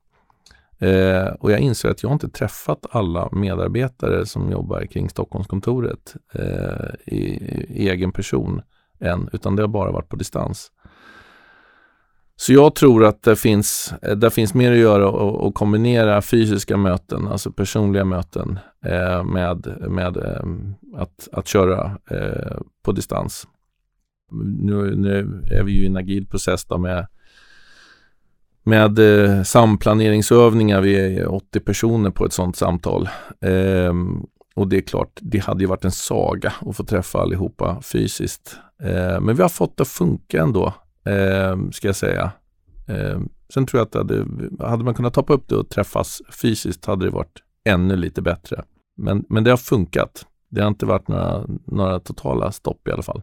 Eh, 0.83 1.27
och 1.27 1.53
jag 1.53 1.61
inser 1.61 1.91
att 1.91 2.03
jag 2.03 2.13
inte 2.13 2.29
träffat 2.29 2.87
alla 2.91 3.29
medarbetare 3.33 4.27
som 4.27 4.51
jobbar 4.51 4.87
kring 4.87 5.09
Stockholmskontoret 5.09 6.15
eh, 6.35 7.15
i, 7.15 7.21
i, 7.69 7.89
egen 7.89 8.13
person 8.13 8.63
än, 9.01 9.29
utan 9.33 9.57
det 9.57 9.63
har 9.63 9.69
bara 9.69 9.93
varit 9.93 10.09
på 10.09 10.17
distans. 10.17 10.73
Så 12.37 12.53
jag 12.53 12.75
tror 12.75 13.05
att 13.05 13.23
det 13.23 13.37
finns, 13.37 13.95
eh, 14.03 14.17
det 14.17 14.31
finns 14.31 14.55
mer 14.55 14.73
att 14.73 14.79
göra 14.79 15.09
och, 15.09 15.47
och 15.47 15.55
kombinera 15.55 16.23
fysiska 16.23 16.77
möten, 16.77 17.29
alltså 17.29 17.53
personliga 17.53 18.05
möten 18.05 18.59
eh, 18.85 19.25
med, 19.25 19.77
med 19.89 20.17
eh, 20.17 20.45
att, 20.97 21.29
att 21.33 21.49
köra 21.49 21.99
eh, 22.11 22.57
på 22.85 22.93
distans. 22.93 23.47
Nu, 24.61 24.97
nu, 24.97 25.43
är 25.51 25.63
vi 25.63 25.73
ju 25.73 25.83
i 25.83 25.87
en 25.87 25.97
agil 25.97 26.27
process 26.27 26.67
med 26.79 27.07
med 28.63 28.99
eh, 28.99 29.43
samplaneringsövningar. 29.43 30.81
Vi 30.81 31.19
är 31.19 31.35
80 31.35 31.61
personer 31.61 32.11
på 32.11 32.27
ett 32.27 32.33
sådant 32.33 32.57
samtal. 32.57 33.09
Eh, 33.41 33.95
och 34.55 34.69
det 34.69 34.77
är 34.77 34.81
klart, 34.81 35.19
det 35.23 35.39
hade 35.39 35.61
ju 35.61 35.67
varit 35.67 35.85
en 35.85 35.93
saga 35.93 36.53
att 36.61 36.77
få 36.77 36.85
träffa 36.85 37.19
allihopa 37.19 37.83
fysiskt. 37.83 38.57
Eh, 38.83 39.21
men 39.21 39.37
vi 39.37 39.43
har 39.43 39.49
fått 39.49 39.77
det 39.77 39.83
att 39.83 39.89
funka 39.89 40.43
ändå, 40.43 40.75
eh, 41.07 41.71
ska 41.73 41.89
jag 41.89 41.97
säga. 41.97 42.33
Eh, 42.89 43.21
sen 43.55 43.67
tror 43.67 43.81
jag 43.81 43.87
att 43.87 43.95
hade, 43.95 44.27
hade 44.69 44.85
man 44.85 44.95
kunnat 44.95 45.15
toppa 45.15 45.33
upp 45.33 45.49
det 45.49 45.57
och 45.57 45.69
träffas 45.69 46.23
fysiskt 46.43 46.85
hade 46.85 47.05
det 47.05 47.11
varit 47.11 47.39
ännu 47.65 47.97
lite 47.97 48.23
bättre. 48.23 48.63
Men, 48.97 49.25
men 49.29 49.45
det 49.45 49.51
har 49.51 49.57
funkat. 49.57 50.27
Det 50.51 50.61
har 50.61 50.69
inte 50.69 50.87
varit 50.87 51.09
några, 51.09 51.47
några 51.67 52.01
totala 52.01 52.53
stopp 52.53 52.89
i 52.89 52.91
alla 52.91 53.03
fall. 53.03 53.23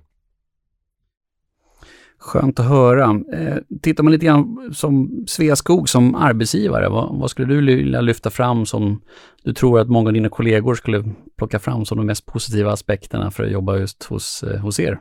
Skönt 2.20 2.60
att 2.60 2.66
höra. 2.66 3.22
Eh, 3.34 3.58
tittar 3.82 4.04
man 4.04 4.14
lite 4.14 4.26
grann 4.26 4.72
som 4.74 5.24
Sveaskog 5.28 5.90
som 5.90 6.16
arbetsgivare, 6.16 6.90
vad, 6.90 7.20
vad, 7.20 7.32
skulle 7.32 7.48
du 7.48 7.62
vilja 7.76 8.02
lyfta 8.02 8.30
fram 8.30 8.66
som 8.66 9.02
du 9.44 9.54
tror 9.54 9.80
att 9.80 9.90
många 9.90 10.10
av 10.10 10.14
dina 10.14 10.30
kollegor 10.30 10.76
skulle 10.76 11.04
plocka 11.38 11.60
fram 11.60 11.86
som 11.86 11.98
de 11.98 12.06
mest 12.06 12.26
positiva 12.26 12.72
aspekterna 12.72 13.32
för 13.32 13.44
att 13.44 13.52
jobba 13.52 13.78
just 13.78 14.04
hos, 14.04 14.44
eh, 14.44 14.60
hos 14.60 14.80
er? 14.80 15.00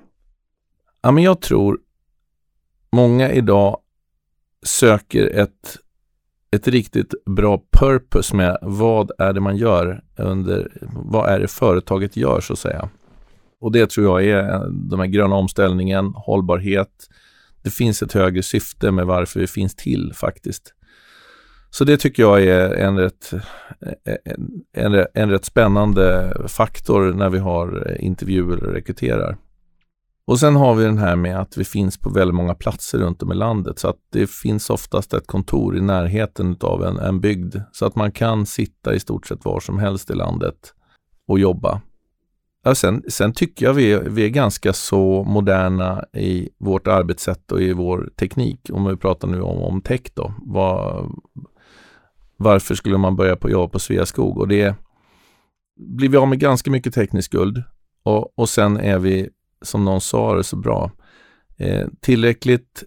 Ja, 1.03 1.11
men 1.11 1.25
jag 1.25 1.41
tror 1.41 1.79
många 2.93 3.33
idag 3.33 3.79
söker 4.63 5.27
ett, 5.27 5.79
ett 6.51 6.69
riktigt 6.69 7.15
bra 7.25 7.63
purpose 7.79 8.37
med 8.37 8.59
vad 8.63 9.11
är 9.19 9.33
det 9.33 9.41
man 9.41 9.57
gör 9.57 10.05
under, 10.17 10.73
vad 10.93 11.29
är 11.29 11.41
det 11.41 11.49
företaget 11.49 12.17
gör 12.17 12.41
så 12.41 12.53
att 12.53 12.59
säga. 12.59 12.89
Och 13.61 13.73
det 13.73 13.91
tror 13.91 14.07
jag 14.07 14.39
är 14.39 14.55
eh, 14.55 14.61
den 14.71 14.99
här 14.99 15.07
gröna 15.07 15.35
omställningen, 15.35 16.13
hållbarhet. 16.17 17.09
Det 17.63 17.71
finns 17.71 18.03
ett 18.03 18.13
högre 18.13 18.43
syfte 18.43 18.91
med 18.91 19.07
varför 19.07 19.41
vi 19.41 19.47
finns 19.47 19.75
till 19.75 20.13
faktiskt. 20.15 20.75
Så 21.71 21.85
det 21.85 21.97
tycker 21.97 22.23
jag 22.23 22.43
är 22.43 22.71
en 22.75 22.99
rätt, 22.99 23.33
eh, 23.33 24.13
eh, 24.13 24.35
en, 24.75 24.95
en, 24.95 25.07
en 25.15 25.31
rätt 25.31 25.45
spännande 25.45 26.37
faktor 26.49 27.13
när 27.13 27.31
vi 27.31 27.39
har 27.39 27.97
intervjuer 28.01 28.65
och 28.65 28.73
rekryterar. 28.73 29.37
Och 30.29 30.41
sen 30.41 30.57
har 30.57 30.75
vi 30.75 30.85
den 30.85 30.99
här 30.99 31.17
med 31.17 31.41
att 31.41 31.57
vi 31.57 31.65
finns 31.65 31.99
på 31.99 32.11
väldigt 32.11 32.35
många 32.35 32.55
platser 32.55 32.99
runt 32.99 33.23
om 33.23 33.33
i 33.33 33.35
landet 33.35 33.79
så 33.79 33.89
att 33.89 33.97
det 34.13 34.31
finns 34.31 34.71
oftast 34.71 35.15
ett 35.15 35.27
kontor 35.27 35.77
i 35.77 35.81
närheten 35.81 36.57
av 36.61 36.85
en, 36.85 36.99
en 36.99 37.21
bygd 37.21 37.57
så 37.73 37.87
att 37.87 37.97
man 37.97 38.13
kan 38.13 38.47
sitta 38.47 38.95
i 38.95 39.01
stort 39.01 39.27
sett 39.27 39.45
var 39.45 39.61
som 39.61 39.79
helst 39.79 40.11
i 40.11 40.15
landet 40.15 40.75
och 41.29 41.39
jobba. 41.39 41.81
Ja, 42.69 42.75
sen, 42.75 43.03
sen 43.09 43.33
tycker 43.33 43.67
jag 43.67 43.75
vi, 43.75 43.99
vi 44.07 44.25
är 44.25 44.29
ganska 44.29 44.73
så 44.73 45.25
moderna 45.25 46.05
i 46.13 46.49
vårt 46.59 46.87
arbetssätt 46.87 47.53
och 47.53 47.63
i 47.63 47.73
vår 47.73 48.11
teknik. 48.17 48.61
Om 48.73 48.85
vi 48.85 48.97
pratar 48.97 49.29
nu 49.29 49.41
om, 49.41 49.63
om 49.63 49.81
tech 49.81 50.01
då. 50.15 50.35
Var, 50.39 51.07
varför 52.37 52.75
skulle 52.75 52.99
man 52.99 53.17
börja 53.17 53.37
på 53.37 53.51
jobba 53.51 53.69
på 53.69 53.79
Sveaskog? 53.79 54.39
Och 54.39 54.49
det 54.49 54.75
blir 55.77 56.09
vi 56.09 56.17
av 56.17 56.29
med 56.29 56.39
ganska 56.39 56.71
mycket 56.71 56.95
teknisk 56.95 57.33
guld 57.33 57.63
och, 58.03 58.39
och 58.39 58.49
sen 58.49 58.77
är 58.77 58.99
vi, 58.99 59.29
som 59.63 59.85
någon 59.85 60.01
sa 60.01 60.35
det 60.35 60.45
så 60.45 60.57
bra, 60.57 60.91
eh, 61.59 61.87
tillräckligt 62.01 62.85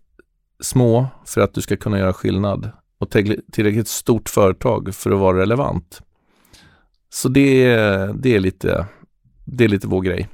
små 0.64 1.08
för 1.26 1.42
att 1.42 1.54
du 1.54 1.62
ska 1.62 1.78
kunna 1.78 2.00
göra 2.00 2.14
skillnad 2.14 2.72
och 2.98 3.12
tillräckligt 3.52 3.88
stort 3.88 4.30
företag 4.30 4.96
för 4.96 5.12
att 5.12 5.20
vara 5.20 5.38
relevant. 5.38 6.02
Så 7.10 7.30
det, 7.30 7.76
det 8.16 8.36
är 8.36 8.40
lite 8.40 8.88
det 9.52 9.64
är 9.64 9.68
lite 9.68 9.88
vår 9.88 10.02
grej. 10.02 10.30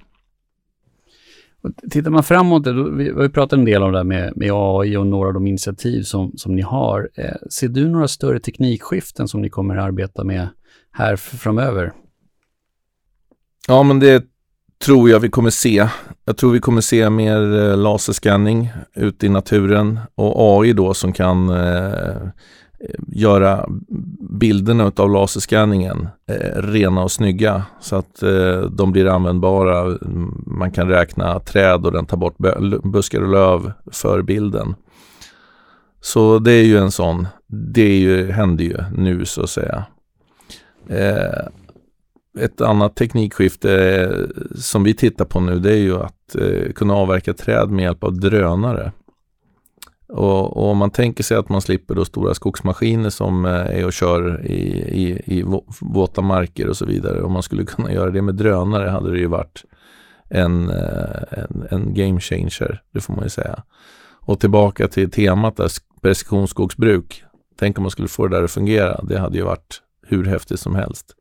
tittar 1.92 2.12
man 2.12 2.24
framåt, 2.24 2.64
då, 2.64 2.90
vi 2.90 3.12
har 3.12 3.24
ju 3.24 3.30
pratat 3.30 3.60
en 3.60 3.66
del 3.66 3.84
om 3.84 3.92
det 3.92 3.98
här 3.98 4.04
med, 4.04 4.34
med 4.36 4.52
AI 4.54 4.98
och 4.98 5.08
några 5.08 5.28
av 5.28 5.34
de 5.34 5.48
initiativ 5.48 6.02
som, 6.02 6.32
som 6.38 6.56
ni 6.56 6.62
har. 6.62 7.10
Eh, 7.16 7.36
ser 7.50 7.68
du 7.68 7.90
några 7.90 8.08
större 8.08 8.40
teknikskiften 8.40 9.28
som 9.28 9.42
ni 9.42 9.50
kommer 9.50 9.78
att 9.78 9.86
arbeta 9.86 10.24
med 10.24 10.48
här 10.92 11.16
framöver? 11.16 11.94
Ja, 13.68 13.84
men 13.84 14.00
det 14.00 14.26
tror 14.86 15.10
jag 15.10 15.20
vi 15.20 15.30
kommer 15.30 15.50
se. 15.50 15.88
Jag 16.26 16.38
tror 16.38 16.52
vi 16.52 16.60
kommer 16.60 16.82
se 16.82 17.10
mer 17.10 17.60
eh, 17.60 17.78
laserscanning 17.78 18.70
ute 18.96 19.26
i 19.26 19.30
naturen 19.30 20.00
och 20.16 20.62
AI 20.62 20.74
då 20.74 20.94
som 20.94 21.14
kan 21.14 21.50
eh, 21.50 22.28
Eh, 22.80 22.90
göra 23.08 23.70
bilderna 24.40 24.92
av 24.96 25.12
laserscanningen 25.12 26.08
eh, 26.30 26.62
rena 26.62 27.04
och 27.04 27.12
snygga 27.12 27.64
så 27.80 27.96
att 27.96 28.24
eh, 28.24 28.62
de 28.62 28.92
blir 28.92 29.08
användbara. 29.08 29.98
Man 30.46 30.72
kan 30.72 30.88
räkna 30.88 31.40
träd 31.40 31.86
och 31.86 31.92
den 31.92 32.06
tar 32.06 32.18
bort 32.18 32.38
buskar 32.84 33.22
och 33.22 33.32
löv 33.32 33.72
för 33.92 34.22
bilden. 34.22 34.76
Så 36.02 36.40
det 36.40 36.52
är 36.52 36.64
ju 36.64 36.78
en 36.78 36.92
sån, 36.92 37.28
det 37.48 37.82
är 37.82 38.00
ju, 38.00 38.32
händer 38.32 38.64
ju 38.64 38.78
nu 38.98 39.26
så 39.26 39.44
att 39.44 39.50
säga. 39.50 39.86
Eh, 40.90 41.48
ett 42.40 42.62
annat 42.62 42.96
teknikskifte 42.96 44.02
eh, 44.02 44.46
som 44.56 44.84
vi 44.84 44.94
tittar 44.94 45.26
på 45.26 45.40
nu 45.40 45.60
det 45.60 45.72
är 45.72 45.78
ju 45.78 45.96
att 45.96 46.36
eh, 46.36 46.72
kunna 46.76 46.94
avverka 46.94 47.34
träd 47.34 47.70
med 47.70 47.84
hjälp 47.84 48.04
av 48.04 48.20
drönare. 48.20 48.92
Och, 50.10 50.58
och, 50.58 50.70
om 50.72 50.78
man 50.78 50.92
tänker 50.92 51.24
sig 51.24 51.38
att 51.38 51.50
man 51.50 51.62
slipper 51.62 51.96
då 51.96 52.06
stora 52.06 52.34
skogsmaskiner 52.34 53.10
som 53.10 53.46
eh, 53.46 53.52
är 53.52 53.86
och 53.86 53.94
kör 53.94 54.46
i, 54.46 54.62
i, 55.04 55.22
i 55.26 55.44
våta 55.82 56.22
marker 56.22 56.70
och 56.70 56.78
så 56.78 56.86
vidare. 56.86 57.22
Om 57.22 57.32
man 57.32 57.44
skulle 57.44 57.66
kunna 57.66 57.94
göra 57.94 58.10
det 58.10 58.22
med 58.22 58.36
drönare 58.36 58.90
hade 58.90 59.12
det 59.12 59.20
ju 59.20 59.28
varit 59.28 59.64
en, 60.30 60.70
eh, 60.70 61.22
en, 61.32 61.68
en 61.72 61.94
game 61.94 62.20
changer, 62.20 62.82
det 62.92 63.00
får 63.00 63.14
man 63.14 63.24
ju 63.24 63.30
säga. 63.30 63.64
Och 64.28 64.40
tillbaka 64.40 64.88
till 64.88 65.12
temat 65.12 65.58
där, 65.58 65.72
precisionsskogsbruk. 66.02 67.24
Tänk 67.60 67.78
om 67.78 67.82
man 67.82 67.92
skulle 67.92 68.08
få 68.08 68.28
det 68.28 68.38
där 68.38 68.44
att 68.44 68.52
fungera. 68.52 69.02
Det 69.04 69.20
hade 69.20 69.38
ju 69.38 69.44
varit 69.44 69.82
hur 70.08 70.26
häftigt 70.26 70.60
som 70.60 70.76
helst. 70.76 71.17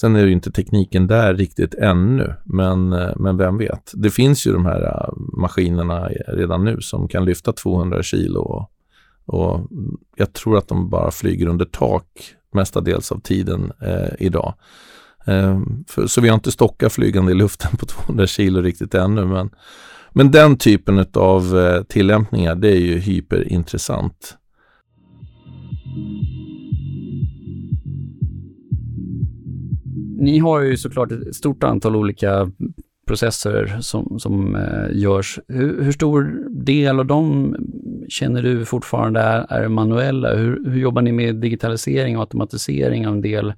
Sen 0.00 0.16
är 0.16 0.22
det 0.22 0.26
ju 0.26 0.32
inte 0.32 0.52
tekniken 0.52 1.06
där 1.06 1.34
riktigt 1.34 1.74
ännu, 1.74 2.34
men, 2.44 2.92
eh, 2.92 3.12
men 3.16 3.36
vem 3.36 3.58
vet. 3.58 3.92
Det 3.94 4.10
finns 4.10 4.46
ju 4.46 4.52
de 4.52 4.66
här 4.66 4.82
eh, 4.82 5.12
maskinerna 5.38 6.08
redan 6.28 6.64
nu 6.64 6.80
som 6.80 7.08
kan 7.08 7.24
lyfta 7.24 7.52
200 7.52 8.02
kilo 8.02 8.40
och, 8.40 8.70
och 9.26 9.68
jag 10.16 10.32
tror 10.32 10.58
att 10.58 10.68
de 10.68 10.90
bara 10.90 11.10
flyger 11.10 11.46
under 11.46 11.64
tak 11.64 12.34
mestadels 12.52 13.12
av 13.12 13.20
tiden 13.20 13.72
eh, 13.80 14.08
idag. 14.18 14.54
Eh, 15.26 15.60
för, 15.88 16.06
så 16.06 16.20
vi 16.20 16.28
har 16.28 16.34
inte 16.34 16.52
stockat 16.52 16.92
flygande 16.92 17.32
i 17.32 17.34
luften 17.34 17.76
på 17.78 17.86
200 17.86 18.26
kilo 18.26 18.60
riktigt 18.60 18.94
ännu, 18.94 19.24
men, 19.24 19.50
men 20.12 20.30
den 20.30 20.56
typen 20.56 21.06
av 21.14 21.58
eh, 21.58 21.82
tillämpningar, 21.82 22.54
det 22.54 22.68
är 22.68 22.80
ju 22.80 22.98
hyperintressant. 22.98 24.38
Ni 30.22 30.38
har 30.38 30.60
ju 30.60 30.76
såklart 30.76 31.12
ett 31.12 31.34
stort 31.34 31.62
antal 31.64 31.96
olika 31.96 32.50
processer 33.06 33.78
som, 33.80 34.18
som 34.18 34.56
eh, 34.56 34.98
görs. 34.98 35.38
Hur, 35.48 35.82
hur, 35.82 35.92
stor 35.92 36.48
del 36.64 37.00
av 37.00 37.06
dem 37.06 37.56
känner 38.08 38.42
du 38.42 38.64
fortfarande 38.64 39.20
är, 39.20 39.52
är 39.52 39.68
manuella? 39.68 40.36
Hur, 40.36 40.70
hur, 40.70 40.80
jobbar 40.80 41.02
ni 41.02 41.12
med 41.12 41.36
digitalisering 41.36 42.16
och 42.16 42.22
automatisering 42.22 43.06
av 43.06 43.14
en 43.14 43.20
del 43.20 43.48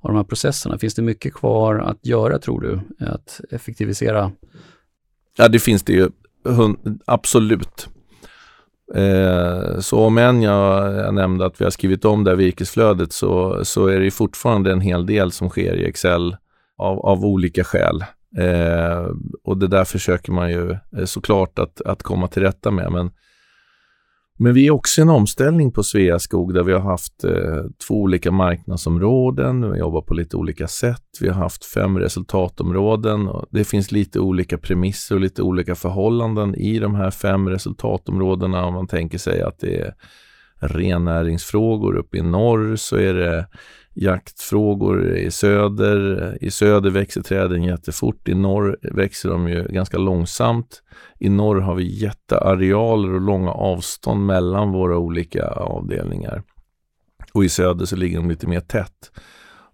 av 0.00 0.10
de 0.10 0.16
här 0.16 0.24
processerna? 0.24 0.78
Finns 0.78 0.94
det 0.94 1.02
mycket 1.02 1.34
kvar 1.34 1.78
att 1.78 2.06
göra 2.06 2.38
tror 2.38 2.60
du? 2.60 3.06
Att 3.06 3.40
effektivisera? 3.50 4.32
Ja, 5.38 5.48
det 5.48 5.58
finns 5.58 5.82
det 5.82 5.92
ju 5.92 6.08
absolut. 7.04 7.88
Eh, 8.94 9.78
så 9.78 10.04
om 10.04 10.18
än 10.18 10.42
jag, 10.42 10.94
jag, 10.94 11.14
nämnde 11.14 11.46
att 11.46 11.60
vi 11.60 11.64
har 11.64 11.70
skrivit 11.70 12.04
om 12.04 12.24
det 12.24 12.30
här 12.30 12.36
virkesflödet 12.36 13.12
så, 13.12 13.64
så 13.64 13.86
är 13.86 14.00
det 14.00 14.10
fortfarande 14.10 14.72
en 14.72 14.80
hel 14.80 15.06
del 15.06 15.32
som 15.32 15.48
sker 15.48 15.74
i 15.74 15.88
Excel 15.88 16.36
av, 16.78 16.98
av 16.98 17.24
olika 17.24 17.64
skäl. 17.64 18.04
Eh, 18.38 19.06
och 19.44 19.58
det 19.58 19.66
där 19.66 19.84
försöker 19.84 20.32
man 20.32 20.50
ju 20.50 20.70
eh, 20.70 21.04
såklart 21.04 21.58
att, 21.58 21.80
att 21.80 22.02
komma 22.02 22.28
till 22.28 22.42
rätta 22.42 22.70
med. 22.70 22.92
Men 22.92 23.10
men 24.38 24.54
vi 24.54 24.66
är 24.66 24.70
också 24.70 25.00
i 25.00 25.02
en 25.02 25.08
omställning 25.08 25.72
på 25.72 25.82
Sveaskog 25.82 26.54
där 26.54 26.62
vi 26.62 26.72
har 26.72 26.80
haft 26.80 27.24
eh, 27.24 27.64
två 27.86 27.94
olika 27.94 28.30
marknadsområden. 28.30 29.72
Vi 29.72 29.78
jobbar 29.78 30.00
på 30.00 30.14
lite 30.14 30.36
olika 30.36 30.68
sätt. 30.68 31.04
Vi 31.20 31.28
har 31.28 31.34
haft 31.34 31.64
fem 31.64 31.98
resultatområden. 31.98 33.28
Och 33.28 33.46
det 33.50 33.64
finns 33.64 33.92
lite 33.92 34.20
olika 34.20 34.58
premisser 34.58 35.14
och 35.14 35.20
lite 35.20 35.42
olika 35.42 35.74
förhållanden 35.74 36.54
i 36.54 36.78
de 36.78 36.94
här 36.94 37.10
fem 37.10 37.48
resultatområdena. 37.48 38.64
Om 38.64 38.74
man 38.74 38.86
tänker 38.86 39.18
sig 39.18 39.42
att 39.42 39.58
det 39.58 39.80
är 39.80 39.94
rennäringsfrågor 40.60 41.96
uppe 41.96 42.18
i 42.18 42.22
norr 42.22 42.76
så 42.76 42.96
är 42.96 43.14
det 43.14 43.46
jaktfrågor 43.96 45.16
i 45.16 45.30
söder. 45.30 46.38
I 46.40 46.50
söder 46.50 46.90
växer 46.90 47.22
träden 47.22 47.62
jättefort. 47.62 48.28
I 48.28 48.34
norr 48.34 48.76
växer 48.82 49.28
de 49.28 49.48
ju 49.48 49.64
ganska 49.68 49.98
långsamt. 49.98 50.82
I 51.18 51.28
norr 51.28 51.60
har 51.60 51.74
vi 51.74 52.02
jättearealer 52.02 53.14
och 53.14 53.20
långa 53.20 53.50
avstånd 53.50 54.26
mellan 54.26 54.72
våra 54.72 54.98
olika 54.98 55.46
avdelningar. 55.46 56.42
Och 57.32 57.44
i 57.44 57.48
söder 57.48 57.84
så 57.84 57.96
ligger 57.96 58.16
de 58.16 58.28
lite 58.28 58.46
mer 58.46 58.60
tätt. 58.60 59.10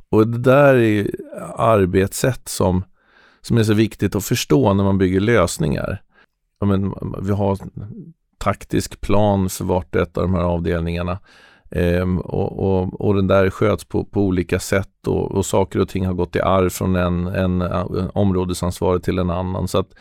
Och 0.09 0.29
det 0.29 0.39
där 0.39 0.75
är 0.75 1.11
arbetssätt 1.57 2.49
som, 2.49 2.85
som 3.41 3.59
är 3.59 3.63
så 3.63 3.75
viktigt 3.75 4.15
att 4.15 4.25
förstå 4.25 4.75
när 4.75 4.85
man 4.85 4.99
bygger 4.99 5.21
lösningar. 5.21 6.03
Men, 6.65 6.95
vi 7.23 7.33
har 7.33 7.59
taktisk 8.39 9.01
plan 9.01 9.49
för 9.49 9.65
vart 9.65 9.95
och 9.95 10.03
ett 10.03 10.17
av 10.17 10.23
de 10.23 10.35
här 10.35 10.43
avdelningarna. 10.43 11.19
Ehm, 11.73 12.19
och, 12.19 12.59
och, 12.59 13.01
och, 13.01 13.15
den 13.15 13.27
där 13.27 13.51
sköts 13.51 13.85
på, 13.85 14.05
på 14.05 14.21
olika 14.23 14.59
sätt 14.59 15.07
och, 15.07 15.33
och, 15.33 15.47
saker 15.47 15.81
och 15.81 15.89
ting 15.89 16.07
har 16.07 16.15
gått 16.15 16.37
i 16.37 16.41
arv 16.41 16.71
från 16.71 16.97
en, 16.97 17.27
en, 17.27 17.63
en 17.63 18.11
områdesansvarig 18.15 19.03
till 19.03 19.19
en 19.19 19.31
annan. 19.31 19.69
Så 19.69 19.79
att 19.79 19.95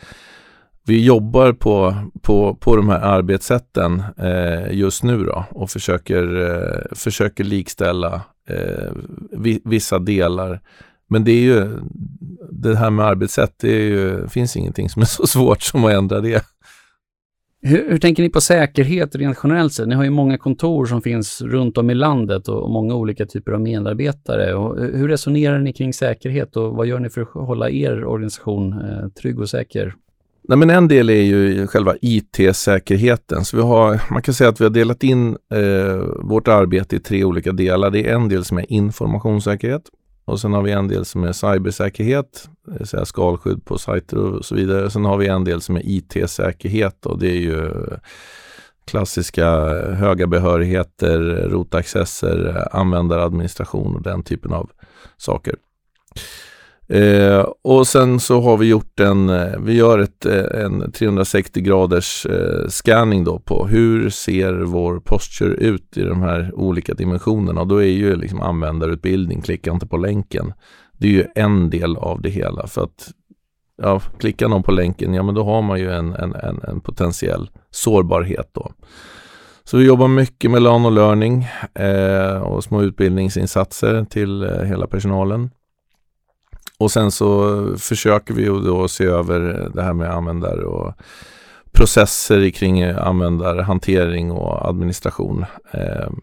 vi 0.86 1.04
jobbar 1.04 1.52
på, 1.52 1.96
på, 2.22 2.54
på 2.54 2.76
de 2.76 2.88
här 2.88 3.00
arbetssätten 3.00 4.02
eh, 4.18 4.72
just 4.72 5.02
nu 5.02 5.24
då 5.24 5.44
och 5.50 5.70
försöker, 5.70 6.40
eh, 6.40 6.96
försöker 6.96 7.44
likställa 7.44 8.22
eh, 8.48 8.92
vissa 9.64 9.98
delar. 9.98 10.60
Men 11.08 11.24
det 11.24 11.32
är 11.32 11.42
ju 11.42 11.78
det 12.50 12.76
här 12.76 12.90
med 12.90 13.06
arbetssätt, 13.06 13.54
det 13.60 13.74
är 13.74 13.84
ju, 13.84 14.28
finns 14.28 14.56
ingenting 14.56 14.88
som 14.88 15.02
är 15.02 15.06
så 15.06 15.26
svårt 15.26 15.62
som 15.62 15.84
att 15.84 15.92
ändra 15.92 16.20
det. 16.20 16.44
Hur, 17.64 17.90
hur, 17.90 17.98
tänker 17.98 18.22
ni 18.22 18.30
på 18.30 18.40
säkerhet 18.40 19.16
rent 19.16 19.38
generellt 19.42 19.72
sett? 19.72 19.88
Ni 19.88 19.94
har 19.94 20.04
ju 20.04 20.10
många 20.10 20.38
kontor 20.38 20.86
som 20.86 21.02
finns 21.02 21.42
runt 21.42 21.78
om 21.78 21.90
i 21.90 21.94
landet 21.94 22.48
och, 22.48 22.70
många 22.70 22.94
olika 22.94 23.26
typer 23.26 23.52
av 23.52 23.60
medarbetare. 23.60 24.54
Och 24.54 24.80
hur 24.80 25.08
resonerar 25.08 25.58
ni 25.58 25.72
kring 25.72 25.92
säkerhet 25.92 26.56
och 26.56 26.76
vad 26.76 26.86
gör 26.86 26.98
ni 26.98 27.10
för 27.10 27.20
att 27.20 27.28
hålla 27.32 27.70
er 27.70 28.04
organisation 28.04 28.72
eh, 28.72 29.08
trygg 29.08 29.40
och 29.40 29.48
säker? 29.48 29.94
Nej, 30.48 30.58
men 30.58 30.70
en 30.70 30.88
del 30.88 31.10
är 31.10 31.22
ju 31.22 31.66
själva 31.66 31.94
IT-säkerheten. 32.00 33.44
Så 33.44 33.56
vi 33.56 33.62
har, 33.62 34.00
man 34.12 34.22
kan 34.22 34.34
säga 34.34 34.50
att 34.50 34.60
vi 34.60 34.64
har 34.64 34.70
delat 34.70 35.02
in 35.02 35.36
eh, 35.54 35.96
vårt 36.18 36.48
arbete 36.48 36.96
i 36.96 37.00
tre 37.00 37.24
olika 37.24 37.52
delar. 37.52 37.90
Det 37.90 38.08
är 38.08 38.14
en 38.14 38.28
del 38.28 38.44
som 38.44 38.58
är 38.58 38.72
informationssäkerhet 38.72 39.82
och 40.32 40.40
sen 40.40 40.52
har 40.52 40.62
vi 40.62 40.72
en 40.72 40.88
del 40.88 41.04
som 41.04 41.24
är 41.24 41.32
cybersäkerhet, 41.32 42.48
det 42.66 42.78
vill 42.78 42.86
säga 42.86 43.04
skalskydd 43.04 43.64
på 43.64 43.78
sajter 43.78 44.16
och 44.16 44.44
så 44.44 44.54
vidare. 44.54 44.90
Sen 44.90 45.04
har 45.04 45.16
vi 45.16 45.26
en 45.28 45.44
del 45.44 45.60
som 45.60 45.76
är 45.76 45.82
IT-säkerhet 45.84 47.06
och 47.06 47.18
det 47.18 47.30
är 47.30 47.40
ju 47.40 47.70
klassiska 48.84 49.50
höga 49.94 50.26
behörigheter, 50.26 51.18
rotaccesser, 51.48 52.68
användaradministration 52.72 53.96
och 53.96 54.02
den 54.02 54.22
typen 54.22 54.52
av 54.52 54.70
saker. 55.16 55.54
Eh, 56.92 57.46
och 57.62 57.86
sen 57.86 58.20
så 58.20 58.40
har 58.40 58.56
vi 58.56 58.66
gjort 58.68 59.00
en, 59.00 59.28
eh, 59.28 59.58
vi 59.60 59.72
gör 59.72 59.98
ett, 59.98 60.26
eh, 60.26 60.64
en 60.64 60.92
360 60.92 61.60
graders 61.60 62.26
eh, 62.26 62.68
scanning 62.68 63.24
då 63.24 63.38
på 63.38 63.66
hur 63.66 64.10
ser 64.10 64.52
vår 64.52 65.00
posture 65.00 65.54
ut 65.54 65.96
i 65.96 66.02
de 66.02 66.22
här 66.22 66.50
olika 66.54 66.94
dimensionerna. 66.94 67.60
Och 67.60 67.66
då 67.66 67.76
är 67.76 67.86
ju 67.86 68.16
liksom 68.16 68.40
användarutbildning, 68.40 69.40
klicka 69.40 69.70
inte 69.70 69.86
på 69.86 69.96
länken. 69.96 70.52
Det 70.92 71.06
är 71.06 71.10
ju 71.10 71.26
en 71.34 71.70
del 71.70 71.96
av 71.96 72.22
det 72.22 72.30
hela 72.30 72.66
för 72.66 72.82
att 72.82 73.10
ja, 73.82 74.00
klickar 74.18 74.48
någon 74.48 74.62
på 74.62 74.72
länken, 74.72 75.14
ja 75.14 75.22
men 75.22 75.34
då 75.34 75.44
har 75.44 75.62
man 75.62 75.80
ju 75.80 75.90
en, 75.90 76.12
en, 76.12 76.34
en, 76.34 76.60
en 76.68 76.80
potentiell 76.80 77.50
sårbarhet 77.70 78.50
då. 78.52 78.72
Så 79.64 79.76
vi 79.76 79.86
jobbar 79.86 80.08
mycket 80.08 80.50
med 80.50 80.62
LAN 80.62 80.86
och 80.86 80.92
learning 80.92 81.46
eh, 81.74 82.42
och 82.42 82.64
små 82.64 82.82
utbildningsinsatser 82.82 84.04
till 84.04 84.42
eh, 84.42 84.62
hela 84.62 84.86
personalen. 84.86 85.50
Och 86.82 86.90
sen 86.90 87.10
så 87.10 87.66
försöker 87.78 88.34
vi 88.34 88.44
då 88.44 88.88
se 88.88 89.04
över 89.04 89.70
det 89.74 89.82
här 89.82 89.92
med 89.92 90.10
användare 90.10 90.64
och 90.64 90.94
processer 91.72 92.50
kring 92.50 92.82
användarhantering 92.82 94.30
och 94.30 94.68
administration. 94.68 95.44
Ehm, 95.70 96.20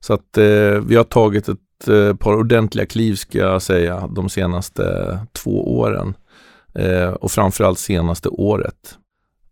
så 0.00 0.14
att 0.14 0.38
eh, 0.38 0.80
vi 0.86 0.96
har 0.96 1.04
tagit 1.04 1.48
ett 1.48 1.88
eh, 1.88 2.14
par 2.14 2.34
ordentliga 2.34 2.86
kliv 2.86 3.14
ska 3.14 3.38
jag 3.38 3.62
säga 3.62 4.08
de 4.14 4.28
senaste 4.28 5.18
två 5.32 5.78
åren 5.78 6.14
ehm, 6.74 7.14
och 7.14 7.30
framförallt 7.30 7.78
senaste 7.78 8.28
året. 8.28 8.98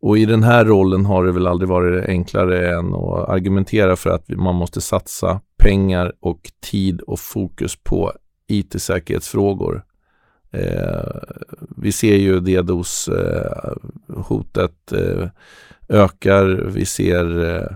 Och 0.01 0.19
i 0.19 0.25
den 0.25 0.43
här 0.43 0.65
rollen 0.65 1.05
har 1.05 1.25
det 1.25 1.33
väl 1.33 1.47
aldrig 1.47 1.69
varit 1.69 2.09
enklare 2.09 2.79
än 2.79 2.95
att 2.95 3.29
argumentera 3.29 3.97
för 3.97 4.11
att 4.11 4.29
man 4.29 4.55
måste 4.55 4.81
satsa 4.81 5.41
pengar 5.59 6.13
och 6.21 6.41
tid 6.71 7.01
och 7.01 7.21
fokus 7.21 7.77
på 7.77 8.13
IT-säkerhetsfrågor 8.49 9.85
Eh, 10.55 11.05
vi 11.77 11.93
ser 11.93 12.17
ju 12.17 12.40
DDoS-hotet 12.40 14.93
eh, 14.93 14.99
eh, 14.99 15.29
ökar. 15.88 16.71
Vi 16.75 16.85
ser 16.85 17.45
eh, 17.45 17.67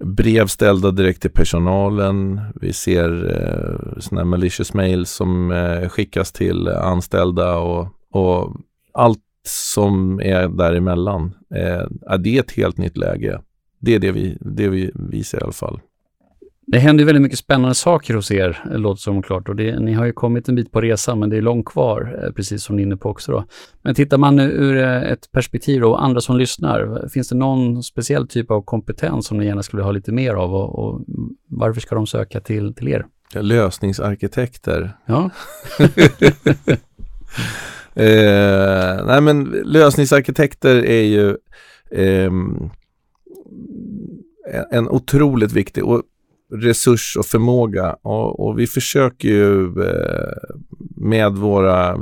brev 0.00 0.46
ställda 0.46 0.90
direkt 0.90 1.22
till 1.22 1.30
personalen. 1.30 2.40
Vi 2.54 2.72
ser 2.72 3.40
eh, 3.40 3.74
sådana 4.00 4.24
malicious 4.24 4.74
mails 4.74 5.10
som 5.10 5.50
eh, 5.50 5.88
skickas 5.88 6.32
till 6.32 6.68
anställda 6.68 7.58
och, 7.58 7.88
och 8.10 8.56
allt 8.92 9.22
som 9.46 10.20
är 10.20 10.48
däremellan. 10.48 11.34
Eh, 11.54 11.82
det 12.18 12.36
är 12.36 12.40
ett 12.40 12.52
helt 12.52 12.78
nytt 12.78 12.96
läge. 12.96 13.40
Det 13.78 13.94
är 13.94 13.98
det 13.98 14.12
vi, 14.12 14.38
det 14.40 14.68
vi, 14.68 14.90
vi 14.94 15.24
ser 15.24 15.38
i 15.38 15.42
alla 15.42 15.52
fall. 15.52 15.80
Det 16.72 16.78
händer 16.78 17.04
väldigt 17.04 17.22
mycket 17.22 17.38
spännande 17.38 17.74
saker 17.74 18.14
hos 18.14 18.30
er, 18.30 18.64
låter 18.70 19.00
som 19.00 19.22
klart. 19.22 19.48
Och 19.48 19.56
det, 19.56 19.80
ni 19.80 19.92
har 19.92 20.04
ju 20.04 20.12
kommit 20.12 20.48
en 20.48 20.54
bit 20.54 20.72
på 20.72 20.80
resan, 20.80 21.18
men 21.18 21.30
det 21.30 21.36
är 21.36 21.42
långt 21.42 21.66
kvar, 21.66 22.20
eh, 22.24 22.32
precis 22.32 22.62
som 22.62 22.76
ni 22.76 22.82
är 22.82 22.86
inne 22.86 22.96
på 22.96 23.08
också. 23.08 23.32
Då. 23.32 23.44
Men 23.82 23.94
tittar 23.94 24.18
man 24.18 24.38
ur 24.40 24.76
eh, 24.76 25.02
ett 25.02 25.32
perspektiv 25.32 25.84
och 25.84 26.04
andra 26.04 26.20
som 26.20 26.36
lyssnar, 26.36 27.08
finns 27.08 27.28
det 27.28 27.34
någon 27.34 27.82
speciell 27.82 28.28
typ 28.28 28.50
av 28.50 28.62
kompetens 28.62 29.26
som 29.26 29.38
ni 29.38 29.46
gärna 29.46 29.62
skulle 29.62 29.82
ha 29.82 29.90
lite 29.90 30.12
mer 30.12 30.34
av 30.34 30.54
och, 30.54 30.78
och 30.78 31.04
varför 31.48 31.80
ska 31.80 31.94
de 31.94 32.06
söka 32.06 32.40
till, 32.40 32.74
till 32.74 32.88
er? 32.88 33.06
Lösningsarkitekter. 33.34 34.96
Ja. 35.06 35.30
eh, 37.94 39.06
nej 39.06 39.20
men 39.20 39.44
lösningsarkitekter 39.64 40.84
är 40.84 41.02
ju 41.02 41.28
eh, 41.92 42.32
en 44.70 44.88
otroligt 44.88 45.52
viktig 45.52 45.84
och 45.84 46.02
resurs 46.50 47.16
och 47.16 47.26
förmåga 47.26 47.96
och, 48.02 48.46
och 48.46 48.58
vi 48.58 48.66
försöker 48.66 49.28
ju 49.28 49.64
eh, 49.64 50.58
med 50.96 51.32
våra 51.32 51.98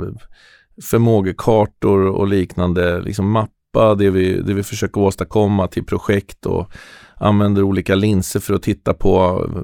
förmågekartor 0.81 2.05
och 2.05 2.27
liknande 2.27 3.01
liksom 3.01 3.31
mappa 3.31 3.95
det 3.95 4.09
vi, 4.09 4.41
det 4.41 4.53
vi 4.53 4.63
försöker 4.63 5.01
åstadkomma 5.01 5.67
till 5.67 5.85
projekt 5.85 6.45
och 6.45 6.71
använder 7.15 7.63
olika 7.63 7.95
linser 7.95 8.39
för 8.39 8.53
att 8.53 8.63
titta 8.63 8.93
på 8.93 9.45
eh, 9.55 9.63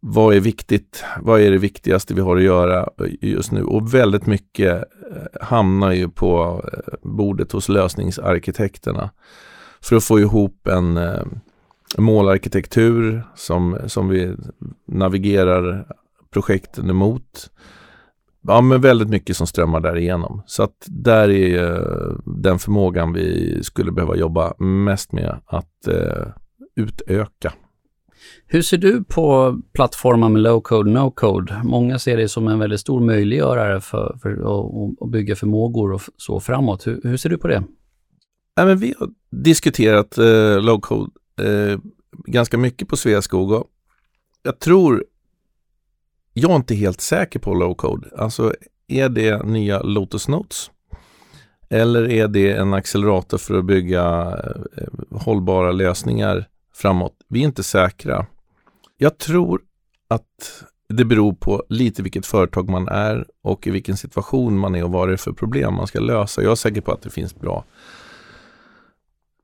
vad 0.00 0.34
är 0.34 0.40
viktigt? 0.40 1.04
Vad 1.20 1.40
är 1.40 1.50
det 1.50 1.58
viktigaste 1.58 2.14
vi 2.14 2.20
har 2.20 2.36
att 2.36 2.42
göra 2.42 2.88
just 3.20 3.52
nu? 3.52 3.62
Och 3.62 3.94
väldigt 3.94 4.26
mycket 4.26 4.76
eh, 4.76 5.40
hamnar 5.40 5.92
ju 5.92 6.08
på 6.08 6.64
eh, 6.72 6.94
bordet 7.02 7.52
hos 7.52 7.68
lösningsarkitekterna 7.68 9.10
för 9.80 9.96
att 9.96 10.04
få 10.04 10.20
ihop 10.20 10.66
en 10.66 10.96
målarkitektur 11.96 13.22
som, 13.34 13.78
som 13.86 14.08
vi 14.08 14.34
navigerar 14.86 15.86
projekten 16.30 16.90
emot. 16.90 17.50
Ja, 18.42 18.60
men 18.60 18.80
väldigt 18.80 19.08
mycket 19.08 19.36
som 19.36 19.46
strömmar 19.46 19.80
där 19.80 19.96
igenom. 19.96 20.42
Så 20.46 20.62
att 20.62 20.86
där 20.86 21.30
är 21.30 21.82
den 22.42 22.58
förmågan 22.58 23.12
vi 23.12 23.58
skulle 23.62 23.92
behöva 23.92 24.16
jobba 24.16 24.54
mest 24.58 25.12
med 25.12 25.40
att 25.46 25.88
uh, 25.88 26.26
utöka. 26.76 27.52
Hur 28.46 28.62
ser 28.62 28.78
du 28.78 29.04
på 29.04 29.58
plattformar 29.72 30.28
med 30.28 30.42
low 30.42 30.60
code, 30.60 30.90
no 30.90 31.10
code? 31.10 31.60
Många 31.64 31.98
ser 31.98 32.16
det 32.16 32.28
som 32.28 32.48
en 32.48 32.58
väldigt 32.58 32.80
stor 32.80 33.00
möjliggörare 33.00 33.80
för, 33.80 34.18
för 34.22 34.30
att 35.02 35.10
bygga 35.10 35.36
förmågor 35.36 35.92
och 35.92 36.02
så 36.16 36.40
framåt. 36.40 36.86
Hur, 36.86 37.00
hur 37.04 37.16
ser 37.16 37.30
du 37.30 37.38
på 37.38 37.48
det? 37.48 37.64
Ja, 38.54 38.64
men 38.64 38.78
vi 38.78 38.94
har 38.98 39.08
diskuterat 39.30 40.18
uh, 40.18 40.60
low 40.60 40.80
code 40.80 41.10
eh, 41.40 41.78
ganska 42.26 42.58
mycket 42.58 42.88
på 42.88 42.96
Sveaskog 42.96 43.52
och 43.52 43.66
jag 44.42 44.58
tror, 44.58 45.04
jag 46.32 46.50
är 46.50 46.56
inte 46.56 46.74
helt 46.74 47.00
säker 47.00 47.38
på 47.38 47.54
low 47.54 47.74
code. 47.74 48.08
Alltså 48.16 48.54
är 48.88 49.08
det 49.08 49.42
nya 49.46 49.82
Lotus 49.82 50.28
Notes? 50.28 50.70
Eller 51.70 52.10
är 52.10 52.28
det 52.28 52.52
en 52.52 52.74
accelerator 52.74 53.38
för 53.38 53.58
att 53.58 53.64
bygga 53.64 54.36
eh, 54.76 55.18
hållbara 55.18 55.72
lösningar 55.72 56.48
framåt? 56.74 57.14
Vi 57.28 57.40
är 57.40 57.44
inte 57.44 57.62
säkra. 57.62 58.26
Jag 58.96 59.18
tror 59.18 59.60
att 60.08 60.64
det 60.88 61.04
beror 61.04 61.32
på 61.32 61.64
lite 61.68 62.02
vilket 62.02 62.26
företag 62.26 62.70
man 62.70 62.88
är 62.88 63.26
och 63.42 63.66
i 63.66 63.70
vilken 63.70 63.96
situation 63.96 64.58
man 64.58 64.74
är 64.74 64.84
och 64.84 64.90
vad 64.90 65.08
det 65.08 65.12
är 65.12 65.16
för 65.16 65.32
problem 65.32 65.74
man 65.74 65.86
ska 65.86 66.00
lösa. 66.00 66.42
Jag 66.42 66.50
är 66.50 66.56
säker 66.56 66.80
på 66.80 66.92
att 66.92 67.02
det 67.02 67.10
finns 67.10 67.34
bra 67.34 67.64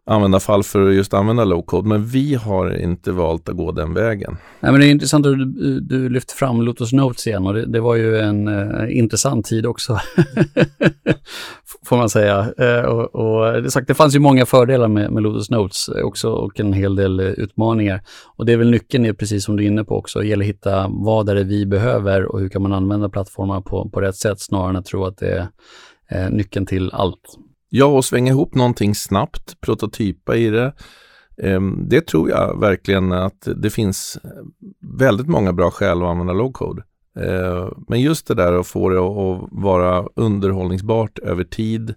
användarfall 0.06 0.62
för 0.62 0.88
att 0.88 0.94
just 0.94 1.14
använda 1.14 1.44
low 1.44 1.62
code, 1.62 1.88
men 1.88 2.06
vi 2.06 2.34
har 2.34 2.76
inte 2.76 3.12
valt 3.12 3.48
att 3.48 3.56
gå 3.56 3.72
den 3.72 3.94
vägen. 3.94 4.36
Nej, 4.60 4.72
men 4.72 4.80
det 4.80 4.86
är 4.86 4.90
intressant 4.90 5.26
att 5.26 5.38
du, 5.38 5.80
du 5.80 6.08
lyfter 6.08 6.34
fram 6.34 6.62
Lotus 6.62 6.92
Notes 6.92 7.26
igen 7.26 7.46
och 7.46 7.54
det, 7.54 7.66
det 7.66 7.80
var 7.80 7.94
ju 7.94 8.18
en 8.18 8.48
eh, 8.48 8.98
intressant 8.98 9.46
tid 9.46 9.66
också, 9.66 10.00
får 11.84 11.96
man 11.96 12.08
säga. 12.08 12.52
Eh, 12.58 12.84
och, 12.84 13.14
och, 13.14 13.62
det, 13.62 13.70
sagt, 13.70 13.88
det 13.88 13.94
fanns 13.94 14.14
ju 14.14 14.18
många 14.18 14.46
fördelar 14.46 14.88
med, 14.88 15.10
med 15.12 15.22
Lotus 15.22 15.50
Notes 15.50 15.88
eh, 15.88 16.04
också 16.04 16.30
och 16.30 16.60
en 16.60 16.72
hel 16.72 16.96
del 16.96 17.20
eh, 17.20 17.26
utmaningar. 17.26 18.00
Och 18.36 18.46
det 18.46 18.52
är 18.52 18.56
väl 18.56 18.70
nyckeln, 18.70 19.04
är 19.04 19.12
precis 19.12 19.44
som 19.44 19.56
du 19.56 19.62
är 19.62 19.66
inne 19.68 19.84
på 19.84 19.96
också, 19.96 20.18
det 20.18 20.26
gäller 20.26 20.44
att 20.44 20.48
hitta 20.48 20.88
vad 20.88 21.28
är 21.28 21.34
det 21.34 21.44
vi 21.44 21.66
behöver 21.66 22.24
och 22.24 22.40
hur 22.40 22.48
kan 22.48 22.62
man 22.62 22.72
använda 22.72 23.08
plattformar 23.08 23.60
på, 23.60 23.88
på 23.88 24.00
rätt 24.00 24.16
sätt 24.16 24.40
snarare 24.40 24.70
än 24.70 24.76
att 24.76 24.86
tro 24.86 25.04
att 25.04 25.18
det 25.18 25.48
är 26.08 26.24
eh, 26.24 26.30
nyckeln 26.30 26.66
till 26.66 26.90
allt. 26.92 27.38
Ja, 27.76 27.86
och 27.86 28.04
svänga 28.04 28.32
ihop 28.32 28.54
någonting 28.54 28.94
snabbt, 28.94 29.60
prototypa 29.60 30.36
i 30.36 30.50
det. 30.50 30.72
Ehm, 31.42 31.88
det 31.88 32.06
tror 32.06 32.30
jag 32.30 32.60
verkligen 32.60 33.12
att 33.12 33.48
det 33.56 33.70
finns 33.70 34.18
eh, 34.24 34.30
väldigt 34.98 35.28
många 35.28 35.52
bra 35.52 35.70
skäl 35.70 36.02
att 36.02 36.08
använda 36.08 36.32
low 36.32 36.52
code. 36.52 36.82
Eh, 37.20 37.68
men 37.88 38.00
just 38.00 38.26
det 38.26 38.34
där 38.34 38.52
att 38.52 38.66
få 38.66 38.88
det 38.88 38.98
att 38.98 39.48
vara 39.62 40.08
underhållningsbart 40.14 41.18
över 41.18 41.44
tid, 41.44 41.94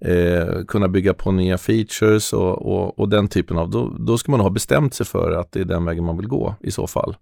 eh, 0.00 0.64
kunna 0.68 0.88
bygga 0.88 1.14
på 1.14 1.32
nya 1.32 1.58
features 1.58 2.32
och, 2.32 2.66
och, 2.66 2.98
och, 2.98 3.08
den 3.08 3.28
typen 3.28 3.58
av, 3.58 3.70
då, 3.70 3.96
då 3.98 4.18
ska 4.18 4.30
man 4.30 4.40
ha 4.40 4.50
bestämt 4.50 4.94
sig 4.94 5.06
för 5.06 5.32
att 5.32 5.52
det 5.52 5.60
är 5.60 5.64
den 5.64 5.84
vägen 5.84 6.04
man 6.04 6.16
vill 6.16 6.28
gå 6.28 6.54
i 6.60 6.70
så 6.70 6.86
fall. 6.86 7.16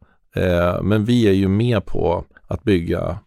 Men 0.83 1.05
vi 1.05 1.29
är 1.29 1.33
ju 1.33 1.49
med 1.49 1.87
på 1.87 2.25
att 2.47 2.63
bygga 2.63 3.19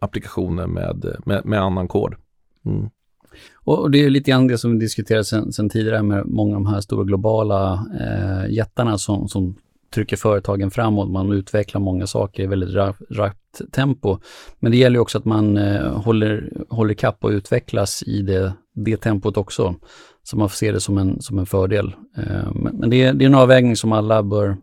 applikationer 0.00 0.66
med, 0.66 1.16
med, 1.26 1.46
med 1.46 1.60
annan 1.60 1.88
kod. 1.88 2.14
Mm. 2.66 2.88
Och 3.64 3.90
det 3.90 4.04
är 4.04 4.10
lite 4.10 4.30
grann 4.30 4.46
det 4.46 4.58
som 4.58 4.72
vi 4.72 4.78
diskuterade 4.78 5.24
sen, 5.24 5.52
sen 5.52 5.68
tidigare 5.68 6.02
med 6.02 6.26
många 6.26 6.56
av 6.56 6.62
de 6.62 6.70
här 6.70 6.80
stora 6.80 7.04
globala 7.04 7.86
eh, 8.00 8.52
jättarna 8.52 8.98
som, 8.98 9.28
som 9.28 9.56
trycker 9.94 10.16
företagen 10.16 10.70
framåt, 10.70 11.10
man 11.10 11.32
utvecklar 11.32 11.80
många 11.80 12.06
saker 12.06 12.42
i 12.42 12.46
väldigt 12.46 12.74
rappt 13.10 13.72
tempo. 13.72 14.18
Men 14.58 14.72
det 14.72 14.78
gäller 14.78 14.98
också 14.98 15.18
att 15.18 15.24
man 15.24 15.56
eh, 15.56 16.02
håller, 16.02 16.52
håller 16.68 16.94
kapp 16.94 17.24
och 17.24 17.30
utvecklas 17.30 18.02
i 18.02 18.22
det, 18.22 18.52
det 18.74 18.96
tempot 18.96 19.36
också. 19.36 19.74
Så 20.22 20.36
man 20.36 20.48
får 20.48 20.56
se 20.56 20.72
det 20.72 20.80
som 20.80 20.98
en, 20.98 21.22
som 21.22 21.38
en 21.38 21.46
fördel. 21.46 21.94
Eh, 22.16 22.52
men, 22.54 22.76
men 22.76 22.90
det, 22.90 23.02
är, 23.02 23.12
det 23.12 23.24
är 23.24 23.26
en 23.26 23.34
avvägning 23.34 23.76
som 23.76 23.92
alla 23.92 24.22
bör 24.22 24.56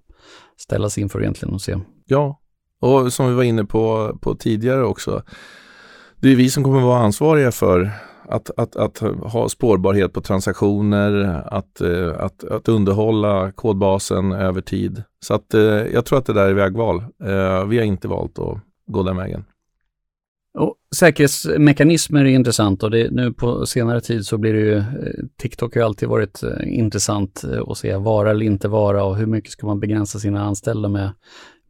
ställas 0.58 0.98
inför 0.98 1.22
egentligen 1.22 1.54
och 1.54 1.62
se. 1.62 1.78
Ja, 2.06 2.40
och 2.82 3.14
som 3.14 3.28
vi 3.28 3.34
var 3.34 3.44
inne 3.44 3.66
på, 3.66 4.18
på 4.22 4.36
tidigare 4.36 4.84
också. 4.84 5.24
Det 6.20 6.30
är 6.32 6.36
vi 6.36 6.50
som 6.50 6.64
kommer 6.64 6.82
vara 6.82 7.00
ansvariga 7.00 7.52
för 7.52 7.92
att, 8.32 8.52
att, 8.58 8.76
att 8.76 9.00
ha 9.24 9.50
spårbarhet 9.50 10.14
på 10.14 10.22
transaktioner, 10.22 11.44
att, 11.54 11.82
eh, 11.82 12.10
att, 12.20 12.44
att 12.44 12.70
underhålla 12.70 13.52
kodbasen 13.52 14.32
över 14.32 14.62
tid. 14.62 15.04
Så 15.26 15.34
att 15.34 15.54
eh, 15.54 15.62
jag 15.64 16.06
tror 16.06 16.20
att 16.20 16.26
det 16.26 16.34
där 16.34 16.50
är 16.50 16.54
vägval. 16.54 16.98
Eh, 17.24 17.66
vi 17.66 17.78
har 17.78 17.86
inte 17.86 18.08
valt 18.08 18.40
att 18.40 18.58
gå 18.88 19.04
den 19.04 19.18
vägen. 19.18 19.46
Och 20.60 20.76
säkerhetsmekanismer 20.96 22.26
är 22.26 22.30
intressant 22.30 22.84
och 22.84 22.92
det, 22.92 23.12
nu 23.12 23.34
på 23.34 23.66
senare 23.66 24.02
tid 24.02 24.26
så 24.26 24.38
blir 24.38 24.54
det 24.54 24.60
ju, 24.60 24.84
TikTok 25.42 25.76
har 25.76 25.84
alltid 25.84 26.10
varit 26.10 26.42
intressant 26.64 27.44
att 27.68 27.78
se 27.78 27.96
vara 27.96 28.32
eller 28.32 28.46
inte 28.46 28.68
vara 28.68 29.04
och 29.04 29.18
hur 29.18 29.26
mycket 29.26 29.52
ska 29.52 29.68
man 29.68 29.80
begränsa 29.80 30.20
sina 30.20 30.44
anställda 30.44 30.90
med 30.90 31.12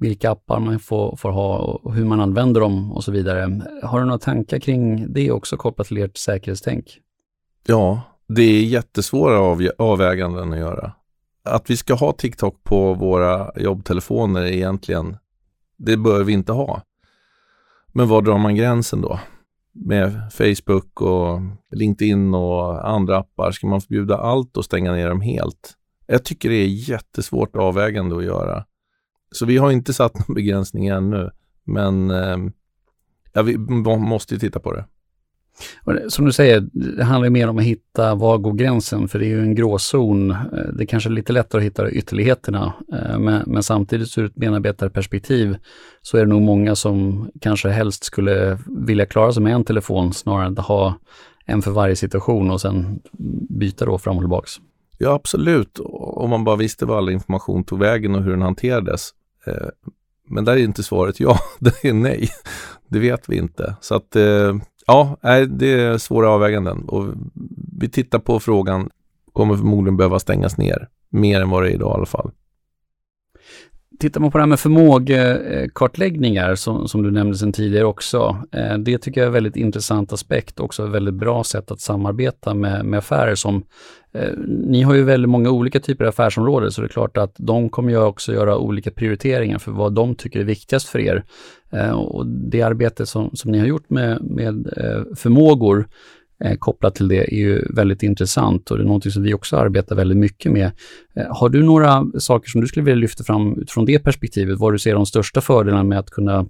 vilka 0.01 0.31
appar 0.31 0.59
man 0.59 0.79
får, 0.79 1.15
får 1.15 1.31
ha 1.31 1.57
och 1.57 1.93
hur 1.93 2.05
man 2.05 2.19
använder 2.19 2.61
dem 2.61 2.91
och 2.91 3.03
så 3.03 3.11
vidare. 3.11 3.61
Har 3.83 3.99
du 3.99 4.05
några 4.05 4.19
tankar 4.19 4.59
kring 4.59 5.13
det 5.13 5.31
också 5.31 5.57
kopplat 5.57 5.87
till 5.87 5.97
ert 5.97 6.17
säkerhetstänk? 6.17 6.85
Ja, 7.67 8.01
det 8.27 8.41
är 8.41 8.63
jättesvåra 8.63 9.39
av, 9.39 9.69
avväganden 9.77 10.53
att 10.53 10.59
göra. 10.59 10.91
Att 11.43 11.69
vi 11.69 11.77
ska 11.77 11.93
ha 11.93 12.13
TikTok 12.13 12.63
på 12.63 12.93
våra 12.93 13.51
jobbtelefoner 13.55 14.45
egentligen, 14.45 15.17
det 15.77 15.97
bör 15.97 16.23
vi 16.23 16.33
inte 16.33 16.51
ha. 16.51 16.81
Men 17.87 18.07
var 18.07 18.21
drar 18.21 18.37
man 18.37 18.55
gränsen 18.55 19.01
då? 19.01 19.19
Med 19.73 20.33
Facebook 20.33 21.01
och 21.01 21.39
LinkedIn 21.71 22.33
och 22.33 22.89
andra 22.89 23.17
appar, 23.17 23.51
ska 23.51 23.67
man 23.67 23.81
förbjuda 23.81 24.17
allt 24.17 24.57
och 24.57 24.65
stänga 24.65 24.91
ner 24.91 25.09
dem 25.09 25.21
helt? 25.21 25.73
Jag 26.07 26.23
tycker 26.23 26.49
det 26.49 26.55
är 26.55 26.89
jättesvårt 26.89 27.55
avvägande 27.55 28.15
att 28.15 28.23
göra. 28.23 28.65
Så 29.31 29.45
vi 29.45 29.57
har 29.57 29.71
inte 29.71 29.93
satt 29.93 30.13
någon 30.13 30.35
begränsning 30.35 30.87
ännu, 30.87 31.29
men 31.63 32.11
eh, 32.11 32.37
ja, 33.33 33.41
vi 33.41 33.57
måste 33.57 34.33
ju 34.33 34.39
titta 34.39 34.59
på 34.59 34.73
det. 34.73 34.85
Som 36.07 36.25
du 36.25 36.31
säger, 36.31 36.67
det 36.73 37.03
handlar 37.03 37.29
mer 37.29 37.47
om 37.47 37.57
att 37.57 37.63
hitta 37.63 38.15
var 38.15 38.37
går 38.37 38.53
gränsen, 38.53 39.07
för 39.07 39.19
det 39.19 39.25
är 39.25 39.29
ju 39.29 39.41
en 39.41 39.55
gråzon. 39.55 40.31
Eh, 40.31 40.37
det 40.73 40.83
är 40.83 40.85
kanske 40.85 41.09
är 41.09 41.11
lite 41.11 41.33
lättare 41.33 41.61
att 41.61 41.65
hitta 41.65 41.91
ytterligheterna, 41.91 42.73
eh, 42.93 43.19
men, 43.19 43.43
men 43.47 43.63
samtidigt 43.63 44.17
ur 44.17 44.25
ett 44.25 44.35
medarbetarperspektiv 44.35 45.57
så 46.01 46.17
är 46.17 46.21
det 46.21 46.29
nog 46.29 46.41
många 46.41 46.75
som 46.75 47.29
kanske 47.41 47.69
helst 47.69 48.03
skulle 48.03 48.57
vilja 48.67 49.05
klara 49.05 49.33
sig 49.33 49.43
med 49.43 49.53
en 49.53 49.63
telefon 49.63 50.13
snarare 50.13 50.45
än 50.45 50.57
att 50.57 50.65
ha 50.65 50.95
en 51.45 51.61
för 51.61 51.71
varje 51.71 51.95
situation 51.95 52.51
och 52.51 52.61
sen 52.61 52.99
byta 53.49 53.85
då 53.85 53.97
fram 53.97 54.17
och 54.17 54.23
tillbaks. 54.23 54.51
Ja, 54.97 55.13
absolut. 55.13 55.79
Om 55.93 56.29
man 56.29 56.43
bara 56.43 56.55
visste 56.55 56.85
var 56.85 56.97
all 56.97 57.09
information 57.09 57.63
tog 57.63 57.79
vägen 57.79 58.15
och 58.15 58.23
hur 58.23 58.31
den 58.31 58.41
hanterades. 58.41 59.09
Eh, 59.45 59.67
men 60.29 60.45
där 60.45 60.53
är 60.53 60.57
inte 60.57 60.83
svaret 60.83 61.19
ja, 61.19 61.39
det 61.59 61.85
är 61.85 61.93
nej. 61.93 62.29
Det 62.87 62.99
vet 62.99 63.29
vi 63.29 63.37
inte. 63.37 63.75
Så 63.81 63.95
att 63.95 64.15
eh, 64.15 64.55
ja, 64.87 65.17
det 65.49 65.73
är 65.73 65.97
svåra 65.97 66.29
avväganden 66.29 66.85
och 66.87 67.05
vi 67.79 67.89
tittar 67.89 68.19
på 68.19 68.39
frågan, 68.39 68.89
kommer 69.33 69.55
förmodligen 69.55 69.97
behöva 69.97 70.19
stängas 70.19 70.57
ner 70.57 70.87
mer 71.09 71.41
än 71.41 71.49
vad 71.49 71.63
det 71.63 71.69
är 71.69 71.73
idag 71.73 71.91
i 71.91 71.97
alla 71.97 72.05
fall. 72.05 72.31
Tittar 73.99 74.21
man 74.21 74.31
på 74.31 74.37
det 74.37 74.41
här 74.41 74.47
med 74.47 74.59
förmågekartläggningar 74.59 76.55
som, 76.55 76.87
som 76.87 77.03
du 77.03 77.11
nämnde 77.11 77.37
sedan 77.37 77.53
tidigare 77.53 77.85
också. 77.85 78.37
Eh, 78.51 78.77
det 78.77 78.97
tycker 78.97 79.21
jag 79.21 79.25
är 79.25 79.27
en 79.27 79.33
väldigt 79.33 79.55
intressant 79.55 80.13
aspekt, 80.13 80.59
också 80.59 80.83
ett 80.85 80.91
väldigt 80.91 81.13
bra 81.13 81.43
sätt 81.43 81.71
att 81.71 81.79
samarbeta 81.79 82.53
med, 82.53 82.85
med 82.85 82.97
affärer 82.97 83.35
som 83.35 83.63
eh, 84.13 84.29
ni 84.47 84.81
har 84.81 84.93
ju 84.93 85.03
väldigt 85.03 85.29
många 85.29 85.49
olika 85.49 85.79
typer 85.79 86.05
av 86.05 86.09
affärsområden 86.09 86.71
så 86.71 86.81
det 86.81 86.87
är 86.87 86.89
klart 86.89 87.17
att 87.17 87.33
de 87.37 87.69
kommer 87.69 87.91
ju 87.91 87.97
också 87.97 88.33
göra 88.33 88.57
olika 88.57 88.91
prioriteringar 88.91 89.57
för 89.57 89.71
vad 89.71 89.93
de 89.93 90.15
tycker 90.15 90.39
är 90.39 90.43
viktigast 90.43 90.87
för 90.87 90.99
er. 90.99 91.23
Eh, 91.71 91.91
och 91.91 92.27
det 92.27 92.61
arbete 92.61 93.05
som, 93.05 93.29
som 93.33 93.51
ni 93.51 93.59
har 93.59 93.67
gjort 93.67 93.89
med, 93.89 94.21
med 94.21 94.73
förmågor 95.15 95.87
eh, 96.43 96.57
kopplat 96.57 96.95
till 96.95 97.07
det 97.07 97.33
är 97.33 97.37
ju 97.37 97.65
väldigt 97.69 98.03
intressant 98.03 98.71
och 98.71 98.77
det 98.77 98.83
är 98.83 98.85
någonting 98.85 99.11
som 99.11 99.23
vi 99.23 99.33
också 99.33 99.57
arbetar 99.57 99.95
väldigt 99.95 100.17
mycket 100.17 100.51
med. 100.51 100.71
Eh, 101.15 101.25
har 101.29 101.49
du 101.49 101.63
några 101.63 102.05
saker 102.19 102.49
som 102.49 102.61
du 102.61 102.67
skulle 102.67 102.83
vilja 102.83 103.01
lyfta 103.01 103.23
fram 103.23 103.59
utifrån 103.61 103.85
det 103.85 103.99
perspektivet, 103.99 104.59
vad 104.59 104.73
du 104.73 104.79
ser 104.79 104.93
de 104.93 105.05
största 105.05 105.41
fördelarna 105.41 105.83
med 105.83 105.99
att 105.99 106.09
kunna 106.09 106.45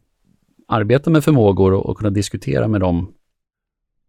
arbeta 0.67 1.09
med 1.09 1.23
förmågor 1.23 1.73
och, 1.73 1.85
och 1.85 1.97
kunna 1.97 2.09
diskutera 2.09 2.67
med 2.67 2.81
dem? 2.81 3.13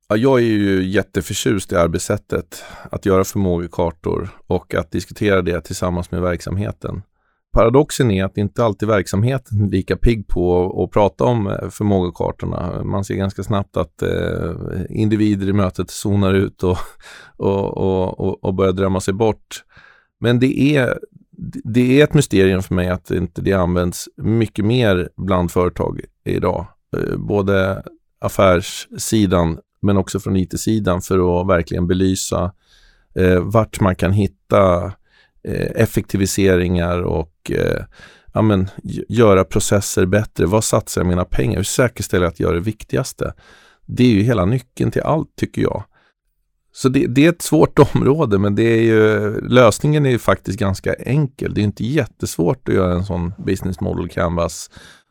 Ja, 0.09 0.17
jag 0.17 0.39
är 0.39 0.45
ju 0.45 0.85
jätteförtjust 0.85 1.73
i 1.73 1.77
arbetssättet 1.77 2.65
att 2.91 3.07
göra 3.07 3.25
förmågekartor 3.25 4.29
och 4.47 4.75
att 4.75 4.91
diskutera 4.91 5.43
det 5.43 5.61
tillsammans 5.61 6.11
med 6.11 6.23
verksamheten 6.23 7.03
paradoxen 7.53 8.11
är 8.11 8.25
att 8.25 8.39
inte 8.39 8.65
alltid 8.65 8.89
verksamheten 8.89 9.65
är 9.65 9.71
lika 9.71 9.97
pigg 9.97 10.29
på 10.29 10.67
att 10.83 10.91
prata 10.91 11.25
om 11.25 11.47
eh, 11.47 11.69
förmågekartorna. 11.71 12.85
Man 12.85 13.05
ser 13.05 13.15
ganska 13.15 13.43
snabbt 13.43 13.77
att 13.77 14.03
eh, 14.03 14.53
individer 14.89 15.49
i 15.49 15.53
mötet 15.53 15.91
zonar 15.91 16.35
ut 16.35 16.63
och, 16.65 16.79
och, 17.37 18.21
och, 18.21 18.45
och 18.45 18.55
börjar 18.55 18.73
drömma 18.73 19.01
sig 19.01 19.15
bort. 19.15 19.65
Men 20.21 20.41
det 20.41 20.77
är, 20.77 20.99
det 21.65 22.01
är 22.01 22.05
ett 22.05 22.15
mysterium 22.15 22.63
för 22.63 22.75
mig 22.75 22.89
att 22.89 23.11
inte 23.11 23.43
det 23.43 23.53
används 23.53 24.09
mycket 24.17 24.65
mer 24.65 25.09
bland 25.17 25.51
företag 25.51 26.01
idag. 26.25 26.67
Eh, 26.97 27.17
både 27.17 27.83
affärssidan 28.19 29.59
men 29.83 29.97
också 29.97 30.21
från 30.21 30.37
IT-sidan 30.37 31.03
för 31.03 31.41
att 31.41 31.49
verkligen 31.49 31.87
belysa 31.87 32.53
eh, 33.15 33.41
vart 33.41 33.81
man 33.81 33.95
kan 33.95 34.13
hitta 34.13 34.93
Eh, 35.49 35.83
effektiviseringar 35.83 37.03
och 37.03 37.51
eh, 37.51 37.85
ja, 38.33 38.43
men, 38.43 38.69
göra 39.09 39.45
processer 39.45 40.07
bättre. 40.07 40.47
Vad 40.47 40.65
satsar 40.65 41.01
jag 41.01 41.09
mina 41.09 41.25
pengar? 41.25 41.57
Hur 41.57 41.65
säkerställer 41.65 42.25
jag 42.25 42.31
att 42.31 42.41
jag 42.41 42.49
gör 42.49 42.55
det 42.55 42.61
viktigaste? 42.61 43.35
Det 43.87 44.05
är 44.05 44.11
ju 44.11 44.23
hela 44.23 44.45
nyckeln 44.45 44.91
till 44.91 45.03
allt 45.03 45.37
tycker 45.37 45.63
jag. 45.63 45.85
Så 46.73 46.89
det, 46.89 47.07
det, 47.07 47.25
är 47.25 47.29
ett 47.29 47.43
svårt 47.43 47.79
område 47.95 48.39
men 48.39 48.55
det 48.55 48.63
är 48.63 48.83
ju, 48.83 49.41
lösningen 49.41 50.07
är 50.07 50.11
ju 50.11 50.19
faktiskt 50.19 50.59
ganska 50.59 50.95
enkel. 50.95 51.55
Det 51.55 51.61
är 51.61 51.65
inte 51.65 51.85
jättesvårt 51.85 52.69
att 52.69 52.75
göra 52.75 52.95
en 52.95 53.05
sån 53.05 53.33
business 53.47 53.81
model 53.81 54.09
canvas 54.09 54.71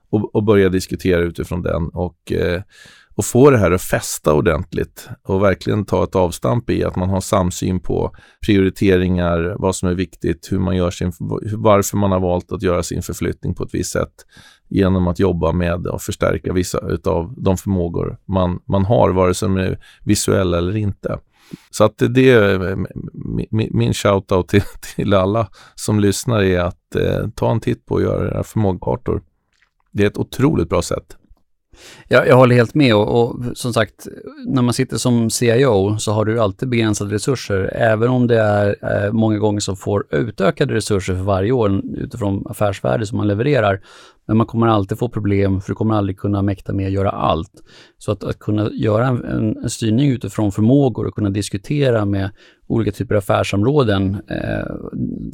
och, 0.10 0.36
och 0.36 0.44
börja 0.44 0.70
diskutera 0.70 1.22
utifrån 1.22 1.62
den. 1.62 1.88
Och 1.88 2.32
eh, 2.32 2.62
och 3.22 3.26
få 3.26 3.49
det 3.49 3.57
här 3.57 3.72
att 3.72 3.82
fästa 3.82 4.34
ordentligt 4.34 5.09
och 5.24 5.43
verkligen 5.43 5.86
ta 5.86 6.03
ett 6.03 6.15
avstamp 6.15 6.69
i 6.69 6.84
att 6.84 6.95
man 6.95 7.09
har 7.09 7.22
samsyn 7.22 7.80
på 7.80 8.15
prioriteringar, 8.45 9.55
vad 9.59 9.76
som 9.76 9.89
är 9.89 9.93
viktigt, 9.93 10.47
hur 10.51 10.59
man 10.59 10.76
gör 10.76 10.91
sin, 10.91 11.11
varför 11.57 11.97
man 11.97 12.11
har 12.11 12.19
valt 12.19 12.51
att 12.51 12.61
göra 12.61 12.84
sin 12.84 13.01
förflyttning 13.01 13.55
på 13.55 13.63
ett 13.63 13.74
visst 13.74 13.91
sätt 13.91 14.13
genom 14.69 15.07
att 15.07 15.19
jobba 15.19 15.51
med 15.51 15.88
och 15.88 16.01
förstärka 16.01 16.53
vissa 16.53 16.80
av 17.05 17.34
de 17.38 17.57
förmågor 17.57 18.17
man, 18.26 18.59
man 18.67 18.86
har, 18.86 19.09
vare 19.09 19.34
sig 19.34 19.47
de 19.47 19.57
är 19.57 19.80
visuella 20.03 20.57
eller 20.57 20.78
inte. 20.78 21.19
Så 21.69 21.84
att 21.84 21.97
det 21.97 22.30
är 22.30 22.76
min 23.74 23.93
shout-out 23.93 24.47
till, 24.47 24.63
till 24.95 25.13
alla 25.13 25.47
som 25.76 25.99
lyssnar 25.99 26.43
är 26.43 26.59
att 26.59 26.95
eh, 26.95 27.28
ta 27.36 27.51
en 27.51 27.59
titt 27.59 27.86
på 27.86 27.95
att 27.95 28.03
göra 28.03 28.28
era 28.28 28.43
förmågekartor. 28.43 29.22
Det 29.91 30.03
är 30.03 30.07
ett 30.07 30.17
otroligt 30.17 30.69
bra 30.69 30.82
sätt. 30.82 31.17
Jag, 32.07 32.28
jag 32.28 32.36
håller 32.36 32.55
helt 32.55 32.76
med 32.76 32.95
och, 32.95 33.22
och, 33.22 33.57
som 33.57 33.74
sagt, 33.74 34.07
när 34.45 34.61
man 34.61 34.74
sitter 34.74 34.97
som 34.97 35.30
CIO 35.30 35.97
så 35.97 36.11
har 36.11 36.26
du 36.26 36.39
alltid 36.39 36.69
begränsade 36.69 37.15
resurser, 37.15 37.74
även 37.76 38.09
om 38.09 38.28
det 38.28 38.39
är 38.39 38.76
eh, 38.82 39.11
många 39.11 39.38
gånger 39.38 39.59
som 39.59 39.78
får 39.78 40.05
utökade 40.09 40.74
resurser 40.74 41.13
för 41.13 41.24
varje 41.24 41.51
år 41.51 41.82
utifrån 41.97 42.45
affärsvärde 42.49 43.05
som 43.05 43.17
man 43.17 43.28
levererar. 43.28 43.82
Men 44.28 44.38
man 44.38 44.47
kommer 44.47 44.67
alltid 44.67 44.99
få 44.99 45.09
problem, 45.09 45.61
för 45.61 45.67
du 45.67 45.76
kommer 45.76 45.95
aldrig 45.95 46.17
kunna 46.17 46.41
mäkta 46.41 46.74
med 46.74 46.88
att 46.88 46.93
göra 46.93 47.09
allt. 47.09 47.51
Så 47.97 48.11
att, 48.11 48.24
att 48.24 48.39
kunna 48.39 48.72
göra 48.72 49.07
en, 49.07 49.55
en, 49.63 49.69
styrning 49.69 50.09
utifrån 50.09 50.51
förmågor 50.51 51.07
och 51.07 51.15
kunna 51.15 51.30
diskutera 51.30 52.05
med 52.05 52.30
olika 52.67 52.91
typer 52.91 53.15
av 53.15 53.19
affärsområden 53.19 54.17
eh, 54.28 54.76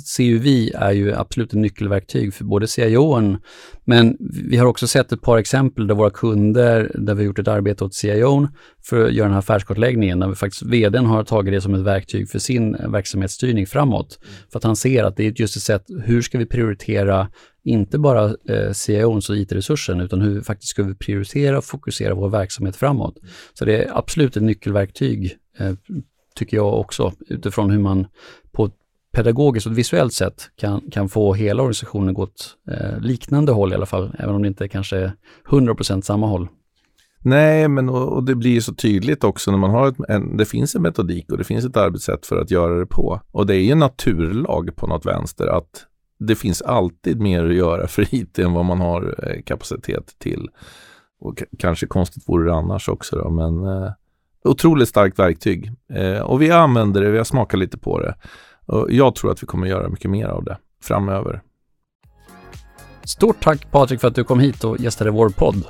ser 0.06 0.24
ju 0.24 0.40
vi 0.40 0.72
är 0.72 0.92
ju 0.92 1.14
absolut 1.14 1.54
ett 1.54 1.60
nyckelverktyg 1.60 2.34
för 2.34 2.44
både 2.44 2.68
CIOn, 2.68 3.38
men 3.86 4.18
vi 4.20 4.58
har 4.58 4.66
också 4.66 4.88
sett 4.88 5.12
ett 5.12 5.22
par 5.22 5.38
exempel 5.38 5.88
där 5.88 5.96
våra 5.96 6.10
kunder, 6.10 6.92
där 6.94 7.14
vi 7.14 7.22
har 7.22 7.26
gjort 7.26 7.40
ett 7.40 7.48
arbete 7.48 7.84
åt 7.84 7.94
CIOn 7.94 8.48
för 8.84 9.06
att 9.06 9.14
göra 9.14 9.26
den 9.26 9.34
här 9.34 9.40
affärskartläggningen, 9.40 10.20
där 10.20 10.28
vi 10.28 10.36
faktiskt, 10.36 10.64
vdn 10.64 11.06
har 11.06 11.24
tagit 11.24 11.54
det 11.54 11.62
som 11.62 11.74
ett 11.74 11.82
verktyg 11.82 12.30
för 12.30 12.40
sin 12.40 12.78
verksamhetsstyrning 12.92 13.68
framåt. 13.68 14.20
För 14.52 14.60
att 14.60 14.64
han 14.64 14.76
ser 14.76 15.04
att 15.04 15.18
det 15.18 15.28
är 15.28 15.34
just 15.42 15.56
ett 15.56 15.64
sätt, 15.64 15.86
hur 16.04 16.22
ska 16.22 16.38
vi 16.38 16.46
prioritera 16.46 17.28
inte 17.68 18.00
bara 18.00 18.26
eh, 18.26 18.72
CIOns 18.72 19.30
och 19.30 19.38
IT-resursen, 19.38 20.02
utan 20.02 20.22
hur 20.22 20.36
vi 20.36 20.42
faktiskt 20.42 20.70
ska 20.70 20.84
vi 20.84 20.96
prioritera 20.96 21.58
och 21.58 21.66
fokusera 21.66 22.14
vår 22.14 22.30
verksamhet 22.30 22.76
framåt. 22.76 23.18
Så 23.54 23.66
det 23.66 23.84
är 23.84 23.98
absolut 23.98 24.38
ett 24.38 24.44
nyckelverktyg, 24.44 25.38
eh, 25.58 25.74
tycker 26.36 26.58
jag 26.58 26.80
också, 26.80 27.14
utifrån 27.28 27.72
hur 27.72 27.80
man 27.80 28.08
på 28.52 28.66
ett 28.66 28.74
pedagogiskt 29.12 29.68
och 29.68 29.78
visuellt 29.78 30.14
sätt 30.14 30.50
kan, 30.56 30.82
kan 30.92 31.10
få 31.10 31.34
hela 31.34 31.62
organisationen 31.62 32.14
gå 32.14 32.24
åt 32.24 32.56
eh, 32.72 33.00
liknande 33.00 33.52
håll 33.52 33.72
i 33.72 33.76
alla 33.76 33.86
fall, 33.86 34.16
även 34.20 34.36
om 34.36 34.42
det 34.42 34.48
inte 34.48 34.68
kanske 34.68 34.98
är 34.98 35.12
100% 35.50 36.02
samma 36.02 36.28
håll. 36.28 36.48
Nej, 37.20 37.68
men 37.68 37.90
och, 37.90 38.14
och, 38.14 38.24
det 38.24 38.36
blir 38.36 38.52
ju 38.52 38.62
så 38.62 38.74
tydligt 38.74 39.24
också 39.24 39.52
när 39.52 39.58
man 39.58 39.70
har 39.70 39.88
ett, 39.88 39.96
en, 40.10 40.38
det 40.38 40.46
finns 40.46 40.76
en 40.76 40.82
metodik 40.82 41.32
och 41.32 41.38
det 41.38 41.44
finns 41.44 41.66
ett 41.66 41.78
arbetssätt 41.78 42.26
för 42.26 42.42
att 42.42 42.52
göra 42.52 42.80
det 42.80 42.86
på. 42.86 43.22
Och 43.32 43.46
det 43.48 43.56
är 43.56 43.60
ju 43.60 43.72
en 43.72 43.80
naturlag 43.80 44.76
på 44.76 44.88
något 44.88 45.06
vänster 45.06 45.48
att 45.48 45.86
det 46.18 46.36
finns 46.36 46.62
alltid 46.62 47.22
mer 47.22 47.46
att 47.46 47.56
göra 47.56 47.88
för 47.88 48.16
IT 48.16 48.40
än 48.40 48.54
vad 48.54 48.66
man 48.66 48.82
har 48.82 49.16
eh, 49.24 49.42
kapacitet 49.42 50.16
till. 50.20 50.50
Och 51.20 51.44
kanske 51.60 51.88
konstigt 51.88 52.30
vore 52.30 52.46
det 52.46 52.56
annars 52.56 52.90
också 52.90 53.16
då, 53.16 53.30
men 53.30 53.64
eh, 53.64 53.92
otroligt 54.44 54.90
starkt 54.90 55.20
verktyg. 55.20 55.72
Eh, 55.94 56.20
och 56.20 56.42
vi 56.42 56.52
använder 56.52 57.02
det, 57.02 57.12
vi 57.12 57.18
har 57.18 57.26
smakat 57.26 57.60
lite 57.60 57.78
på 57.78 58.00
det. 58.00 58.16
Och 58.66 58.92
jag 58.92 59.16
tror 59.16 59.32
att 59.32 59.44
vi 59.44 59.48
kommer 59.48 59.68
göra 59.68 59.90
mycket 59.90 60.12
mer 60.12 60.28
av 60.28 60.44
det 60.44 60.58
framöver. 60.84 61.42
Stort 63.04 63.44
tack 63.44 63.72
Patrik 63.72 64.02
för 64.02 64.08
att 64.08 64.16
du 64.16 64.24
kom 64.24 64.40
hit 64.40 64.64
och 64.64 64.80
gästade 64.80 65.12
vår 65.12 65.30
podd. 65.30 65.66